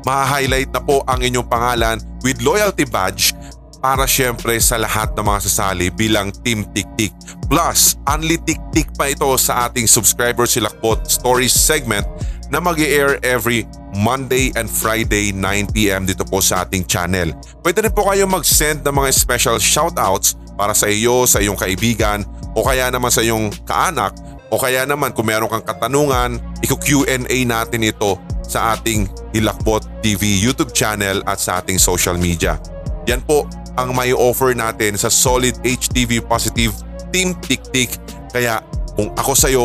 ma-highlight 0.06 0.70
na 0.70 0.78
po 0.78 1.02
ang 1.10 1.18
inyong 1.18 1.50
pangalan 1.50 1.98
with 2.22 2.38
loyalty 2.38 2.86
badge 2.86 3.34
para 3.82 4.06
syempre 4.06 4.54
sa 4.62 4.78
lahat 4.78 5.10
ng 5.18 5.26
mga 5.26 5.40
sasali 5.50 5.90
bilang 5.90 6.30
Team 6.46 6.62
Tiktik. 6.70 7.10
Plus, 7.50 7.98
only 8.06 8.38
Tiktik 8.38 8.94
pa 8.94 9.10
ito 9.10 9.26
sa 9.34 9.66
ating 9.66 9.90
subscriber 9.90 10.46
silakbot 10.46 11.02
stories 11.10 11.52
segment 11.52 12.06
na 12.46 12.62
mag 12.62 12.78
air 12.78 13.18
every 13.26 13.66
Monday 13.98 14.54
and 14.54 14.70
Friday 14.70 15.34
9pm 15.34 16.06
dito 16.06 16.22
po 16.22 16.38
sa 16.38 16.62
ating 16.62 16.86
channel. 16.86 17.34
Pwede 17.66 17.82
rin 17.82 17.90
po 17.90 18.06
kayo 18.06 18.30
mag-send 18.30 18.86
ng 18.86 18.94
mga 18.94 19.10
special 19.10 19.58
shoutouts 19.58 20.38
para 20.54 20.72
sa 20.72 20.86
iyo, 20.86 21.26
sa 21.26 21.42
iyong 21.42 21.58
kaibigan 21.58 22.22
o 22.54 22.62
kaya 22.62 22.88
naman 22.88 23.10
sa 23.10 23.26
iyong 23.26 23.50
kaanak 23.66 24.14
o 24.50 24.56
kaya 24.62 24.86
naman 24.86 25.10
kung 25.10 25.26
meron 25.26 25.50
kang 25.50 25.66
katanungan, 25.66 26.38
i-Q&A 26.62 27.38
natin 27.42 27.82
ito 27.82 28.14
sa 28.46 28.78
ating 28.78 29.10
Hilakbot 29.34 29.95
TV 30.06 30.38
YouTube 30.38 30.70
channel 30.70 31.18
at 31.26 31.42
sa 31.42 31.58
ating 31.58 31.82
social 31.82 32.14
media. 32.14 32.62
Yan 33.10 33.26
po 33.26 33.50
ang 33.74 33.90
may 33.90 34.14
offer 34.14 34.54
natin 34.54 34.94
sa 34.94 35.10
Solid 35.10 35.58
HTV 35.66 36.22
Positive 36.22 36.70
Team 37.10 37.34
Tiktik 37.42 37.98
kaya 38.30 38.62
kung 38.94 39.10
ako 39.18 39.32
sa'yo, 39.34 39.64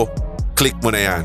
click 0.57 0.73
mo 0.81 0.89
na 0.89 1.01
yan. 1.03 1.23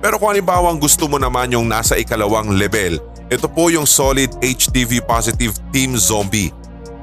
Pero 0.00 0.16
kung 0.16 0.32
halimbawa 0.32 0.72
gusto 0.80 1.04
mo 1.04 1.20
naman 1.20 1.52
yung 1.52 1.68
nasa 1.68 2.00
ikalawang 2.00 2.56
level, 2.56 2.96
ito 3.28 3.46
po 3.46 3.68
yung 3.68 3.84
Solid 3.84 4.32
HTV 4.40 5.04
Positive 5.04 5.52
Team 5.68 5.94
Zombie. 6.00 6.48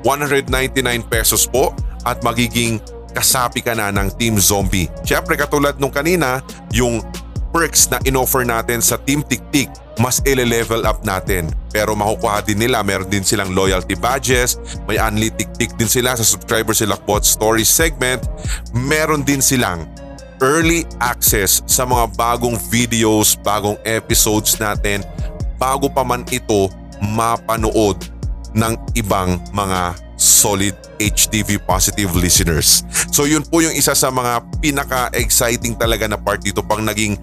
199 0.01 0.81
pesos 1.05 1.45
po 1.45 1.71
at 2.01 2.19
magiging 2.25 2.81
kasapi 3.13 3.61
ka 3.61 3.77
na 3.77 3.93
ng 3.93 4.09
Team 4.17 4.41
Zombie. 4.41 4.89
Siyempre 5.05 5.37
katulad 5.37 5.77
nung 5.77 5.93
kanina, 5.93 6.41
yung 6.73 6.99
perks 7.57 7.89
na 7.89 7.97
inoffer 8.05 8.45
natin 8.45 8.85
sa 8.85 9.01
Team 9.01 9.25
Tiktik, 9.25 9.65
mas 9.97 10.21
ile-level 10.29 10.85
up 10.85 11.01
natin. 11.01 11.49
Pero 11.73 11.97
makukuha 11.97 12.45
din 12.45 12.61
nila, 12.61 12.85
meron 12.85 13.09
din 13.09 13.25
silang 13.25 13.57
loyalty 13.57 13.97
badges, 13.97 14.61
may 14.85 15.01
unli 15.01 15.33
Tiktik 15.33 15.73
din 15.73 15.89
sila 15.89 16.13
sa 16.13 16.21
subscriber 16.21 16.77
sila 16.77 16.93
bot 17.09 17.25
story 17.25 17.65
segment, 17.65 18.21
meron 18.77 19.25
din 19.25 19.41
silang 19.41 19.89
early 20.45 20.85
access 21.01 21.65
sa 21.65 21.81
mga 21.89 22.13
bagong 22.13 22.61
videos, 22.69 23.33
bagong 23.41 23.81
episodes 23.89 24.61
natin 24.61 25.01
bago 25.57 25.89
pa 25.89 26.05
man 26.05 26.21
ito 26.29 26.69
mapanood 27.01 27.97
ng 28.53 28.77
ibang 28.93 29.41
mga 29.49 29.97
solid 30.17 30.77
HTV 31.01 31.61
positive 31.65 32.13
listeners. 32.13 32.85
So 33.09 33.25
yun 33.25 33.41
po 33.45 33.65
yung 33.65 33.73
isa 33.73 33.97
sa 33.97 34.13
mga 34.13 34.45
pinaka-exciting 34.61 35.77
talaga 35.77 36.05
na 36.05 36.21
part 36.21 36.41
dito 36.41 36.61
pang 36.61 36.85
naging 36.85 37.17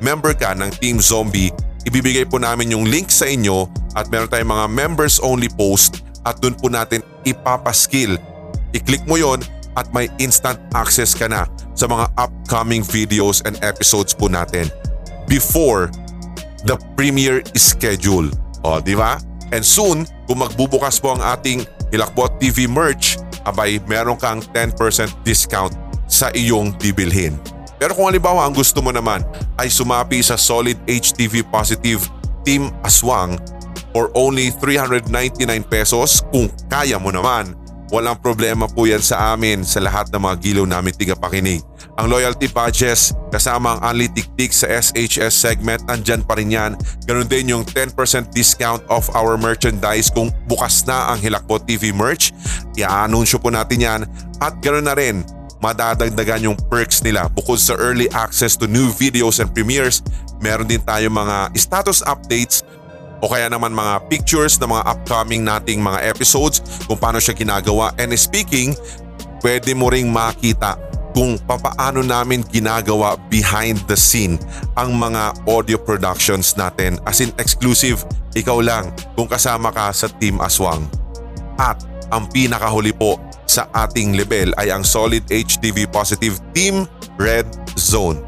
member 0.00 0.34
ka 0.34 0.54
ng 0.56 0.70
Team 0.80 0.98
Zombie. 0.98 1.52
Ibibigay 1.84 2.26
po 2.26 2.40
namin 2.40 2.72
yung 2.72 2.88
link 2.88 3.12
sa 3.12 3.28
inyo 3.28 3.68
at 3.94 4.08
meron 4.08 4.30
tayong 4.30 4.50
mga 4.50 4.66
members 4.72 5.20
only 5.20 5.50
post 5.52 6.02
at 6.24 6.40
doon 6.40 6.56
po 6.56 6.72
natin 6.72 7.04
ipapaskill. 7.28 8.16
I-click 8.72 9.04
mo 9.04 9.20
yon 9.20 9.44
at 9.76 9.90
may 9.92 10.08
instant 10.22 10.56
access 10.72 11.12
ka 11.12 11.28
na 11.28 11.44
sa 11.74 11.90
mga 11.90 12.08
upcoming 12.16 12.82
videos 12.86 13.42
and 13.44 13.58
episodes 13.60 14.14
po 14.14 14.30
natin 14.30 14.70
before 15.26 15.90
the 16.64 16.78
premiere 16.96 17.42
schedule. 17.58 18.30
O, 18.64 18.80
di 18.80 18.96
ba? 18.96 19.20
And 19.52 19.62
soon, 19.62 20.08
kung 20.24 20.40
magbubukas 20.40 20.98
po 20.98 21.14
ang 21.14 21.22
ating 21.22 21.68
Hilakbot 21.92 22.40
TV 22.40 22.64
merch, 22.64 23.20
abay 23.44 23.78
meron 23.84 24.16
kang 24.16 24.40
10% 24.56 24.74
discount 25.22 25.74
sa 26.08 26.32
iyong 26.32 26.72
bibilhin. 26.80 27.36
Pero 27.78 27.92
kung 27.92 28.06
halimbawa 28.08 28.46
ang 28.46 28.54
gusto 28.54 28.80
mo 28.80 28.94
naman 28.94 29.22
ay 29.58 29.70
sumapi 29.70 30.22
sa 30.22 30.38
Solid 30.38 30.78
HTV 30.86 31.46
Positive 31.48 32.02
Team 32.46 32.70
Aswang 32.84 33.40
for 33.94 34.10
only 34.14 34.50
399 34.50 35.08
pesos 35.66 36.22
kung 36.34 36.50
kaya 36.66 36.98
mo 36.98 37.14
naman 37.14 37.54
Walang 37.94 38.18
problema 38.18 38.66
po 38.66 38.90
yan 38.90 38.98
sa 38.98 39.36
amin 39.36 39.62
sa 39.62 39.78
lahat 39.78 40.10
ng 40.10 40.18
mga 40.18 40.36
gilaw 40.42 40.66
namin 40.66 40.90
tigapakinig. 40.98 41.62
Ang 41.94 42.10
loyalty 42.10 42.50
badges 42.50 43.14
kasama 43.30 43.78
ang 43.78 43.94
Unli 43.94 44.10
Tiktik 44.10 44.50
sa 44.50 44.66
SHS 44.66 45.30
segment 45.30 45.78
andyan 45.86 46.26
pa 46.26 46.34
rin 46.34 46.50
yan. 46.50 46.74
Ganun 47.06 47.30
din 47.30 47.54
yung 47.54 47.62
10% 47.62 47.94
discount 48.34 48.82
of 48.90 49.06
our 49.14 49.38
merchandise 49.38 50.10
kung 50.10 50.34
bukas 50.50 50.82
na 50.90 51.14
ang 51.14 51.22
Hilakbot 51.22 51.68
TV 51.70 51.94
merch. 51.94 52.34
I-anunsyo 52.74 53.38
po 53.38 53.54
natin 53.54 53.78
yan 53.78 54.00
at 54.42 54.58
ganun 54.64 54.90
na 54.90 54.98
rin 54.98 55.22
madadagdagan 55.64 56.52
yung 56.52 56.58
perks 56.68 57.00
nila 57.00 57.32
bukod 57.32 57.56
sa 57.56 57.72
early 57.80 58.04
access 58.12 58.52
to 58.52 58.68
new 58.68 58.92
videos 59.00 59.40
and 59.40 59.48
premieres 59.56 60.04
meron 60.44 60.68
din 60.68 60.84
tayo 60.84 61.08
mga 61.08 61.56
status 61.56 62.04
updates 62.04 62.60
o 63.24 63.32
kaya 63.32 63.48
naman 63.48 63.72
mga 63.72 64.04
pictures 64.12 64.60
ng 64.60 64.68
mga 64.68 64.84
upcoming 64.84 65.40
nating 65.40 65.80
mga 65.80 66.04
episodes 66.04 66.60
kung 66.84 67.00
paano 67.00 67.16
siya 67.16 67.32
ginagawa. 67.32 67.96
And 67.96 68.12
speaking, 68.20 68.76
pwede 69.40 69.72
mo 69.72 69.88
ring 69.88 70.12
makita 70.12 70.76
kung 71.16 71.40
papaano 71.40 72.04
namin 72.04 72.44
ginagawa 72.52 73.16
behind 73.32 73.80
the 73.88 73.96
scene 73.96 74.36
ang 74.76 74.92
mga 74.98 75.46
audio 75.48 75.80
productions 75.80 76.52
natin 76.58 77.00
as 77.08 77.22
in 77.24 77.32
exclusive 77.40 78.02
ikaw 78.34 78.60
lang 78.60 78.90
kung 79.14 79.30
kasama 79.30 79.72
ka 79.72 79.88
sa 79.94 80.10
Team 80.20 80.42
Aswang. 80.44 80.84
At 81.56 81.80
ang 82.12 82.28
pinakahuli 82.28 82.92
po 82.92 83.16
sa 83.46 83.68
ating 83.72 84.16
level 84.16 84.52
ay 84.60 84.72
ang 84.72 84.82
Solid 84.82 85.24
HTV 85.28 85.88
Positive 85.90 86.36
Team 86.56 86.88
Red 87.20 87.48
Zone. 87.76 88.20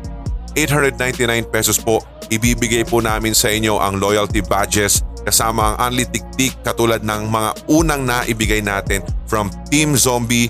899 0.57 1.53
pesos 1.53 1.77
po 1.77 2.01
ibibigay 2.33 2.83
po 2.89 3.05
namin 3.05 3.37
sa 3.37 3.53
inyo 3.53 3.77
ang 3.79 4.01
loyalty 4.01 4.41
badges 4.41 5.05
kasama 5.27 5.75
ang 5.75 5.91
Unli 5.91 6.07
Tiktik 6.07 6.55
katulad 6.63 7.03
ng 7.03 7.27
mga 7.27 7.51
unang 7.67 8.07
naibigay 8.07 8.63
natin 8.63 9.03
from 9.27 9.51
Team 9.67 9.99
Zombie, 9.99 10.49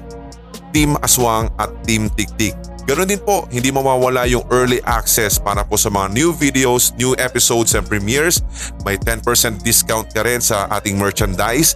Team 0.76 1.00
Aswang 1.00 1.48
at 1.56 1.72
Team 1.88 2.12
Tiktik. 2.12 2.52
Ganon 2.86 3.10
din 3.10 3.18
po, 3.18 3.50
hindi 3.50 3.74
mawawala 3.74 4.30
yung 4.30 4.46
early 4.54 4.78
access 4.86 5.42
para 5.42 5.66
po 5.66 5.74
sa 5.74 5.90
mga 5.90 6.06
new 6.14 6.30
videos, 6.30 6.94
new 6.94 7.18
episodes 7.18 7.74
and 7.74 7.82
premieres. 7.82 8.46
May 8.86 8.94
10% 8.94 9.26
discount 9.66 10.06
ka 10.14 10.22
rin 10.22 10.38
sa 10.38 10.70
ating 10.70 10.94
merchandise. 10.94 11.74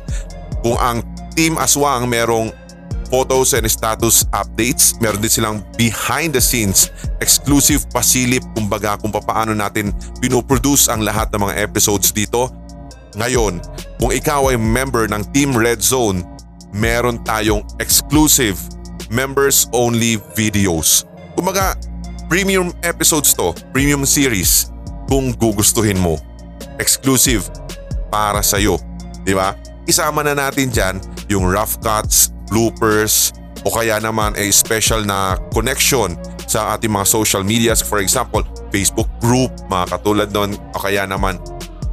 Kung 0.63 0.79
ang 0.79 1.03
Team 1.35 1.59
Aswang 1.59 2.07
merong 2.07 2.55
photos 3.11 3.53
and 3.53 3.67
status 3.67 4.25
updates. 4.33 4.97
Meron 5.03 5.21
din 5.21 5.29
silang 5.29 5.57
behind 5.75 6.33
the 6.33 6.41
scenes 6.41 6.89
exclusive 7.19 7.85
pasilip 7.91 8.41
kumbaga 8.57 8.97
kung 8.97 9.13
paano 9.13 9.53
natin 9.53 9.93
pinoproduce 10.23 10.89
ang 10.89 11.03
lahat 11.05 11.29
ng 11.35 11.51
mga 11.51 11.55
episodes 11.61 12.15
dito. 12.15 12.49
Ngayon, 13.19 13.59
kung 13.99 14.15
ikaw 14.15 14.55
ay 14.55 14.57
member 14.57 15.11
ng 15.11 15.27
Team 15.35 15.53
Red 15.53 15.83
Zone, 15.83 16.23
meron 16.71 17.19
tayong 17.27 17.67
exclusive 17.83 18.57
members 19.11 19.67
only 19.75 20.23
videos. 20.39 21.03
Kumbaga, 21.35 21.75
premium 22.31 22.71
episodes 22.87 23.35
to, 23.35 23.51
premium 23.75 24.07
series 24.07 24.71
kung 25.11 25.35
gugustuhin 25.35 25.99
mo. 25.99 26.15
Exclusive 26.79 27.51
para 28.09 28.41
sa 28.47 28.63
iyo, 28.63 28.79
di 29.27 29.35
ba? 29.35 29.59
Isama 29.91 30.23
na 30.23 30.39
natin 30.39 30.71
diyan 30.71 30.97
yung 31.27 31.51
rough 31.51 31.83
cuts, 31.83 32.31
bloopers 32.51 33.33
o 33.65 33.69
kaya 33.71 34.01
naman 34.03 34.35
a 34.37 34.51
special 34.51 35.05
na 35.05 35.37
connection 35.55 36.17
sa 36.51 36.75
ating 36.75 36.91
mga 36.91 37.07
social 37.07 37.47
medias. 37.47 37.79
For 37.85 38.03
example, 38.03 38.43
Facebook 38.75 39.09
group, 39.23 39.55
mga 39.71 39.87
katulad 39.97 40.29
nun 40.35 40.59
o 40.75 40.79
kaya 40.81 41.07
naman 41.07 41.39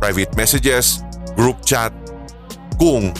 private 0.01 0.33
messages, 0.33 1.05
group 1.37 1.61
chat 1.61 1.93
kung 2.81 3.13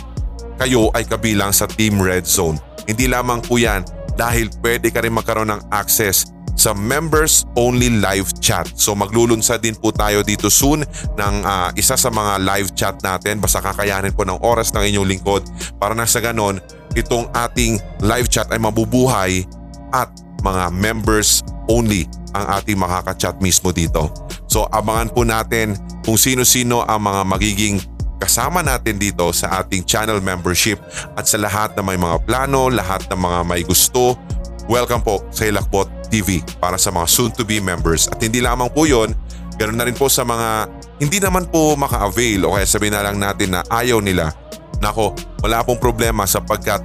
kayo 0.58 0.90
ay 0.98 1.06
kabilang 1.06 1.54
sa 1.54 1.70
Team 1.70 2.02
Red 2.02 2.26
Zone. 2.26 2.58
Hindi 2.90 3.06
lamang 3.06 3.46
po 3.46 3.62
yan 3.62 3.86
dahil 4.18 4.50
pwede 4.66 4.90
ka 4.90 5.06
rin 5.06 5.14
magkaroon 5.14 5.54
ng 5.54 5.62
access 5.70 6.34
sa 6.58 6.74
members 6.74 7.46
only 7.54 8.02
live 8.02 8.34
chat. 8.42 8.66
So 8.74 8.98
maglulunsad 8.98 9.62
din 9.62 9.78
po 9.78 9.94
tayo 9.94 10.26
dito 10.26 10.50
soon 10.50 10.82
ng 11.14 11.36
uh, 11.46 11.70
isa 11.78 11.94
sa 11.94 12.10
mga 12.10 12.42
live 12.42 12.74
chat 12.74 12.98
natin 13.06 13.38
basta 13.38 13.62
kakayanin 13.62 14.18
po 14.18 14.26
ng 14.26 14.42
oras 14.42 14.74
ng 14.74 14.82
inyong 14.82 15.08
lingkod 15.08 15.46
para 15.78 15.94
na 15.94 16.10
sa 16.10 16.18
ganon 16.18 16.58
itong 16.98 17.30
ating 17.32 17.78
live 18.02 18.26
chat 18.26 18.50
ay 18.50 18.58
mabubuhay 18.58 19.46
at 19.94 20.10
mga 20.42 20.74
members 20.74 21.46
only 21.70 22.10
ang 22.34 22.46
ating 22.58 22.78
makaka-chat 22.78 23.38
mismo 23.38 23.70
dito. 23.70 24.10
So 24.50 24.66
abangan 24.74 25.14
po 25.14 25.22
natin 25.22 25.78
kung 26.02 26.18
sino-sino 26.18 26.82
ang 26.84 27.06
mga 27.06 27.22
magiging 27.28 27.78
kasama 28.18 28.66
natin 28.66 28.98
dito 28.98 29.30
sa 29.30 29.62
ating 29.62 29.86
channel 29.86 30.18
membership 30.18 30.82
at 31.14 31.30
sa 31.30 31.38
lahat 31.38 31.78
na 31.78 31.86
may 31.86 32.00
mga 32.00 32.18
plano, 32.26 32.70
lahat 32.74 33.06
ng 33.14 33.20
mga 33.20 33.40
may 33.46 33.62
gusto, 33.62 34.18
welcome 34.66 35.06
po 35.06 35.22
sa 35.30 35.46
Hilakbot 35.46 36.10
TV 36.10 36.42
para 36.58 36.82
sa 36.82 36.90
mga 36.90 37.06
soon-to-be 37.06 37.62
members. 37.62 38.10
At 38.10 38.18
hindi 38.24 38.42
lamang 38.42 38.74
po 38.74 38.90
yon, 38.90 39.14
ganoon 39.62 39.78
na 39.78 39.86
rin 39.86 39.98
po 39.98 40.10
sa 40.10 40.26
mga 40.26 40.72
hindi 40.98 41.22
naman 41.22 41.46
po 41.54 41.78
maka-avail 41.78 42.42
o 42.50 42.58
kaya 42.58 42.66
sabihin 42.66 42.98
na 42.98 43.06
lang 43.06 43.22
natin 43.22 43.54
na 43.54 43.62
ayaw 43.70 44.02
nila 44.02 44.34
Nako, 44.82 45.14
wala 45.42 45.66
pong 45.66 45.82
problema 45.82 46.26
sapagkat 46.30 46.82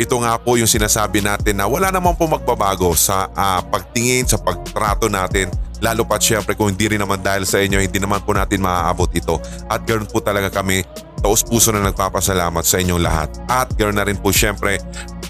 ito 0.00 0.16
nga 0.24 0.40
po 0.40 0.56
yung 0.56 0.70
sinasabi 0.70 1.20
natin 1.20 1.60
na 1.60 1.68
wala 1.68 1.92
naman 1.92 2.16
po 2.16 2.24
magbabago 2.24 2.96
sa 2.96 3.28
uh, 3.36 3.60
pagtingin, 3.68 4.24
sa 4.24 4.40
pagtrato 4.40 5.12
natin. 5.12 5.52
Lalo 5.84 6.08
pa 6.08 6.16
syempre 6.16 6.56
kung 6.56 6.72
hindi 6.72 6.96
rin 6.96 7.00
naman 7.04 7.20
dahil 7.20 7.44
sa 7.44 7.60
inyo, 7.60 7.76
hindi 7.76 8.00
naman 8.00 8.24
po 8.24 8.32
natin 8.32 8.64
maaabot 8.64 9.12
ito. 9.12 9.36
At 9.68 9.84
ganoon 9.84 10.08
po 10.08 10.24
talaga 10.24 10.48
kami 10.48 10.88
taos 11.20 11.44
puso 11.44 11.68
na 11.68 11.84
nagpapasalamat 11.84 12.64
sa 12.64 12.80
inyong 12.80 13.02
lahat. 13.04 13.28
At 13.44 13.76
ganoon 13.76 13.96
na 14.00 14.08
rin 14.08 14.16
po 14.16 14.32
syempre 14.32 14.80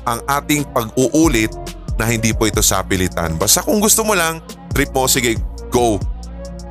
ang 0.07 0.22
ating 0.30 0.70
pag-uulit 0.70 1.51
na 1.98 2.07
hindi 2.07 2.30
po 2.30 2.46
ito 2.46 2.62
sapilitan. 2.62 3.36
Basta 3.36 3.66
kung 3.66 3.82
gusto 3.82 4.07
mo 4.07 4.14
lang, 4.14 4.38
trip 4.70 4.94
mo, 4.94 5.11
sige, 5.11 5.34
go. 5.68 5.98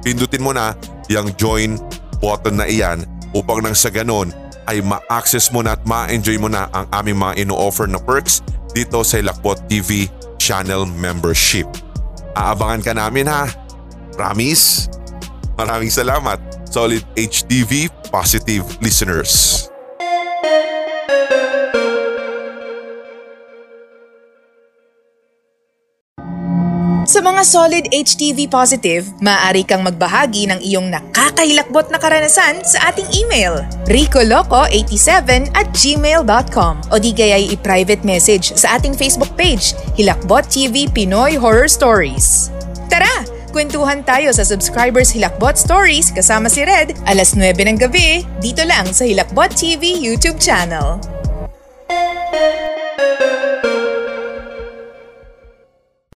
Pindutin 0.08 0.40
mo 0.40 0.56
na 0.56 0.72
yung 1.12 1.36
join 1.36 1.76
button 2.24 2.64
na 2.64 2.66
iyan 2.66 3.04
upang 3.36 3.60
nang 3.60 3.76
sa 3.76 3.92
ganon 3.92 4.32
ay 4.70 4.86
ma-access 4.86 5.50
mo 5.50 5.66
na 5.66 5.74
at 5.74 5.82
ma-enjoy 5.90 6.38
mo 6.38 6.46
na 6.46 6.70
ang 6.70 6.86
aming 6.94 7.18
mga 7.18 7.42
ino-offer 7.42 7.90
na 7.90 7.98
perks 7.98 8.46
dito 8.78 9.02
sa 9.02 9.18
Hilakbot 9.18 9.58
TV 9.66 10.06
channel 10.38 10.86
membership. 10.86 11.66
Aabangan 12.38 12.86
ka 12.86 12.94
namin 12.94 13.26
ha. 13.26 13.50
Promise? 14.14 14.94
Maraming 15.58 15.90
salamat, 15.90 16.38
Solid 16.70 17.02
HTV 17.18 17.90
Positive 18.14 18.64
listeners. 18.80 19.66
Sa 27.10 27.26
mga 27.26 27.42
solid 27.42 27.90
HTV 27.90 28.54
positive, 28.54 29.02
maaari 29.18 29.66
kang 29.66 29.82
magbahagi 29.82 30.46
ng 30.46 30.62
iyong 30.62 30.94
nakakahilakbot 30.94 31.90
na 31.90 31.98
karanasan 31.98 32.62
sa 32.62 32.94
ating 32.94 33.10
email, 33.18 33.66
ricoloco87 33.90 35.50
at 35.58 35.66
gmail.com 35.74 36.74
o 36.94 36.96
di 37.02 37.10
kaya 37.10 37.42
i-private 37.42 38.06
message 38.06 38.54
sa 38.54 38.78
ating 38.78 38.94
Facebook 38.94 39.34
page, 39.34 39.74
Hilakbot 39.98 40.54
TV 40.54 40.86
Pinoy 40.86 41.34
Horror 41.34 41.66
Stories. 41.66 42.54
Tara! 42.94 43.26
Kwentuhan 43.50 44.06
tayo 44.06 44.30
sa 44.30 44.46
subscribers 44.46 45.10
Hilakbot 45.10 45.58
Stories 45.58 46.14
kasama 46.14 46.46
si 46.46 46.62
Red 46.62 46.94
alas 47.10 47.34
9 47.34 47.58
ng 47.58 47.78
gabi 47.90 48.22
dito 48.38 48.62
lang 48.70 48.86
sa 48.94 49.10
Hilakbot 49.10 49.58
TV 49.58 49.98
YouTube 49.98 50.38
channel. 50.38 51.02